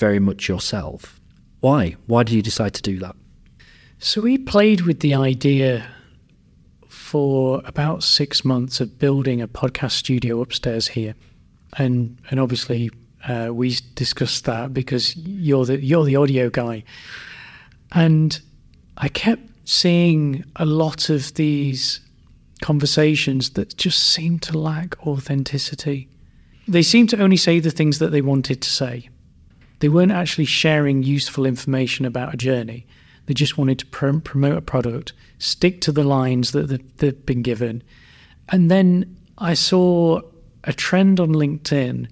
very 0.00 0.18
much 0.18 0.48
yourself. 0.48 1.20
Why? 1.60 1.94
Why 2.06 2.22
did 2.22 2.34
you 2.34 2.42
decide 2.42 2.72
to 2.74 2.82
do 2.82 2.98
that? 3.00 3.14
So 3.98 4.22
we 4.22 4.38
played 4.38 4.80
with 4.80 5.00
the 5.00 5.14
idea 5.14 5.86
for 6.88 7.60
about 7.66 8.02
six 8.02 8.42
months 8.44 8.80
of 8.80 8.98
building 8.98 9.42
a 9.42 9.46
podcast 9.46 9.92
studio 9.92 10.40
upstairs 10.40 10.88
here, 10.88 11.14
and 11.76 12.16
and 12.30 12.40
obviously 12.40 12.90
uh, 13.28 13.50
we 13.52 13.76
discussed 13.94 14.46
that 14.46 14.72
because 14.72 15.14
you're 15.16 15.66
the 15.66 15.78
you're 15.84 16.04
the 16.04 16.16
audio 16.16 16.48
guy, 16.48 16.82
and 17.92 18.40
I 18.96 19.08
kept 19.08 19.42
seeing 19.68 20.44
a 20.56 20.64
lot 20.64 21.10
of 21.10 21.34
these 21.34 22.00
conversations 22.62 23.50
that 23.50 23.76
just 23.76 23.98
seem 23.98 24.38
to 24.38 24.58
lack 24.58 25.06
authenticity. 25.06 26.08
They 26.66 26.82
seem 26.82 27.06
to 27.08 27.20
only 27.20 27.36
say 27.36 27.60
the 27.60 27.70
things 27.70 27.98
that 27.98 28.12
they 28.12 28.22
wanted 28.22 28.62
to 28.62 28.70
say. 28.70 29.09
They 29.80 29.88
weren't 29.88 30.12
actually 30.12 30.44
sharing 30.44 31.02
useful 31.02 31.46
information 31.46 32.04
about 32.04 32.34
a 32.34 32.36
journey. 32.36 32.86
They 33.26 33.34
just 33.34 33.58
wanted 33.58 33.78
to 33.80 33.86
pr- 33.86 34.18
promote 34.18 34.56
a 34.56 34.62
product, 34.62 35.12
stick 35.38 35.80
to 35.82 35.92
the 35.92 36.04
lines 36.04 36.52
that 36.52 36.98
they've 36.98 37.26
been 37.26 37.42
given. 37.42 37.82
And 38.50 38.70
then 38.70 39.16
I 39.38 39.54
saw 39.54 40.20
a 40.64 40.72
trend 40.72 41.18
on 41.18 41.30
LinkedIn 41.30 42.08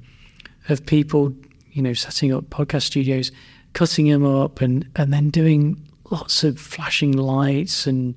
of 0.68 0.86
people, 0.86 1.34
you 1.72 1.82
know, 1.82 1.92
setting 1.92 2.32
up 2.32 2.44
podcast 2.44 2.82
studios, 2.82 3.30
cutting 3.74 4.08
them 4.08 4.24
up, 4.24 4.60
and 4.60 4.88
and 4.96 5.12
then 5.12 5.28
doing 5.28 5.82
lots 6.10 6.44
of 6.44 6.58
flashing 6.58 7.12
lights 7.12 7.86
and 7.86 8.14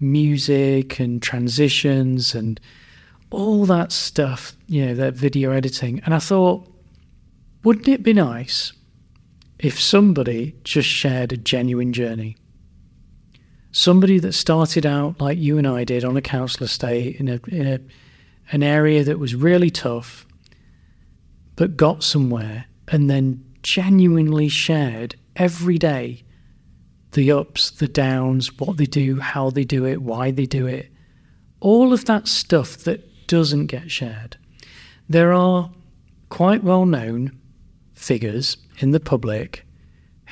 music 0.00 0.98
and 0.98 1.22
transitions 1.22 2.34
and 2.34 2.58
all 3.30 3.66
that 3.66 3.92
stuff, 3.92 4.56
you 4.66 4.86
know, 4.86 4.94
that 4.94 5.14
video 5.14 5.50
editing. 5.50 6.00
And 6.04 6.14
I 6.14 6.18
thought, 6.18 6.66
wouldn't 7.64 7.88
it 7.88 8.02
be 8.02 8.12
nice 8.12 8.72
if 9.58 9.80
somebody 9.80 10.54
just 10.64 10.88
shared 10.88 11.32
a 11.32 11.36
genuine 11.36 11.92
journey? 11.92 12.36
Somebody 13.72 14.18
that 14.20 14.32
started 14.32 14.86
out 14.86 15.20
like 15.20 15.38
you 15.38 15.58
and 15.58 15.66
I 15.66 15.84
did 15.84 16.04
on 16.04 16.16
a 16.16 16.22
council 16.22 16.64
estate 16.64 17.16
in 17.16 17.28
a 17.28 17.40
in 17.48 17.66
a 17.66 17.80
an 18.52 18.62
area 18.62 19.02
that 19.04 19.18
was 19.18 19.34
really 19.34 19.70
tough, 19.70 20.26
but 21.56 21.76
got 21.76 22.04
somewhere 22.04 22.66
and 22.88 23.08
then 23.08 23.44
genuinely 23.62 24.48
shared 24.48 25.16
every 25.36 25.78
day 25.78 26.22
the 27.12 27.30
ups, 27.32 27.70
the 27.70 27.88
downs, 27.88 28.58
what 28.58 28.76
they 28.76 28.86
do, 28.86 29.20
how 29.20 29.48
they 29.48 29.64
do 29.64 29.86
it, 29.86 30.02
why 30.02 30.30
they 30.30 30.46
do 30.46 30.66
it, 30.66 30.90
all 31.60 31.92
of 31.92 32.04
that 32.04 32.28
stuff 32.28 32.78
that 32.78 33.26
doesn't 33.26 33.66
get 33.66 33.90
shared. 33.90 34.36
There 35.08 35.32
are 35.32 35.70
quite 36.28 36.64
well 36.64 36.86
known 36.86 37.38
figures 37.94 38.56
in 38.78 38.90
the 38.90 39.00
public 39.00 39.64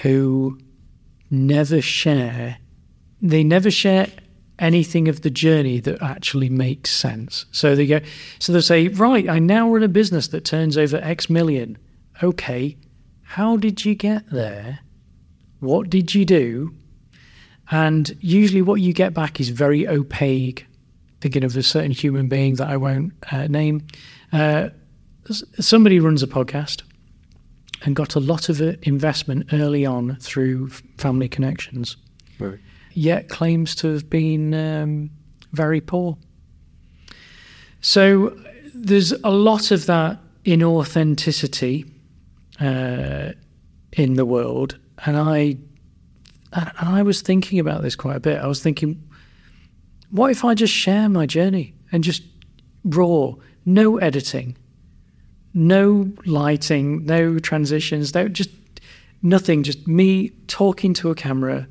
who 0.02 0.58
never 1.30 1.80
share, 1.80 2.58
they 3.20 3.44
never 3.44 3.70
share 3.70 4.08
anything 4.58 5.08
of 5.08 5.22
the 5.22 5.30
journey 5.30 5.80
that 5.80 6.00
actually 6.02 6.48
makes 6.48 6.90
sense. 6.90 7.46
So 7.50 7.74
they 7.74 7.86
go, 7.86 8.00
so 8.38 8.52
they'll 8.52 8.62
say, 8.62 8.88
right, 8.88 9.28
I 9.28 9.38
now 9.38 9.70
run 9.70 9.82
a 9.82 9.88
business 9.88 10.28
that 10.28 10.44
turns 10.44 10.76
over 10.78 10.98
X 10.98 11.28
million. 11.28 11.78
Okay, 12.22 12.76
how 13.22 13.56
did 13.56 13.84
you 13.84 13.94
get 13.94 14.30
there? 14.30 14.80
What 15.60 15.90
did 15.90 16.14
you 16.14 16.24
do? 16.24 16.74
And 17.70 18.16
usually, 18.20 18.62
what 18.62 18.80
you 18.80 18.92
get 18.92 19.14
back 19.14 19.40
is 19.40 19.48
very 19.48 19.88
opaque. 19.88 20.66
Thinking 21.20 21.44
of 21.44 21.56
a 21.56 21.62
certain 21.62 21.92
human 21.92 22.28
being 22.28 22.56
that 22.56 22.68
I 22.68 22.76
won't 22.76 23.12
uh, 23.30 23.46
name. 23.46 23.86
Uh, 24.32 24.70
somebody 25.30 26.00
runs 26.00 26.22
a 26.22 26.26
podcast 26.26 26.82
and 27.84 27.96
got 27.96 28.14
a 28.14 28.20
lot 28.20 28.48
of 28.48 28.60
uh, 28.60 28.72
investment 28.82 29.52
early 29.52 29.84
on 29.86 30.16
through 30.20 30.68
family 30.98 31.28
connections, 31.28 31.96
Right. 32.38 32.58
yet 32.92 33.28
claims 33.28 33.74
to 33.76 33.88
have 33.88 34.08
been 34.08 34.54
um, 34.54 35.10
very 35.52 35.80
poor. 35.80 36.16
So 37.80 38.36
there's 38.74 39.12
a 39.24 39.30
lot 39.30 39.70
of 39.70 39.86
that 39.86 40.18
inauthenticity 40.44 41.90
uh, 42.60 43.32
in 43.92 44.14
the 44.14 44.24
world, 44.24 44.78
and 45.04 45.16
I 45.16 45.56
and 46.54 46.70
I 46.88 47.02
was 47.02 47.22
thinking 47.22 47.58
about 47.58 47.82
this 47.82 47.96
quite 47.96 48.16
a 48.16 48.20
bit. 48.20 48.38
I 48.38 48.46
was 48.46 48.62
thinking, 48.62 49.02
what 50.10 50.30
if 50.30 50.44
I 50.44 50.54
just 50.54 50.72
share 50.72 51.08
my 51.08 51.24
journey 51.26 51.74
and 51.90 52.04
just 52.04 52.22
raw, 52.84 53.32
no 53.64 53.96
editing, 53.98 54.56
no 55.54 56.10
lighting, 56.24 57.04
no 57.04 57.38
transitions, 57.38 58.14
no 58.14 58.28
just 58.28 58.50
nothing, 59.22 59.62
just 59.62 59.86
me 59.86 60.30
talking 60.46 60.94
to 60.94 61.10
a 61.10 61.14
camera 61.14 61.66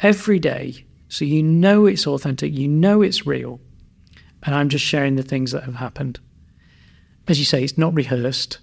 every 0.00 0.38
day, 0.38 0.84
so 1.08 1.24
you 1.24 1.42
know 1.42 1.86
it's 1.86 2.06
authentic, 2.06 2.52
you 2.52 2.68
know 2.68 3.02
it's 3.02 3.26
real, 3.26 3.60
and 4.42 4.54
I'm 4.54 4.68
just 4.68 4.84
sharing 4.84 5.16
the 5.16 5.22
things 5.22 5.52
that 5.52 5.64
have 5.64 5.76
happened. 5.76 6.18
As 7.28 7.38
you 7.38 7.44
say, 7.44 7.62
it's 7.62 7.78
not 7.78 7.94
rehearsed, 7.94 8.58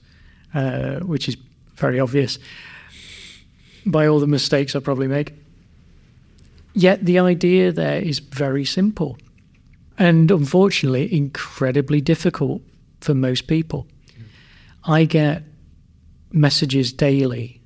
uh, 0.53 0.99
which 0.99 1.29
is 1.29 1.37
very 1.75 1.99
obvious 1.99 2.39
by 3.85 4.05
all 4.07 4.19
the 4.19 4.27
mistakes 4.27 4.75
I 4.75 4.79
probably 4.79 5.07
make. 5.07 5.33
Yet 6.73 7.05
the 7.05 7.19
idea 7.19 7.71
there 7.71 8.01
is 8.01 8.19
very 8.19 8.65
simple 8.65 9.17
and 9.97 10.29
unfortunately 10.29 11.13
incredibly 11.13 12.01
difficult 12.01 12.61
for 13.01 13.13
most 13.13 13.47
people. 13.47 13.87
I 14.89 15.05
get 15.05 15.43
messages 16.31 16.91
daily 16.91 17.61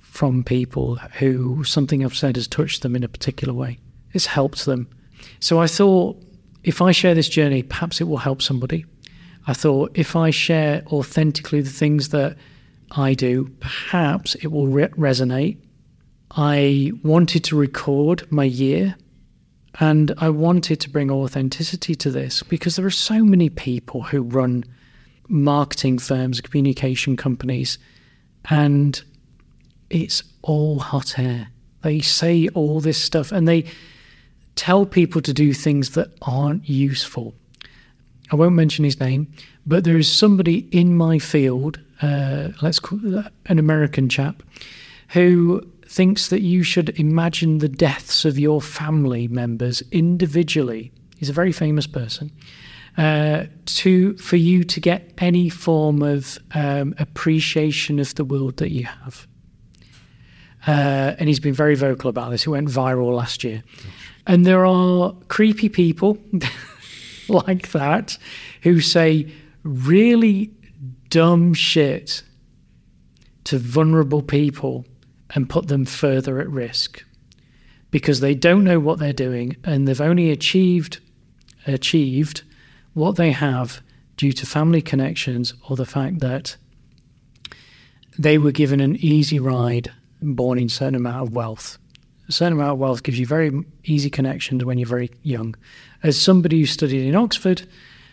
from 0.00 0.42
people 0.42 0.96
who 0.96 1.62
something 1.62 2.04
I've 2.04 2.16
said 2.16 2.34
has 2.34 2.48
touched 2.48 2.82
them 2.82 2.96
in 2.96 3.04
a 3.04 3.08
particular 3.08 3.54
way. 3.54 3.78
It's 4.14 4.26
helped 4.26 4.66
them. 4.66 4.88
So 5.38 5.60
I 5.60 5.68
thought 5.68 6.20
if 6.64 6.82
I 6.82 6.90
share 6.90 7.14
this 7.14 7.28
journey, 7.28 7.62
perhaps 7.62 8.00
it 8.00 8.08
will 8.08 8.16
help 8.16 8.42
somebody. 8.42 8.84
I 9.46 9.52
thought 9.52 9.92
if 9.94 10.16
I 10.16 10.30
share 10.30 10.82
authentically 10.88 11.60
the 11.60 11.70
things 11.70 12.08
that 12.08 12.36
I 12.90 13.14
do, 13.14 13.48
perhaps 13.60 14.34
it 14.34 14.48
will 14.48 14.66
re- 14.66 14.88
resonate. 14.88 15.56
I 16.32 16.90
wanted 17.04 17.44
to 17.44 17.56
record 17.56 18.30
my 18.32 18.44
year 18.44 18.96
and 19.78 20.12
I 20.18 20.30
wanted 20.30 20.80
to 20.80 20.90
bring 20.90 21.12
authenticity 21.12 21.94
to 21.94 22.10
this 22.10 22.42
because 22.42 22.74
there 22.74 22.86
are 22.86 22.90
so 22.90 23.24
many 23.24 23.50
people 23.50 24.02
who 24.02 24.22
run 24.22 24.64
marketing 25.30 25.98
firms, 25.98 26.40
communication 26.40 27.16
companies, 27.16 27.78
and 28.48 29.02
it's 29.88 30.22
all 30.42 30.78
hot 30.78 31.18
air. 31.18 31.48
They 31.82 32.00
say 32.00 32.48
all 32.48 32.80
this 32.80 32.98
stuff 33.02 33.32
and 33.32 33.48
they 33.48 33.64
tell 34.56 34.84
people 34.84 35.22
to 35.22 35.32
do 35.32 35.52
things 35.52 35.90
that 35.90 36.12
aren't 36.22 36.68
useful. 36.68 37.34
I 38.30 38.36
won't 38.36 38.54
mention 38.54 38.84
his 38.84 39.00
name, 39.00 39.32
but 39.66 39.84
there 39.84 39.96
is 39.96 40.10
somebody 40.10 40.68
in 40.70 40.96
my 40.96 41.18
field, 41.18 41.80
uh, 42.02 42.48
let's 42.62 42.78
call 42.78 43.00
an 43.46 43.58
American 43.58 44.08
chap, 44.08 44.42
who 45.08 45.66
thinks 45.86 46.28
that 46.28 46.42
you 46.42 46.62
should 46.62 46.90
imagine 47.00 47.58
the 47.58 47.68
deaths 47.68 48.24
of 48.24 48.38
your 48.38 48.60
family 48.60 49.26
members 49.26 49.82
individually. 49.90 50.92
He's 51.16 51.28
a 51.28 51.34
very 51.34 51.52
famous 51.52 51.86
person. 51.86 52.30
Uh, 52.96 53.46
to 53.66 54.16
for 54.18 54.36
you 54.36 54.64
to 54.64 54.80
get 54.80 55.12
any 55.18 55.48
form 55.48 56.02
of 56.02 56.38
um, 56.54 56.94
appreciation 56.98 57.98
of 57.98 58.14
the 58.16 58.24
world 58.24 58.56
that 58.56 58.72
you 58.72 58.84
have. 58.84 59.26
Uh, 60.66 61.14
and 61.18 61.28
he's 61.28 61.40
been 61.40 61.54
very 61.54 61.74
vocal 61.74 62.10
about 62.10 62.30
this. 62.30 62.46
It 62.46 62.50
went 62.50 62.68
viral 62.68 63.14
last 63.14 63.44
year. 63.44 63.62
And 64.26 64.44
there 64.44 64.66
are 64.66 65.14
creepy 65.28 65.68
people 65.68 66.18
like 67.28 67.70
that 67.72 68.18
who 68.62 68.80
say 68.80 69.32
really 69.62 70.50
dumb 71.08 71.54
shit 71.54 72.22
to 73.44 73.58
vulnerable 73.58 74.22
people 74.22 74.84
and 75.34 75.48
put 75.48 75.68
them 75.68 75.84
further 75.84 76.40
at 76.40 76.48
risk 76.48 77.04
because 77.90 78.20
they 78.20 78.34
don't 78.34 78.64
know 78.64 78.78
what 78.78 78.98
they're 78.98 79.12
doing 79.12 79.56
and 79.64 79.88
they've 79.88 80.00
only 80.00 80.30
achieved 80.30 81.00
achieved 81.66 82.42
what 82.94 83.16
they 83.16 83.32
have 83.32 83.80
due 84.16 84.32
to 84.32 84.46
family 84.46 84.82
connections 84.82 85.54
or 85.68 85.76
the 85.76 85.86
fact 85.86 86.20
that 86.20 86.56
they 88.18 88.38
were 88.38 88.52
given 88.52 88.80
an 88.80 88.96
easy 88.96 89.38
ride 89.38 89.90
born 90.20 90.58
in 90.58 90.66
a 90.66 90.70
certain 90.70 90.94
amount 90.94 91.28
of 91.28 91.34
wealth. 91.34 91.78
A 92.28 92.32
certain 92.32 92.52
amount 92.52 92.72
of 92.72 92.78
wealth 92.78 93.02
gives 93.02 93.18
you 93.18 93.26
very 93.26 93.64
easy 93.84 94.10
connections 94.10 94.64
when 94.64 94.78
you're 94.78 94.88
very 94.88 95.10
young. 95.22 95.56
As 96.02 96.20
somebody 96.20 96.60
who 96.60 96.66
studied 96.66 97.06
in 97.06 97.16
Oxford, 97.16 97.66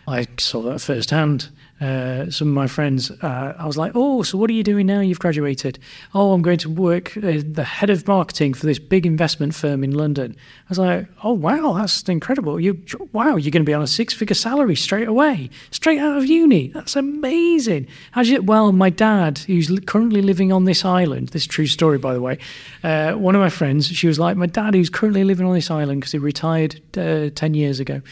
I 0.06 0.26
saw 0.38 0.62
that 0.62 0.80
firsthand. 0.80 1.50
Uh, 1.80 2.28
some 2.28 2.48
of 2.48 2.54
my 2.54 2.66
friends, 2.66 3.12
uh, 3.22 3.54
I 3.56 3.64
was 3.64 3.76
like, 3.76 3.92
"Oh, 3.94 4.22
so 4.22 4.36
what 4.36 4.50
are 4.50 4.52
you 4.52 4.64
doing 4.64 4.86
now? 4.86 5.00
You've 5.00 5.20
graduated? 5.20 5.78
Oh, 6.12 6.32
I'm 6.32 6.42
going 6.42 6.58
to 6.58 6.68
work 6.68 7.16
uh, 7.16 7.40
the 7.44 7.62
head 7.64 7.88
of 7.88 8.06
marketing 8.08 8.54
for 8.54 8.66
this 8.66 8.80
big 8.80 9.06
investment 9.06 9.54
firm 9.54 9.84
in 9.84 9.92
London." 9.92 10.34
I 10.36 10.68
was 10.68 10.78
like, 10.78 11.06
"Oh, 11.22 11.34
wow, 11.34 11.74
that's 11.74 12.02
incredible! 12.08 12.58
You, 12.58 12.82
wow, 13.12 13.36
you're 13.36 13.52
going 13.52 13.62
to 13.62 13.70
be 13.70 13.74
on 13.74 13.82
a 13.82 13.86
six-figure 13.86 14.34
salary 14.34 14.74
straight 14.74 15.06
away, 15.06 15.50
straight 15.70 16.00
out 16.00 16.16
of 16.16 16.26
uni. 16.26 16.68
That's 16.68 16.96
amazing." 16.96 17.86
How's 18.10 18.28
it? 18.30 18.44
Well, 18.44 18.72
my 18.72 18.90
dad, 18.90 19.38
who's 19.38 19.70
currently 19.86 20.20
living 20.20 20.52
on 20.52 20.64
this 20.64 20.84
island, 20.84 21.28
this 21.28 21.46
true 21.46 21.66
story, 21.66 21.98
by 21.98 22.12
the 22.12 22.20
way. 22.20 22.38
Uh, 22.82 23.12
one 23.12 23.36
of 23.36 23.40
my 23.40 23.50
friends, 23.50 23.86
she 23.86 24.08
was 24.08 24.18
like, 24.18 24.36
"My 24.36 24.46
dad, 24.46 24.74
who's 24.74 24.90
currently 24.90 25.22
living 25.22 25.46
on 25.46 25.54
this 25.54 25.70
island 25.70 26.00
because 26.00 26.12
he 26.12 26.18
retired 26.18 26.80
uh, 26.96 27.30
ten 27.36 27.54
years 27.54 27.78
ago." 27.78 28.02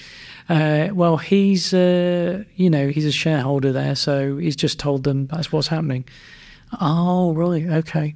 Uh, 0.49 0.89
well, 0.93 1.17
he's 1.17 1.75
uh, 1.75 2.45
you 2.55 2.71
know 2.71 2.89
he's 2.89 3.05
a 3.05 3.13
shareholder 3.13 3.73
there, 3.73 3.97
so 3.97 4.37
he's 4.37 4.57
just 4.57 4.79
told 4.79 5.05
them 5.05 5.27
that's 5.27 5.51
what's 5.51 5.69
happening. 5.69 6.05
Oh, 6.81 7.33
really? 7.35 7.69
Okay. 7.69 8.15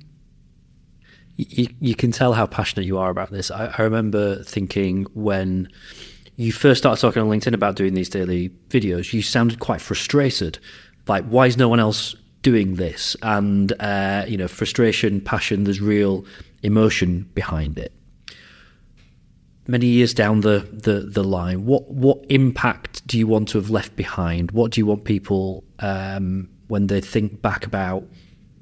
You, 1.36 1.68
you 1.80 1.94
can 1.94 2.12
tell 2.12 2.34
how 2.34 2.46
passionate 2.46 2.84
you 2.84 2.98
are 2.98 3.10
about 3.10 3.30
this. 3.30 3.50
I, 3.50 3.66
I 3.78 3.82
remember 3.82 4.42
thinking 4.44 5.06
when 5.14 5.68
you 6.36 6.52
first 6.52 6.82
started 6.82 7.00
talking 7.00 7.22
on 7.22 7.28
LinkedIn 7.28 7.54
about 7.54 7.76
doing 7.76 7.94
these 7.94 8.08
daily 8.08 8.50
videos, 8.68 9.12
you 9.12 9.22
sounded 9.22 9.58
quite 9.58 9.80
frustrated. 9.80 10.58
Like, 11.08 11.24
why 11.24 11.46
is 11.46 11.56
no 11.56 11.68
one 11.68 11.80
else 11.80 12.14
doing 12.42 12.76
this? 12.76 13.16
And 13.22 13.72
uh, 13.80 14.24
you 14.28 14.36
know, 14.36 14.48
frustration, 14.48 15.20
passion. 15.20 15.64
There's 15.64 15.80
real 15.80 16.24
emotion 16.62 17.28
behind 17.34 17.78
it 17.78 17.92
many 19.70 19.86
years 19.86 20.12
down 20.12 20.40
the, 20.40 20.66
the, 20.72 21.00
the 21.00 21.22
line, 21.22 21.64
what 21.64 21.88
what 21.88 22.24
impact 22.28 23.06
do 23.06 23.16
you 23.16 23.26
want 23.26 23.48
to 23.50 23.58
have 23.58 23.70
left 23.70 23.96
behind? 23.96 24.50
What 24.50 24.72
do 24.72 24.80
you 24.80 24.86
want 24.86 25.04
people 25.04 25.64
um, 25.78 26.48
when 26.68 26.88
they 26.88 27.00
think 27.00 27.40
back 27.40 27.64
about 27.64 28.04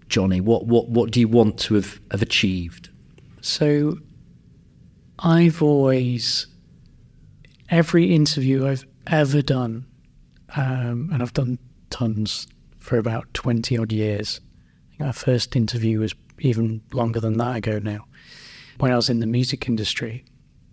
Johnny? 0.08 0.40
What 0.40 0.66
what 0.66 0.88
what 0.88 1.10
do 1.10 1.20
you 1.20 1.28
want 1.28 1.58
to 1.60 1.74
have, 1.74 2.00
have 2.10 2.22
achieved? 2.22 2.90
So, 3.40 3.98
I've 5.18 5.62
always 5.62 6.46
every 7.70 8.14
interview 8.14 8.66
I've 8.66 8.86
ever 9.06 9.42
done, 9.42 9.86
um, 10.56 11.10
and 11.12 11.22
I've 11.22 11.32
done 11.32 11.58
tons 11.90 12.46
for 12.78 12.98
about 12.98 13.32
20 13.34 13.76
odd 13.78 13.92
years. 13.92 14.40
Our 15.00 15.12
first 15.12 15.56
interview 15.56 16.00
was 16.00 16.14
even 16.40 16.82
longer 16.92 17.20
than 17.20 17.38
that 17.38 17.56
ago 17.56 17.78
now, 17.78 18.06
when 18.78 18.92
I 18.92 18.96
was 18.96 19.08
in 19.08 19.20
the 19.20 19.26
music 19.26 19.68
industry. 19.68 20.24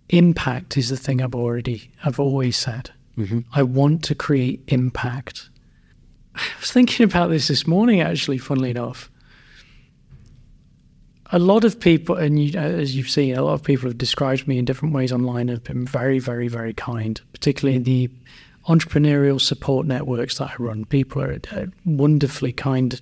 Impact 0.08 0.76
is 0.76 0.88
the 0.88 0.96
thing 0.96 1.20
I've 1.20 1.34
already, 1.34 1.90
I've 2.04 2.20
always 2.20 2.56
said. 2.56 2.90
Mm-hmm. 3.18 3.40
I 3.52 3.62
want 3.62 4.04
to 4.04 4.14
create 4.14 4.62
impact. 4.68 5.48
I 6.34 6.42
was 6.60 6.70
thinking 6.70 7.04
about 7.04 7.30
this 7.30 7.48
this 7.48 7.66
morning, 7.66 8.00
actually, 8.00 8.38
funnily 8.38 8.70
enough. 8.70 9.10
A 11.32 11.38
lot 11.40 11.64
of 11.64 11.80
people, 11.80 12.14
and 12.14 12.38
you, 12.38 12.56
as 12.58 12.94
you've 12.94 13.10
seen, 13.10 13.34
a 13.34 13.42
lot 13.42 13.54
of 13.54 13.64
people 13.64 13.88
have 13.88 13.98
described 13.98 14.46
me 14.46 14.58
in 14.58 14.64
different 14.64 14.94
ways 14.94 15.12
online, 15.12 15.48
have 15.48 15.64
been 15.64 15.84
very, 15.84 16.20
very, 16.20 16.46
very 16.46 16.72
kind, 16.72 17.20
particularly 17.32 17.76
in 17.76 17.82
the 17.82 18.08
entrepreneurial 18.68 19.40
support 19.40 19.86
networks 19.86 20.38
that 20.38 20.50
I 20.50 20.54
run. 20.58 20.84
People 20.84 21.22
are 21.22 21.38
uh, 21.52 21.66
wonderfully 21.84 22.52
kind 22.52 23.00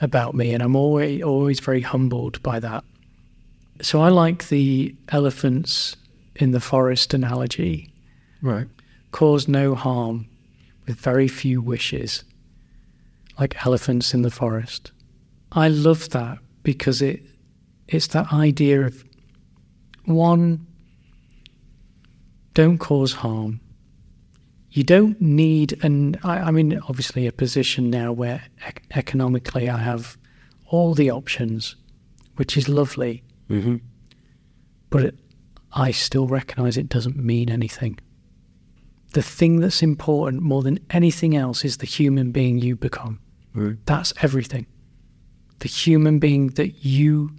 about 0.00 0.34
me, 0.34 0.52
and 0.52 0.62
I'm 0.62 0.76
always, 0.76 1.22
always 1.22 1.58
very 1.58 1.80
humbled 1.80 2.40
by 2.42 2.60
that. 2.60 2.84
So 3.80 4.02
I 4.02 4.08
like 4.08 4.48
the 4.48 4.94
elephants 5.08 5.96
in 6.36 6.50
the 6.52 6.60
forest 6.60 7.14
analogy 7.14 7.92
Right. 8.42 8.66
cause 9.12 9.46
no 9.48 9.74
harm 9.74 10.26
with 10.86 10.96
very 10.96 11.28
few 11.28 11.60
wishes, 11.62 12.24
like 13.38 13.64
elephants 13.64 14.12
in 14.14 14.22
the 14.22 14.30
forest. 14.30 14.92
I 15.52 15.68
love 15.68 16.10
that 16.10 16.38
because 16.62 17.00
it 17.02 17.22
it's 17.88 18.08
that 18.08 18.32
idea 18.32 18.86
of 18.86 19.04
one 20.06 20.66
don't 22.54 22.78
cause 22.78 23.12
harm. 23.12 23.60
You 24.70 24.82
don't 24.82 25.20
need 25.20 25.78
and 25.84 26.18
I, 26.24 26.38
I'm 26.38 26.56
in 26.58 26.78
obviously 26.88 27.26
a 27.26 27.32
position 27.32 27.90
now 27.90 28.12
where 28.12 28.42
ec- 28.66 28.84
economically 28.94 29.68
I 29.68 29.78
have 29.78 30.16
all 30.66 30.94
the 30.94 31.10
options, 31.10 31.76
which 32.36 32.56
is 32.56 32.68
lovely, 32.68 33.22
Mm-hmm. 33.50 33.76
but 34.90 35.04
it, 35.04 35.18
I 35.74 35.90
still 35.90 36.28
recognize 36.28 36.76
it 36.76 36.88
doesn't 36.88 37.16
mean 37.16 37.50
anything. 37.50 37.98
The 39.12 39.22
thing 39.22 39.60
that's 39.60 39.82
important 39.82 40.42
more 40.42 40.62
than 40.62 40.78
anything 40.90 41.36
else 41.36 41.64
is 41.64 41.78
the 41.78 41.86
human 41.86 42.30
being 42.30 42.58
you 42.58 42.76
become. 42.76 43.20
Right. 43.54 43.76
That's 43.86 44.12
everything. 44.22 44.66
The 45.58 45.68
human 45.68 46.20
being 46.20 46.48
that 46.50 46.84
you 46.84 47.30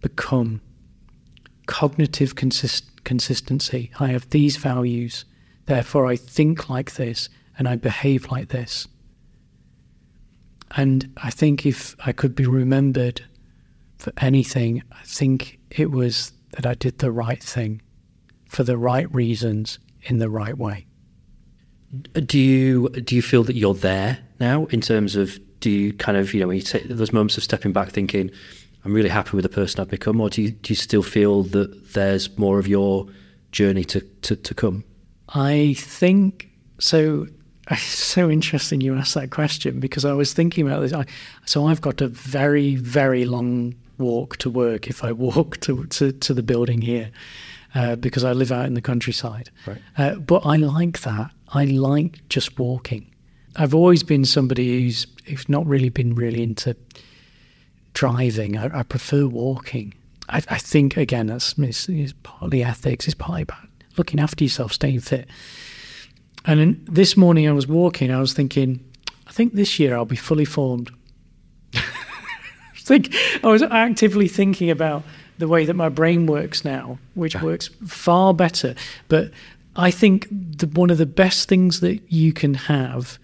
become. 0.00 0.62
Cognitive 1.66 2.34
consist- 2.34 3.04
consistency. 3.04 3.90
I 4.00 4.08
have 4.08 4.30
these 4.30 4.56
values, 4.56 5.26
therefore 5.66 6.06
I 6.06 6.16
think 6.16 6.70
like 6.70 6.94
this 6.94 7.28
and 7.58 7.68
I 7.68 7.76
behave 7.76 8.30
like 8.30 8.48
this. 8.48 8.88
And 10.76 11.12
I 11.18 11.30
think 11.30 11.66
if 11.66 11.96
I 12.04 12.12
could 12.12 12.34
be 12.34 12.46
remembered 12.46 13.22
for 13.98 14.12
anything, 14.18 14.82
I 14.92 15.02
think 15.04 15.58
it 15.70 15.90
was 15.90 16.32
that 16.52 16.66
I 16.66 16.74
did 16.74 16.98
the 16.98 17.12
right 17.12 17.42
thing 17.42 17.82
for 18.46 18.64
the 18.64 18.78
right 18.78 19.12
reasons 19.14 19.78
in 20.02 20.18
the 20.18 20.30
right 20.30 20.56
way. 20.56 20.86
Do 22.12 22.38
you 22.38 22.88
do 22.90 23.14
you 23.16 23.22
feel 23.22 23.44
that 23.44 23.56
you're 23.56 23.74
there 23.74 24.18
now 24.40 24.66
in 24.66 24.80
terms 24.80 25.16
of 25.16 25.38
do 25.60 25.70
you 25.70 25.92
kind 25.94 26.18
of 26.18 26.34
you 26.34 26.40
know 26.40 26.48
when 26.48 26.56
you 26.56 26.62
take 26.62 26.88
those 26.88 27.12
moments 27.12 27.36
of 27.38 27.44
stepping 27.44 27.72
back 27.72 27.90
thinking 27.90 28.30
I'm 28.84 28.92
really 28.92 29.08
happy 29.08 29.36
with 29.36 29.42
the 29.42 29.48
person 29.48 29.80
I've 29.80 29.88
become 29.88 30.20
or 30.20 30.28
do 30.28 30.42
you 30.42 30.50
do 30.50 30.72
you 30.72 30.76
still 30.76 31.02
feel 31.02 31.44
that 31.44 31.94
there's 31.94 32.36
more 32.38 32.58
of 32.58 32.68
your 32.68 33.06
journey 33.52 33.84
to, 33.84 34.00
to, 34.00 34.36
to 34.36 34.54
come? 34.54 34.84
I 35.30 35.74
think 35.78 36.50
so. 36.78 37.26
It's 37.70 37.82
so 38.14 38.30
interesting 38.30 38.80
you 38.80 38.94
asked 38.94 39.14
that 39.14 39.30
question 39.30 39.80
because 39.80 40.04
I 40.04 40.12
was 40.12 40.32
thinking 40.32 40.66
about 40.66 40.80
this. 40.80 40.92
I, 40.92 41.04
so 41.44 41.66
I've 41.66 41.80
got 41.80 42.00
a 42.00 42.08
very, 42.08 42.76
very 42.76 43.24
long 43.24 43.74
walk 43.98 44.36
to 44.38 44.50
work 44.50 44.88
if 44.88 45.04
I 45.04 45.12
walk 45.12 45.60
to 45.60 45.84
to, 45.86 46.12
to 46.12 46.34
the 46.34 46.42
building 46.42 46.82
here 46.82 47.10
uh, 47.74 47.96
because 47.96 48.24
I 48.24 48.32
live 48.32 48.52
out 48.52 48.66
in 48.66 48.74
the 48.74 48.80
countryside. 48.80 49.50
Right. 49.66 49.78
Uh, 49.96 50.14
but 50.16 50.46
I 50.46 50.56
like 50.56 51.00
that. 51.00 51.30
I 51.48 51.64
like 51.64 52.26
just 52.28 52.58
walking. 52.58 53.06
I've 53.56 53.74
always 53.74 54.02
been 54.02 54.24
somebody 54.24 54.82
who's 54.82 55.06
who's 55.26 55.48
not 55.48 55.66
really 55.66 55.88
been 55.88 56.14
really 56.14 56.42
into 56.42 56.76
driving. 57.94 58.56
I, 58.56 58.80
I 58.80 58.82
prefer 58.82 59.26
walking. 59.26 59.94
I, 60.28 60.42
I 60.48 60.58
think 60.58 60.96
again 60.96 61.26
that's 61.26 61.58
it's, 61.58 61.88
it's 61.88 62.14
partly 62.22 62.62
ethics. 62.62 63.06
It's 63.06 63.14
partly 63.14 63.42
about 63.42 63.68
looking 63.96 64.20
after 64.20 64.44
yourself, 64.44 64.72
staying 64.72 65.00
fit. 65.00 65.28
And 66.44 66.60
then 66.60 66.84
this 66.86 67.16
morning 67.16 67.48
I 67.48 67.52
was 67.52 67.66
walking. 67.66 68.10
I 68.10 68.20
was 68.20 68.32
thinking, 68.32 68.82
I 69.26 69.32
think 69.32 69.54
this 69.54 69.78
year 69.78 69.96
I'll 69.96 70.04
be 70.04 70.16
fully 70.16 70.44
formed. 70.44 70.90
I 72.88 72.98
think 72.98 73.14
I 73.44 73.48
was 73.48 73.62
actively 73.62 74.28
thinking 74.28 74.70
about 74.70 75.02
the 75.36 75.46
way 75.46 75.66
that 75.66 75.74
my 75.74 75.88
brain 75.88 76.26
works 76.26 76.64
now, 76.64 76.98
which 77.14 77.36
works 77.42 77.68
far 77.86 78.32
better. 78.32 78.74
But 79.08 79.30
I 79.76 79.90
think 79.90 80.26
the, 80.30 80.66
one 80.68 80.90
of 80.90 80.98
the 80.98 81.06
best 81.06 81.48
things 81.48 81.80
that 81.80 82.00
you 82.10 82.32
can 82.32 82.54
have 82.54 83.18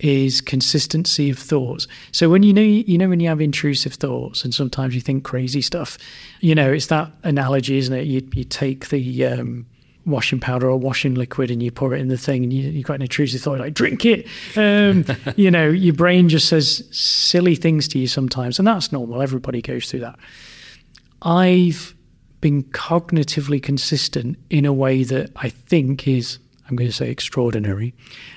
is 0.00 0.40
consistency 0.40 1.30
of 1.30 1.38
thoughts. 1.38 1.86
So 2.10 2.28
when 2.28 2.42
you 2.42 2.52
know 2.52 2.60
you 2.60 2.98
know 2.98 3.08
when 3.08 3.20
you 3.20 3.28
have 3.28 3.40
intrusive 3.40 3.94
thoughts 3.94 4.44
and 4.44 4.52
sometimes 4.52 4.94
you 4.94 5.00
think 5.00 5.24
crazy 5.24 5.62
stuff, 5.62 5.96
you 6.40 6.54
know 6.54 6.72
it's 6.72 6.88
that 6.88 7.12
analogy, 7.22 7.78
isn't 7.78 7.94
it? 7.94 8.06
You 8.06 8.28
you 8.34 8.44
take 8.44 8.88
the 8.88 9.26
um, 9.26 9.66
washing 10.06 10.38
powder 10.38 10.68
or 10.68 10.76
washing 10.76 11.14
liquid 11.14 11.50
and 11.50 11.62
you 11.62 11.70
pour 11.70 11.94
it 11.94 12.00
in 12.00 12.08
the 12.08 12.18
thing 12.18 12.42
and 12.42 12.52
you 12.52 12.70
you 12.70 12.82
got 12.82 12.94
an 12.94 13.02
intrusive 13.02 13.40
thought 13.40 13.58
like 13.58 13.74
drink 13.74 14.04
it. 14.04 14.26
Um, 14.56 15.04
you 15.36 15.50
know 15.50 15.68
your 15.68 15.94
brain 15.94 16.28
just 16.28 16.48
says 16.48 16.86
silly 16.90 17.54
things 17.54 17.88
to 17.88 17.98
you 17.98 18.06
sometimes, 18.06 18.58
and 18.58 18.68
that's 18.68 18.92
normal. 18.92 19.22
Everybody 19.22 19.62
goes 19.62 19.90
through 19.90 20.00
that. 20.00 20.18
I've 21.22 21.94
been 22.44 22.62
cognitively 22.64 23.62
consistent 23.62 24.38
in 24.50 24.66
a 24.66 24.72
way 24.72 25.02
that 25.02 25.30
I 25.36 25.48
think 25.48 26.06
is, 26.06 26.38
I'm 26.68 26.76
going 26.76 26.90
to 26.90 26.94
say 26.94 27.10
extraordinary, 27.10 27.94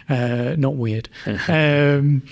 uh, 0.07 0.55
not 0.57 0.75
weird, 0.75 1.09
um, 1.49 2.23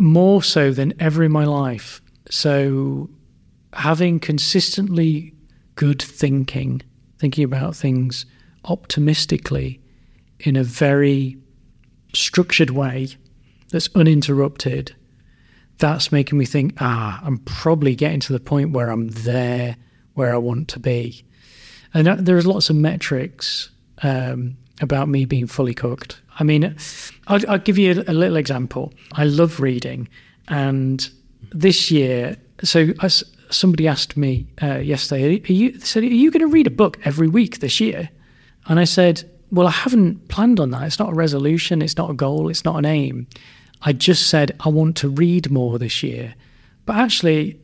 more 0.00 0.42
so 0.42 0.72
than 0.72 0.92
ever 0.98 1.22
in 1.22 1.30
my 1.30 1.44
life. 1.44 2.00
So, 2.30 3.08
having 3.74 4.18
consistently 4.18 5.32
good 5.76 6.02
thinking, 6.02 6.82
thinking 7.18 7.44
about 7.44 7.76
things 7.76 8.26
optimistically 8.64 9.80
in 10.40 10.56
a 10.56 10.64
very 10.64 11.36
structured 12.12 12.70
way 12.70 13.08
that's 13.70 13.88
uninterrupted, 13.94 14.94
that's 15.78 16.12
making 16.12 16.38
me 16.38 16.44
think, 16.44 16.74
ah, 16.80 17.20
I'm 17.24 17.38
probably 17.38 17.94
getting 17.94 18.20
to 18.20 18.32
the 18.32 18.40
point 18.40 18.72
where 18.72 18.90
I'm 18.90 19.08
there 19.08 19.76
where 20.14 20.32
I 20.32 20.38
want 20.38 20.68
to 20.68 20.78
be. 20.78 21.24
And 21.92 22.06
there's 22.06 22.46
lots 22.46 22.70
of 22.70 22.76
metrics 22.76 23.70
um, 24.02 24.56
about 24.80 25.08
me 25.08 25.24
being 25.24 25.46
fully 25.46 25.74
cooked. 25.74 26.20
I 26.38 26.44
mean, 26.44 26.76
I'll, 27.28 27.40
I'll 27.48 27.58
give 27.58 27.78
you 27.78 28.02
a, 28.06 28.10
a, 28.10 28.14
little 28.14 28.36
example. 28.36 28.92
I 29.12 29.24
love 29.24 29.60
reading, 29.60 30.08
and 30.48 31.08
this 31.52 31.92
year, 31.92 32.36
so 32.64 32.88
as 33.02 33.22
somebody 33.50 33.86
asked 33.86 34.16
me 34.16 34.46
uh, 34.60 34.78
yesterday, 34.78 35.40
are 35.40 35.52
you 35.52 35.78
said, 35.78 36.02
"Are 36.02 36.06
you 36.06 36.32
going 36.32 36.40
to 36.40 36.48
read 36.48 36.66
a 36.66 36.72
book 36.72 36.98
every 37.04 37.28
week 37.28 37.60
this 37.60 37.80
year?" 37.80 38.10
And 38.66 38.80
I 38.80 38.84
said, 38.84 39.28
"Well, 39.50 39.66
I 39.66 39.72
haven't 39.72 40.28
planned 40.28 40.60
on 40.60 40.70
that. 40.70 40.82
It's 40.84 40.98
not 40.98 41.10
a 41.10 41.14
resolution. 41.14 41.82
It's 41.82 41.96
not 41.96 42.10
a 42.10 42.14
goal. 42.14 42.48
It's 42.48 42.64
not 42.64 42.76
an 42.76 42.84
aim. 42.84 43.26
I 43.82 43.92
just 43.92 44.28
said 44.28 44.56
I 44.60 44.68
want 44.68 44.96
to 44.98 45.08
read 45.08 45.50
more 45.50 45.78
this 45.78 46.02
year. 46.02 46.34
But 46.86 46.96
actually, 46.96 47.58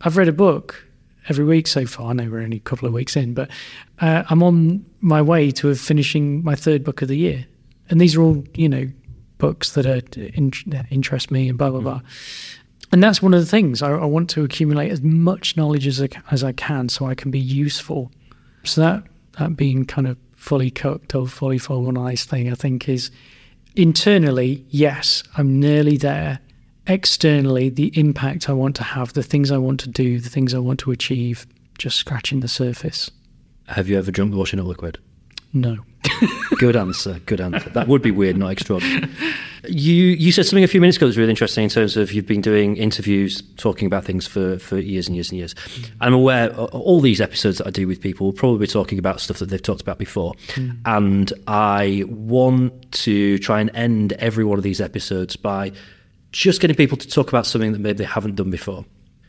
I've 0.00 0.16
read 0.16 0.28
a 0.28 0.32
book." 0.32 0.86
every 1.28 1.44
week 1.44 1.66
so 1.66 1.86
far. 1.86 2.10
I 2.10 2.12
know 2.14 2.30
we're 2.30 2.40
only 2.40 2.56
a 2.58 2.60
couple 2.60 2.88
of 2.88 2.94
weeks 2.94 3.16
in, 3.16 3.34
but 3.34 3.50
uh, 4.00 4.24
I'm 4.28 4.42
on 4.42 4.84
my 5.00 5.22
way 5.22 5.50
to 5.52 5.74
finishing 5.74 6.42
my 6.42 6.54
third 6.54 6.84
book 6.84 7.02
of 7.02 7.08
the 7.08 7.16
year. 7.16 7.46
And 7.90 8.00
these 8.00 8.16
are 8.16 8.22
all, 8.22 8.44
you 8.54 8.68
know, 8.68 8.88
books 9.38 9.72
that 9.72 9.86
are 9.86 10.02
in, 10.20 10.52
interest 10.90 11.30
me 11.30 11.48
and 11.48 11.58
blah, 11.58 11.70
blah, 11.70 11.80
blah. 11.80 12.00
And 12.90 13.02
that's 13.02 13.22
one 13.22 13.34
of 13.34 13.40
the 13.40 13.46
things. 13.46 13.82
I, 13.82 13.90
I 13.90 14.04
want 14.04 14.30
to 14.30 14.44
accumulate 14.44 14.90
as 14.90 15.02
much 15.02 15.56
knowledge 15.56 15.86
as 15.86 16.02
I, 16.02 16.08
as 16.30 16.44
I 16.44 16.52
can 16.52 16.88
so 16.88 17.06
I 17.06 17.14
can 17.14 17.30
be 17.30 17.38
useful. 17.38 18.10
So 18.64 18.80
that, 18.80 19.04
that 19.38 19.56
being 19.56 19.84
kind 19.84 20.06
of 20.06 20.16
fully 20.42 20.72
cooked 20.72 21.14
or 21.14 21.28
fully 21.28 21.56
formalized 21.56 22.28
thing, 22.28 22.50
I 22.50 22.56
think 22.56 22.88
is 22.88 23.12
internally, 23.76 24.66
yes, 24.70 25.22
I'm 25.36 25.60
nearly 25.60 25.96
there 25.96 26.40
externally 26.88 27.68
the 27.68 27.96
impact 27.96 28.50
I 28.50 28.52
want 28.52 28.74
to 28.76 28.82
have, 28.82 29.12
the 29.12 29.22
things 29.22 29.52
I 29.52 29.58
want 29.58 29.78
to 29.80 29.88
do, 29.88 30.18
the 30.18 30.28
things 30.28 30.52
I 30.52 30.58
want 30.58 30.80
to 30.80 30.90
achieve, 30.90 31.46
just 31.78 31.96
scratching 31.96 32.40
the 32.40 32.48
surface. 32.48 33.08
Have 33.68 33.88
you 33.88 33.96
ever 33.96 34.10
drunk 34.10 34.34
washing 34.34 34.58
up 34.58 34.66
liquid? 34.66 34.98
No. 35.52 35.78
good 36.58 36.76
answer. 36.76 37.20
Good 37.26 37.40
answer. 37.40 37.70
That 37.70 37.88
would 37.88 38.02
be 38.02 38.10
weird, 38.10 38.36
not 38.36 38.50
extraordinary. 38.52 39.08
You 39.68 39.94
you 39.94 40.32
said 40.32 40.46
something 40.46 40.64
a 40.64 40.68
few 40.68 40.80
minutes 40.80 40.96
ago 40.96 41.06
that 41.06 41.10
was 41.10 41.18
really 41.18 41.30
interesting 41.30 41.64
in 41.64 41.70
terms 41.70 41.96
of 41.96 42.12
you've 42.12 42.26
been 42.26 42.40
doing 42.40 42.76
interviews 42.76 43.42
talking 43.56 43.86
about 43.86 44.04
things 44.04 44.26
for, 44.26 44.58
for 44.58 44.78
years 44.78 45.06
and 45.06 45.14
years 45.14 45.30
and 45.30 45.38
years. 45.38 45.54
Mm. 45.54 45.90
I'm 46.00 46.14
aware 46.14 46.52
all 46.56 47.00
these 47.00 47.20
episodes 47.20 47.58
that 47.58 47.66
I 47.66 47.70
do 47.70 47.86
with 47.86 48.00
people 48.00 48.26
will 48.26 48.32
probably 48.32 48.58
be 48.58 48.66
talking 48.66 48.98
about 48.98 49.20
stuff 49.20 49.38
that 49.38 49.50
they've 49.50 49.62
talked 49.62 49.80
about 49.80 49.98
before. 49.98 50.34
Mm. 50.54 50.78
And 50.84 51.32
I 51.46 52.04
want 52.08 52.90
to 52.92 53.38
try 53.38 53.60
and 53.60 53.70
end 53.74 54.14
every 54.14 54.44
one 54.44 54.58
of 54.58 54.64
these 54.64 54.80
episodes 54.80 55.36
by 55.36 55.72
just 56.32 56.60
getting 56.60 56.76
people 56.76 56.96
to 56.96 57.08
talk 57.08 57.28
about 57.28 57.46
something 57.46 57.72
that 57.72 57.78
maybe 57.78 57.98
they 57.98 58.04
haven't 58.04 58.34
done 58.34 58.50
before. 58.50 58.84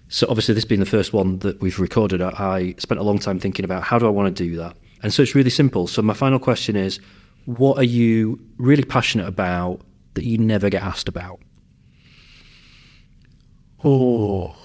So 0.08 0.28
obviously 0.30 0.56
this 0.56 0.66
being 0.66 0.80
the 0.80 0.86
first 0.86 1.14
one 1.14 1.40
that 1.40 1.60
we've 1.62 1.80
recorded, 1.80 2.22
I, 2.22 2.30
I 2.30 2.76
spent 2.78 3.00
a 3.00 3.04
long 3.04 3.20
time 3.20 3.40
thinking 3.40 3.66
about 3.66 3.84
how 3.84 4.00
do 4.00 4.06
I 4.08 4.10
want 4.10 4.36
to 4.36 4.44
do 4.44 4.56
that. 4.58 4.78
And 5.04 5.14
so 5.14 5.22
it's 5.22 5.36
really 5.36 5.50
simple. 5.50 5.86
So 5.88 6.02
my 6.02 6.14
final 6.14 6.40
question 6.40 6.76
is 6.76 7.00
what 7.46 7.78
are 7.78 7.84
you 7.84 8.40
really 8.58 8.84
passionate 8.84 9.28
about 9.28 9.82
that 10.14 10.24
you 10.24 10.38
never 10.38 10.70
get 10.70 10.82
asked 10.82 11.10
about? 11.10 11.40
Oh, 13.84 14.56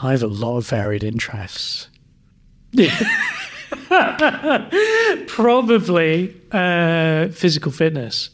I 0.00 0.12
have 0.12 0.22
a 0.22 0.28
lot 0.28 0.58
of 0.58 0.68
varied 0.68 1.02
interests. 1.02 1.88
Probably 5.26 6.40
uh, 6.52 7.28
physical 7.28 7.72
fitness. 7.72 8.30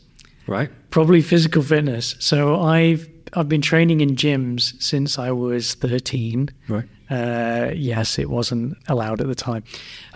Right. 0.47 0.71
Probably 0.91 1.23
physical 1.23 1.63
fitness. 1.63 2.17
So 2.19 2.61
I've 2.61 3.09
I've 3.33 3.49
been 3.49 3.63
training 3.63 4.01
in 4.03 4.15
gyms 4.15 4.81
since 4.83 5.19
I 5.19 5.31
was 5.31 5.75
thirteen. 5.75 6.51
Right. 6.69 6.85
Uh, 7.11 7.71
yes, 7.75 8.19
it 8.19 8.31
wasn't 8.31 8.77
allowed 8.89 9.21
at 9.21 9.27
the 9.27 9.35
time, 9.35 9.63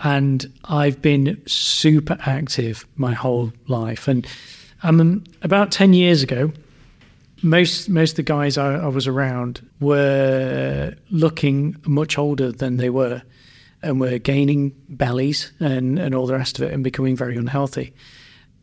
and 0.03 0.51
I've 0.65 1.01
been 1.01 1.41
super 1.45 2.17
active 2.25 2.85
my 2.95 3.13
whole 3.13 3.51
life. 3.67 4.07
And 4.07 4.25
um, 4.83 5.23
about 5.43 5.71
ten 5.71 5.93
years 5.93 6.23
ago, 6.23 6.51
most 7.43 7.89
most 7.89 8.11
of 8.11 8.15
the 8.17 8.23
guys 8.23 8.57
I, 8.57 8.75
I 8.75 8.87
was 8.87 9.07
around 9.07 9.61
were 9.79 10.95
looking 11.11 11.75
much 11.85 12.17
older 12.17 12.51
than 12.51 12.77
they 12.77 12.89
were, 12.89 13.21
and 13.83 13.99
were 13.99 14.17
gaining 14.17 14.73
bellies 14.89 15.51
and 15.59 15.99
and 15.99 16.15
all 16.15 16.25
the 16.25 16.33
rest 16.33 16.59
of 16.59 16.65
it, 16.67 16.73
and 16.73 16.83
becoming 16.83 17.15
very 17.15 17.37
unhealthy. 17.37 17.93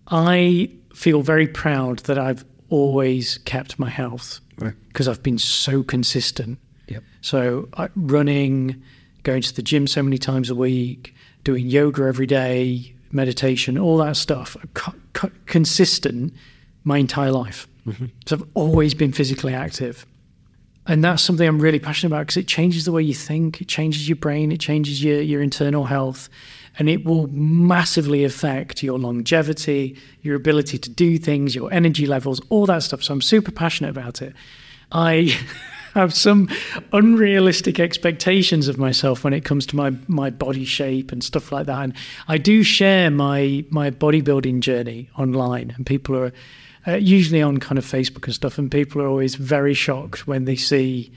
I 0.08 0.70
feel 0.94 1.22
very 1.22 1.46
proud 1.46 2.00
that 2.00 2.18
I've 2.18 2.44
always 2.70 3.38
kept 3.38 3.78
my 3.78 3.88
health 3.90 4.40
Right. 4.58 4.74
because 4.88 5.06
I've 5.08 5.22
been 5.22 5.38
so 5.38 5.82
consistent. 5.82 6.58
Yep. 6.89 7.03
So 7.20 7.68
I, 7.74 7.89
running, 7.97 8.82
going 9.22 9.43
to 9.43 9.55
the 9.55 9.62
gym 9.62 9.87
so 9.87 10.03
many 10.03 10.18
times 10.18 10.51
a 10.51 10.55
week, 10.55 11.14
doing 11.45 11.66
yoga 11.66 12.03
every 12.05 12.26
day, 12.26 12.95
meditation, 13.12 13.78
all 13.78 13.99
that 13.99 14.16
stuff, 14.16 14.57
co- 14.74 14.95
co- 15.12 15.30
consistent 15.47 16.32
my 16.84 16.99
entire 16.99 17.32
life. 17.32 17.66
Mm-hmm. 17.87 18.07
So 18.26 18.37
I've 18.37 18.49
always 18.55 18.95
been 18.95 19.12
physically 19.12 19.55
active. 19.55 20.07
And 20.89 21.03
that's 21.03 21.22
something 21.22 21.47
I'm 21.47 21.59
really 21.59 21.80
passionate 21.80 22.14
about 22.14 22.26
because 22.26 22.37
it 22.37 22.47
changes 22.47 22.84
the 22.84 22.93
way 22.93 23.03
you 23.03 23.14
think, 23.14 23.61
it 23.61 23.66
changes 23.66 24.09
your 24.09 24.16
brain, 24.16 24.53
it 24.53 24.61
changes 24.61 25.03
your, 25.03 25.20
your 25.20 25.43
internal 25.43 25.84
health, 25.84 26.28
and 26.78 26.89
it 26.89 27.05
will 27.05 27.26
massively 27.28 28.22
affect 28.22 28.82
your 28.82 28.99
longevity, 28.99 29.97
your 30.22 30.37
ability 30.37 30.78
to 30.78 30.91
do 30.91 31.18
things, 31.18 31.55
your 31.55 31.72
energy 31.72 32.07
levels, 32.07 32.41
all 32.51 32.66
that 32.66 32.84
stuff. 32.84 33.03
So 33.03 33.14
I'm 33.14 33.22
super 33.22 33.51
passionate 33.51 33.91
about 33.91 34.22
it. 34.22 34.34
I 34.93 35.37
have 35.97 36.14
some 36.14 36.49
unrealistic 36.92 37.80
expectations 37.80 38.68
of 38.68 38.78
myself 38.78 39.24
when 39.24 39.32
it 39.32 39.44
comes 39.44 39.66
to 39.66 39.76
my, 39.76 39.90
my 40.07 40.30
body 40.30 40.64
shape 40.64 41.11
and 41.11 41.24
stuff 41.24 41.51
like 41.51 41.66
that. 41.66 41.82
And 41.82 41.94
I 42.28 42.38
do 42.38 42.62
share 42.62 43.11
my 43.11 43.64
my 43.70 43.90
bodybuilding 43.90 44.61
journey 44.61 45.09
online, 45.18 45.72
and 45.76 45.86
people 45.86 46.16
are 46.16 46.32
uh, 46.86 46.97
usually 46.97 47.42
on 47.42 47.59
kind 47.59 47.78
of 47.78 47.84
Facebook 47.84 48.26
and 48.26 48.34
stuff, 48.34 48.59
and 48.59 48.70
people 48.70 49.03
are 49.03 49.09
always 49.09 49.34
very 49.34 49.74
shocked 49.74 50.26
when 50.26 50.44
they 50.44 50.57
see 50.57 51.11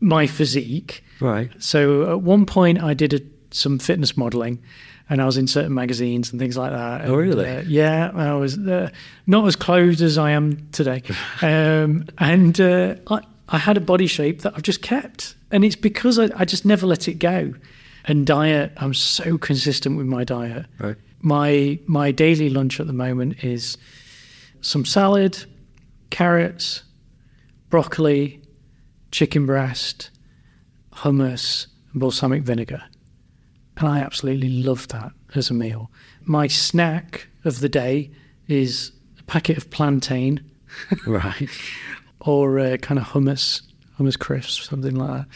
my 0.00 0.26
physique. 0.26 1.02
Right. 1.20 1.50
So 1.58 2.10
at 2.12 2.20
one 2.20 2.44
point, 2.44 2.82
I 2.82 2.94
did 2.94 3.14
a, 3.14 3.20
some 3.50 3.78
fitness 3.78 4.16
modeling, 4.16 4.62
and 5.08 5.22
I 5.22 5.24
was 5.24 5.36
in 5.36 5.46
certain 5.46 5.72
magazines 5.72 6.32
and 6.32 6.40
things 6.40 6.56
like 6.56 6.72
that. 6.72 7.06
Oh, 7.08 7.14
really? 7.14 7.48
uh, 7.48 7.62
yeah, 7.62 8.10
I 8.12 8.34
was 8.34 8.58
uh, 8.58 8.90
not 9.26 9.46
as 9.46 9.56
clothed 9.56 10.02
as 10.02 10.18
I 10.18 10.32
am 10.32 10.68
today, 10.72 11.02
um, 11.42 12.06
and 12.18 12.60
uh, 12.60 12.96
I, 13.08 13.20
I 13.48 13.58
had 13.58 13.76
a 13.76 13.80
body 13.80 14.06
shape 14.06 14.42
that 14.42 14.54
I've 14.56 14.62
just 14.62 14.82
kept, 14.82 15.36
and 15.50 15.64
it's 15.64 15.76
because 15.76 16.18
I, 16.18 16.30
I 16.34 16.44
just 16.44 16.64
never 16.64 16.86
let 16.86 17.08
it 17.08 17.14
go. 17.14 17.54
And 18.04 18.26
diet, 18.26 18.72
I'm 18.76 18.94
so 18.94 19.38
consistent 19.38 19.96
with 19.96 20.06
my 20.06 20.24
diet. 20.24 20.66
Right. 20.78 20.96
My 21.20 21.78
my 21.86 22.10
daily 22.12 22.50
lunch 22.50 22.78
at 22.80 22.86
the 22.86 22.92
moment 22.92 23.42
is 23.44 23.78
some 24.60 24.84
salad, 24.84 25.44
carrots, 26.10 26.82
broccoli, 27.70 28.40
chicken 29.10 29.46
breast, 29.46 30.10
hummus, 30.92 31.66
and 31.92 32.00
balsamic 32.00 32.42
vinegar. 32.42 32.82
And 33.76 33.88
I 33.88 34.00
absolutely 34.00 34.62
love 34.62 34.88
that 34.88 35.12
as 35.34 35.50
a 35.50 35.54
meal. 35.54 35.90
My 36.24 36.46
snack 36.46 37.28
of 37.44 37.60
the 37.60 37.68
day 37.68 38.10
is 38.48 38.92
a 39.18 39.22
packet 39.24 39.56
of 39.56 39.70
plantain 39.70 40.40
Right. 41.06 41.48
or 42.26 42.58
uh, 42.58 42.76
kind 42.78 42.98
of 42.98 43.06
hummus, 43.06 43.62
hummus 43.98 44.18
crisps, 44.18 44.68
something 44.68 44.94
like 44.94 45.22
that. 45.22 45.26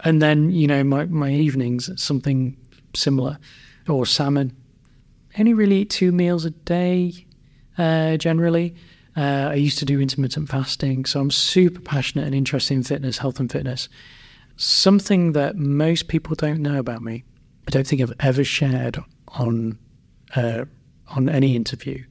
And 0.00 0.20
then, 0.20 0.50
you 0.50 0.66
know, 0.66 0.84
my, 0.84 1.06
my 1.06 1.30
evenings, 1.30 1.90
something 2.02 2.56
similar, 2.94 3.38
or 3.88 4.06
salmon. 4.06 4.56
I 5.36 5.40
only 5.40 5.54
really 5.54 5.82
eat 5.82 5.90
two 5.90 6.12
meals 6.12 6.44
a 6.44 6.50
day, 6.50 7.26
uh, 7.78 8.16
generally. 8.16 8.74
Uh, 9.16 9.48
I 9.50 9.54
used 9.54 9.78
to 9.78 9.84
do 9.84 10.00
intermittent 10.00 10.48
fasting, 10.48 11.04
so 11.04 11.20
I'm 11.20 11.30
super 11.30 11.80
passionate 11.80 12.26
and 12.26 12.34
interested 12.34 12.74
in 12.74 12.82
fitness, 12.82 13.18
health 13.18 13.38
and 13.38 13.50
fitness. 13.50 13.88
Something 14.56 15.32
that 15.32 15.56
most 15.56 16.08
people 16.08 16.34
don't 16.34 16.60
know 16.60 16.78
about 16.78 17.02
me, 17.02 17.24
I 17.66 17.70
don't 17.70 17.86
think 17.86 18.02
I've 18.02 18.12
ever 18.20 18.44
shared 18.44 18.98
on 19.28 19.78
uh, 20.36 20.64
on 21.08 21.28
any 21.28 21.54
interview, 21.54 22.02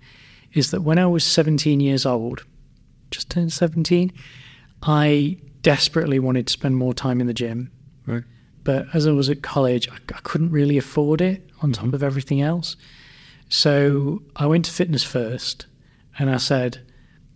is 0.53 0.71
that 0.71 0.81
when 0.81 0.97
I 0.97 1.07
was 1.07 1.23
17 1.23 1.79
years 1.79 2.05
old, 2.05 2.45
just 3.13 3.29
turned 3.29 3.53
17, 3.53 4.11
I 4.81 5.37
desperately 5.61 6.19
wanted 6.19 6.47
to 6.47 6.53
spend 6.53 6.75
more 6.75 6.93
time 6.93 7.21
in 7.21 7.27
the 7.27 7.33
gym. 7.33 7.71
Right. 8.05 8.23
But 8.63 8.87
as 8.93 9.07
I 9.07 9.11
was 9.11 9.29
at 9.29 9.41
college, 9.41 9.89
I, 9.89 9.95
I 9.95 10.19
couldn't 10.23 10.51
really 10.51 10.77
afford 10.77 11.21
it 11.21 11.49
on 11.61 11.71
top 11.71 11.85
mm-hmm. 11.85 11.95
of 11.95 12.03
everything 12.03 12.41
else. 12.41 12.75
So 13.49 14.23
I 14.35 14.45
went 14.45 14.65
to 14.65 14.71
fitness 14.71 15.03
first 15.03 15.67
and 16.17 16.29
I 16.29 16.37
said, 16.37 16.79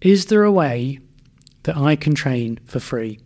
Is 0.01 0.25
there 0.27 0.43
a 0.43 0.51
way 0.51 0.99
that 1.63 1.77
I 1.77 1.95
can 1.95 2.15
train 2.15 2.59
for 2.65 2.79
free? 2.79 3.19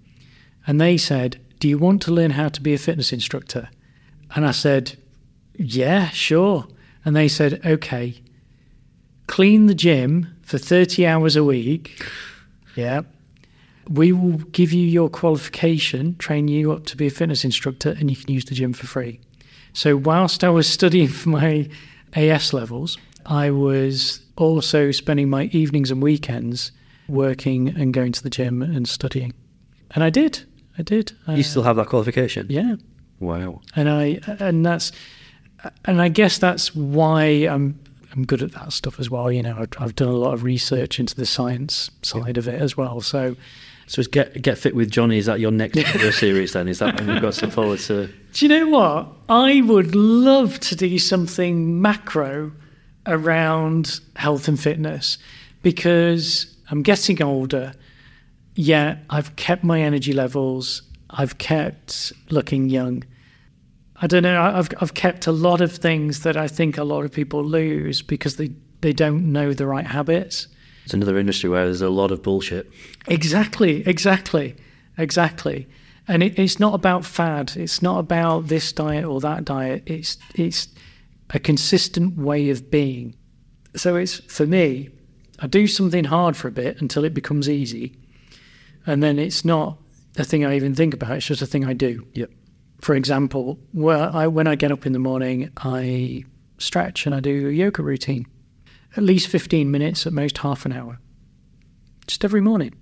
And 0.68 0.80
they 0.80 0.98
said, 0.98 1.40
Do 1.60 1.68
you 1.68 1.78
want 1.78 2.02
to 2.04 2.12
learn 2.12 2.32
how 2.32 2.50
to 2.50 2.62
be 2.62 2.74
a 2.74 2.78
fitness 2.78 3.14
instructor? 3.14 3.70
And 4.36 4.46
I 4.46 4.52
said, 4.52 4.98
Yeah, 5.56 6.10
sure. 6.10 6.68
And 7.06 7.16
they 7.16 7.28
said, 7.28 7.66
Okay, 7.66 8.22
clean 9.28 9.68
the 9.68 9.76
gym 9.76 10.36
for 10.42 10.58
30 10.58 11.08
hours 11.08 11.36
a 11.36 11.44
week. 11.44 12.04
Yeah. 12.76 13.02
We 13.90 14.12
will 14.12 14.38
give 14.52 14.72
you 14.72 14.86
your 14.86 15.10
qualification, 15.10 16.16
train 16.18 16.48
you 16.48 16.72
up 16.72 16.86
to 16.88 16.98
be 16.98 17.08
a 17.08 17.10
fitness 17.10 17.44
instructor, 17.44 17.96
and 18.00 18.10
you 18.10 18.16
can 18.16 18.32
use 18.34 18.46
the 18.46 18.56
gym 18.56 18.74
for 18.74 18.86
free. 18.88 19.20
So, 19.74 19.98
whilst 19.98 20.44
I 20.44 20.50
was 20.50 20.68
studying 20.68 21.08
for 21.08 21.30
my 21.30 21.68
AS 22.14 22.54
levels, 22.54 22.98
I 23.26 23.50
was 23.52 24.22
also 24.38 24.92
spending 24.92 25.30
my 25.30 25.46
evenings 25.46 25.92
and 25.92 26.02
weekends 26.02 26.72
working 27.08 27.70
and 27.70 27.94
going 27.94 28.12
to 28.14 28.24
the 28.24 28.30
gym 28.30 28.62
and 28.62 28.88
studying. 28.88 29.34
And 29.92 30.04
I 30.04 30.10
did. 30.10 30.44
I 30.78 30.84
did. 30.84 31.12
Uh, 31.28 31.34
You 31.34 31.44
still 31.44 31.64
have 31.64 31.76
that 31.76 31.88
qualification? 31.88 32.48
yeah 32.50 32.76
Wow. 33.20 33.62
and 33.76 33.90
I 33.90 34.20
and 34.40 34.66
that's 34.66 34.92
and 35.86 36.02
I 36.02 36.10
guess 36.10 36.38
that's 36.40 36.74
why 36.76 37.24
I'm 37.48 37.80
I'm 38.14 38.26
good 38.26 38.42
at 38.42 38.52
that 38.54 38.74
stuff 38.74 39.00
as 39.00 39.10
well. 39.10 39.32
You 39.32 39.42
know, 39.44 39.56
I've, 39.58 39.70
I've 39.80 39.96
done 39.96 40.10
a 40.10 40.16
lot 40.16 40.34
of 40.34 40.44
research 40.44 41.00
into 41.00 41.16
the 41.16 41.26
science 41.26 41.90
side 42.02 42.38
of 42.38 42.48
it 42.48 42.62
as 42.62 42.76
well. 42.76 43.02
So, 43.02 43.36
So 43.88 44.00
it's 44.02 44.08
get 44.08 44.42
get 44.42 44.58
fit 44.58 44.76
with 44.76 44.92
Johnny. 44.92 45.18
Is 45.18 45.26
that 45.28 45.40
your 45.40 45.52
next 45.52 45.78
video 45.92 46.12
series? 46.12 46.54
Then 46.54 46.68
is 46.68 46.80
that 46.80 47.00
when 47.00 47.08
we've 47.08 47.22
got 47.22 47.34
to 47.36 47.50
forward 47.50 47.80
to? 47.80 48.08
do 48.34 48.46
you 48.46 48.50
know 48.50 48.68
what? 48.68 49.08
I 49.30 49.62
would 49.62 49.96
love 49.96 50.60
to 50.62 50.76
do 50.76 51.00
something 51.00 51.82
macro 51.82 52.52
around 53.08 54.00
health 54.16 54.48
and 54.48 54.60
fitness 54.60 55.18
because 55.62 56.54
I'm 56.70 56.82
getting 56.82 57.22
older. 57.22 57.74
Yet 58.56 59.00
I've 59.10 59.36
kept 59.38 59.64
my 59.64 59.82
energy 59.82 60.12
levels. 60.14 60.82
I've 61.10 61.38
kept 61.38 62.12
looking 62.30 62.70
young. 62.70 63.04
I 64.02 64.08
don't 64.08 64.24
know. 64.24 64.42
I've 64.42 64.70
I've 64.82 64.96
kept 64.96 65.28
a 65.28 65.32
lot 65.32 65.62
of 65.62 65.72
things 65.72 66.22
that 66.22 66.36
I 66.36 66.48
think 66.48 66.78
a 66.78 66.84
lot 66.84 67.06
of 67.06 67.12
people 67.12 67.44
lose 67.44 68.02
because 68.02 68.36
they 68.38 68.52
they 68.82 68.94
don't 68.94 69.32
know 69.32 69.54
the 69.54 69.68
right 69.68 69.86
habits. 69.86 70.48
It's 70.84 70.94
another 70.94 71.20
industry 71.20 71.50
where 71.50 71.66
there's 71.66 71.84
a 71.84 71.90
lot 71.90 72.12
of 72.12 72.24
bullshit. 72.24 72.72
Exactly, 73.08 73.88
exactly, 73.88 74.56
exactly. 74.98 75.68
And 76.08 76.24
it, 76.24 76.38
it's 76.40 76.60
not 76.60 76.74
about 76.74 77.06
fad. 77.06 77.54
It's 77.56 77.84
not 77.84 78.00
about 78.00 78.48
this 78.48 78.72
diet 78.72 79.06
or 79.06 79.22
that 79.22 79.46
diet. 79.46 79.84
It's 79.86 80.18
it's 80.34 80.68
a 81.30 81.40
consistent 81.40 82.18
way 82.18 82.50
of 82.50 82.72
being. 82.72 83.16
So 83.76 83.96
it's 83.96 84.16
for 84.16 84.48
me. 84.48 84.90
I 85.40 85.48
do 85.48 85.66
something 85.66 86.06
hard 86.06 86.38
for 86.38 86.48
a 86.48 86.52
bit 86.52 86.82
until 86.82 87.04
it 87.04 87.14
becomes 87.14 87.50
easy, 87.50 87.98
and 88.86 89.02
then 89.02 89.18
it's 89.18 89.46
not 89.46 89.78
a 90.18 90.24
thing 90.24 90.44
I 90.44 90.56
even 90.56 90.76
think 90.76 90.94
about. 90.94 91.18
It's 91.18 91.26
just 91.26 91.42
a 91.42 91.48
thing 91.48 91.66
I 91.66 91.74
do. 91.74 92.06
Yep. 92.14 92.32
For 92.82 92.96
example, 92.96 93.60
I, 93.88 94.28
when 94.28 94.48
I 94.48 94.56
get 94.56 94.72
up 94.72 94.86
in 94.86 94.94
the 94.94 95.00
morning, 95.00 95.52
I 95.58 96.26
stretch 96.58 97.06
and 97.06 97.14
I 97.14 97.20
do 97.20 97.48
a 97.48 97.52
yoga 97.52 97.84
routine, 97.84 98.26
at 98.98 99.04
least 99.04 99.28
fifteen 99.28 99.72
minutes, 99.72 100.08
at 100.08 100.14
most 100.14 100.40
half 100.40 100.66
an 100.66 100.74
hour, 100.74 101.00
just 102.08 102.26
every 102.26 102.42
morning. 102.42 102.74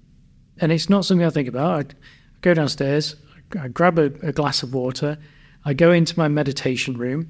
And 0.61 0.71
it's 0.71 0.89
not 0.89 1.05
something 1.05 1.25
I 1.25 1.29
think 1.29 1.47
about. 1.47 1.85
I 1.85 1.95
go 2.41 2.53
downstairs, 2.53 3.15
I 3.59 3.67
grab 3.67 3.99
a, 3.99 4.05
a 4.23 4.31
glass 4.31 4.63
of 4.63 4.73
water, 4.73 5.17
I 5.65 5.73
go 5.73 5.91
into 5.91 6.17
my 6.17 6.29
meditation 6.29 6.97
room, 6.97 7.29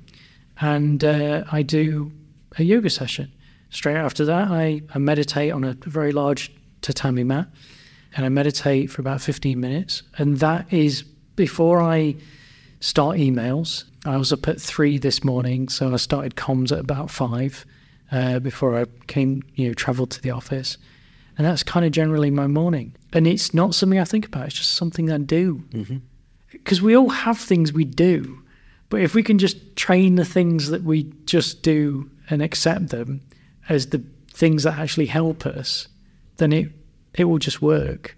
and 0.62 1.04
uh, 1.04 1.44
I 1.52 1.64
do 1.64 2.12
a 2.58 2.64
yoga 2.64 2.90
session. 2.90 3.32
Straight 3.72 3.96
after 3.96 4.26
that, 4.26 4.50
I, 4.50 4.82
I 4.94 5.00
meditate 5.00 5.52
on 5.52 5.64
a 5.64 5.74
very 5.74 6.12
large 6.12 6.52
tatami 6.82 7.24
mat 7.24 7.48
and 8.16 8.26
I 8.26 8.30
meditate 8.30 8.90
for 8.90 9.02
about 9.02 9.22
15 9.22 9.60
minutes. 9.60 10.04
And 10.18 10.40
that 10.40 10.72
is 10.74 11.04
before 11.36 11.82
I 11.82 12.16
start 12.80 13.18
emails. 13.18 13.86
I 14.06 14.18
was 14.18 14.32
up 14.32 14.48
at 14.48 14.60
three 14.60 14.98
this 14.98 15.24
morning, 15.24 15.70
so 15.70 15.94
I 15.94 15.98
started 15.98 16.36
comms 16.36 16.72
at 16.72 16.80
about 16.80 17.12
five 17.12 17.66
uh, 18.12 18.40
before 18.40 18.78
I 18.80 18.86
came, 19.08 19.44
you 19.56 19.68
know, 19.68 19.74
traveled 19.74 20.12
to 20.12 20.22
the 20.22 20.32
office. 20.32 20.78
And 21.38 21.46
that's 21.46 21.64
kind 21.64 21.86
of 21.86 21.92
generally 21.92 22.32
my 22.32 22.48
morning. 22.48 22.96
And 23.14 23.26
it's 23.26 23.54
not 23.54 23.76
something 23.76 24.00
I 24.00 24.04
think 24.04 24.26
about, 24.26 24.48
it's 24.48 24.56
just 24.56 24.74
something 24.74 25.12
I 25.12 25.18
do. 25.18 25.64
Because 26.52 26.82
we 26.82 26.96
all 26.96 27.10
have 27.10 27.38
things 27.38 27.72
we 27.72 27.86
do. 27.86 28.42
But 28.90 29.02
if 29.02 29.14
we 29.14 29.24
can 29.24 29.38
just 29.38 29.76
train 29.76 30.16
the 30.16 30.26
things 30.26 30.70
that 30.70 30.84
we 30.84 31.04
just 31.26 31.62
do 31.62 32.10
and 32.30 32.42
accept 32.42 32.90
them 32.90 33.22
as 33.70 33.88
the 33.88 34.04
things 34.32 34.64
that 34.64 34.80
actually 34.80 35.06
help 35.06 35.46
us, 35.46 35.88
then 36.38 36.52
it 36.54 36.72
it 37.14 37.26
will 37.26 37.38
just 37.38 37.62
work. 37.62 38.16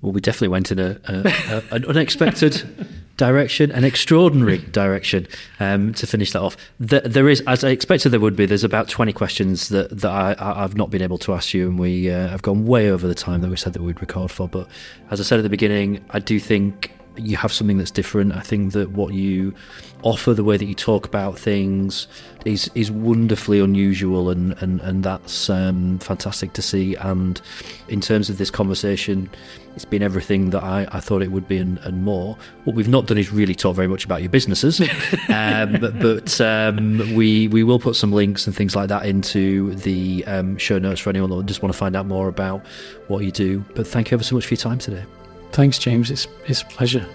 Well, 0.00 0.12
we 0.12 0.20
definitely 0.20 0.48
went 0.48 0.72
in 0.72 0.78
a, 0.78 1.00
a, 1.04 1.62
a 1.70 1.74
an 1.74 1.84
unexpected 1.86 2.86
direction, 3.16 3.70
an 3.70 3.84
extraordinary 3.84 4.58
direction. 4.72 5.26
Um, 5.60 5.94
to 5.94 6.06
finish 6.06 6.32
that 6.32 6.42
off, 6.42 6.56
there, 6.80 7.00
there 7.00 7.28
is, 7.28 7.42
as 7.46 7.64
I 7.64 7.70
expected, 7.70 8.10
there 8.10 8.20
would 8.20 8.36
be. 8.36 8.46
There's 8.46 8.64
about 8.64 8.88
20 8.88 9.12
questions 9.12 9.68
that 9.68 9.90
that 10.00 10.10
I, 10.10 10.34
I've 10.38 10.76
not 10.76 10.90
been 10.90 11.02
able 11.02 11.18
to 11.18 11.34
ask 11.34 11.54
you, 11.54 11.68
and 11.68 11.78
we 11.78 12.10
uh, 12.10 12.28
have 12.28 12.42
gone 12.42 12.66
way 12.66 12.90
over 12.90 13.06
the 13.06 13.14
time 13.14 13.40
that 13.42 13.50
we 13.50 13.56
said 13.56 13.72
that 13.74 13.82
we'd 13.82 14.00
record 14.00 14.30
for. 14.30 14.48
But 14.48 14.68
as 15.10 15.20
I 15.20 15.24
said 15.24 15.38
at 15.38 15.42
the 15.42 15.48
beginning, 15.48 16.04
I 16.10 16.18
do 16.18 16.38
think 16.40 16.92
you 17.16 17.36
have 17.36 17.52
something 17.52 17.78
that's 17.78 17.90
different. 17.90 18.32
I 18.32 18.40
think 18.40 18.72
that 18.72 18.90
what 18.90 19.14
you 19.14 19.54
offer, 20.02 20.34
the 20.34 20.44
way 20.44 20.56
that 20.56 20.64
you 20.64 20.74
talk 20.74 21.06
about 21.06 21.38
things, 21.38 22.08
is 22.44 22.70
is 22.74 22.90
wonderfully 22.90 23.60
unusual, 23.60 24.30
and 24.30 24.52
and 24.62 24.80
and 24.80 25.04
that's 25.04 25.50
um, 25.50 25.98
fantastic 25.98 26.52
to 26.54 26.62
see. 26.62 26.94
And 26.96 27.40
in 27.88 28.00
terms 28.00 28.30
of 28.30 28.38
this 28.38 28.50
conversation, 28.50 29.30
it's 29.74 29.84
been 29.84 30.02
everything 30.02 30.50
that 30.50 30.62
I, 30.62 30.86
I 30.92 31.00
thought 31.00 31.22
it 31.22 31.30
would 31.30 31.46
be, 31.46 31.58
and, 31.58 31.78
and 31.78 32.04
more. 32.04 32.36
What 32.64 32.74
we've 32.74 32.88
not 32.88 33.06
done 33.06 33.18
is 33.18 33.32
really 33.32 33.54
talk 33.54 33.76
very 33.76 33.88
much 33.88 34.04
about 34.04 34.22
your 34.22 34.30
businesses, 34.30 34.80
um, 35.28 35.78
but, 35.80 35.98
but 35.98 36.40
um, 36.40 36.98
we 37.14 37.48
we 37.48 37.62
will 37.62 37.78
put 37.78 37.96
some 37.96 38.12
links 38.12 38.46
and 38.46 38.56
things 38.56 38.74
like 38.74 38.88
that 38.88 39.06
into 39.06 39.74
the 39.74 40.24
um, 40.26 40.56
show 40.58 40.78
notes 40.78 41.00
for 41.00 41.10
anyone 41.10 41.30
that 41.30 41.46
just 41.46 41.62
want 41.62 41.72
to 41.72 41.78
find 41.78 41.96
out 41.96 42.06
more 42.06 42.28
about 42.28 42.64
what 43.08 43.24
you 43.24 43.30
do. 43.30 43.64
But 43.74 43.86
thank 43.86 44.10
you 44.10 44.16
ever 44.16 44.24
so 44.24 44.34
much 44.34 44.46
for 44.46 44.54
your 44.54 44.60
time 44.60 44.78
today. 44.78 45.04
Thanks, 45.52 45.78
James. 45.78 46.10
It's 46.10 46.26
it's 46.46 46.62
a 46.62 46.66
pleasure. 46.66 47.06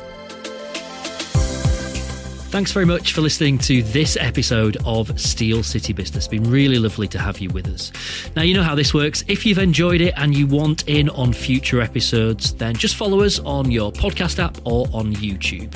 Thanks 2.49 2.71
very 2.71 2.85
much 2.85 3.11
for 3.11 3.21
listening 3.21 3.57
to 3.59 3.83
this 3.83 4.17
episode 4.19 4.77
of 4.85 5.19
Steel 5.19 5.63
City 5.63 5.91
Business. 5.91 6.25
It's 6.25 6.27
been 6.29 6.49
really 6.49 6.79
lovely 6.79 7.07
to 7.09 7.19
have 7.19 7.39
you 7.39 7.49
with 7.49 7.67
us. 7.67 7.91
Now, 8.37 8.43
you 8.43 8.53
know 8.53 8.63
how 8.63 8.73
this 8.73 8.93
works. 8.93 9.23
If 9.27 9.45
you've 9.45 9.57
enjoyed 9.57 9.99
it 9.99 10.13
and 10.15 10.33
you 10.35 10.47
want 10.47 10.87
in 10.87 11.09
on 11.09 11.33
future 11.33 11.81
episodes, 11.81 12.53
then 12.53 12.73
just 12.75 12.95
follow 12.95 13.21
us 13.21 13.39
on 13.39 13.69
your 13.69 13.91
podcast 13.91 14.39
app 14.39 14.57
or 14.63 14.87
on 14.93 15.13
YouTube. 15.15 15.71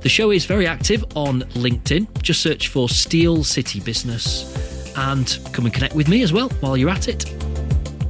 The 0.00 0.08
show 0.08 0.32
is 0.32 0.44
very 0.44 0.66
active 0.66 1.04
on 1.14 1.42
LinkedIn. 1.52 2.20
Just 2.20 2.42
search 2.42 2.68
for 2.68 2.88
Steel 2.88 3.44
City 3.44 3.78
Business 3.78 4.92
and 4.96 5.38
come 5.52 5.66
and 5.66 5.72
connect 5.72 5.94
with 5.94 6.08
me 6.08 6.22
as 6.22 6.32
well 6.32 6.48
while 6.60 6.76
you're 6.76 6.90
at 6.90 7.06
it. 7.06 7.47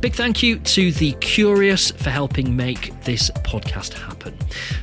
Big 0.00 0.14
thank 0.14 0.42
you 0.44 0.60
to 0.60 0.92
The 0.92 1.14
Kurious 1.14 1.92
for 1.92 2.10
helping 2.10 2.54
make 2.54 2.92
this 3.02 3.32
podcast 3.42 3.94
happen. 3.94 4.32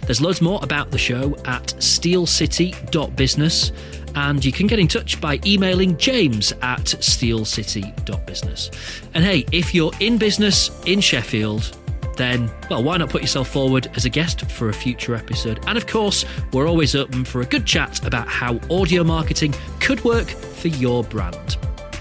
There's 0.05 0.20
loads 0.20 0.41
more 0.41 0.59
about 0.61 0.91
the 0.91 0.97
show 0.97 1.38
at 1.45 1.68
steelcity.business, 1.68 3.72
and 4.16 4.43
you 4.43 4.51
can 4.51 4.68
get 4.68 4.78
in 4.78 4.89
touch 4.89 5.22
by 5.22 5.39
emailing 5.45 5.95
james 5.95 6.51
at 6.61 6.84
steelcity.business. 6.84 8.72
And 9.13 9.24
hey, 9.24 9.45
if 9.53 9.74
you're 9.74 9.93
in 10.01 10.18
business 10.18 10.70
in 10.86 10.99
Sheffield, 10.99 11.78
then, 12.18 12.51
well, 12.70 12.84
why 12.84 12.97
not 12.97 13.09
put 13.09 13.22
yourself 13.22 13.47
forward 13.47 13.88
as 13.95 14.03
a 14.03 14.09
guest 14.09 14.51
for 14.51 14.68
a 14.68 14.74
future 14.74 15.16
episode? 15.16 15.63
And 15.68 15.78
of 15.78 15.88
course, 15.88 16.26
we're 16.51 16.68
always 16.68 16.93
open 16.93 17.24
for 17.24 17.39
a 17.39 17.45
good 17.45 17.66
chat 17.66 18.05
about 18.05 18.28
how 18.28 18.59
audio 18.70 19.05
marketing 19.05 19.55
could 19.80 20.03
work 20.03 20.28
for 20.28 20.68
your 20.68 21.05
brand. 21.05 21.55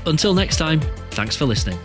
Until 0.05 0.35
next 0.35 0.57
time, 0.57 0.81
thanks 1.11 1.37
for 1.37 1.45
listening. 1.45 1.79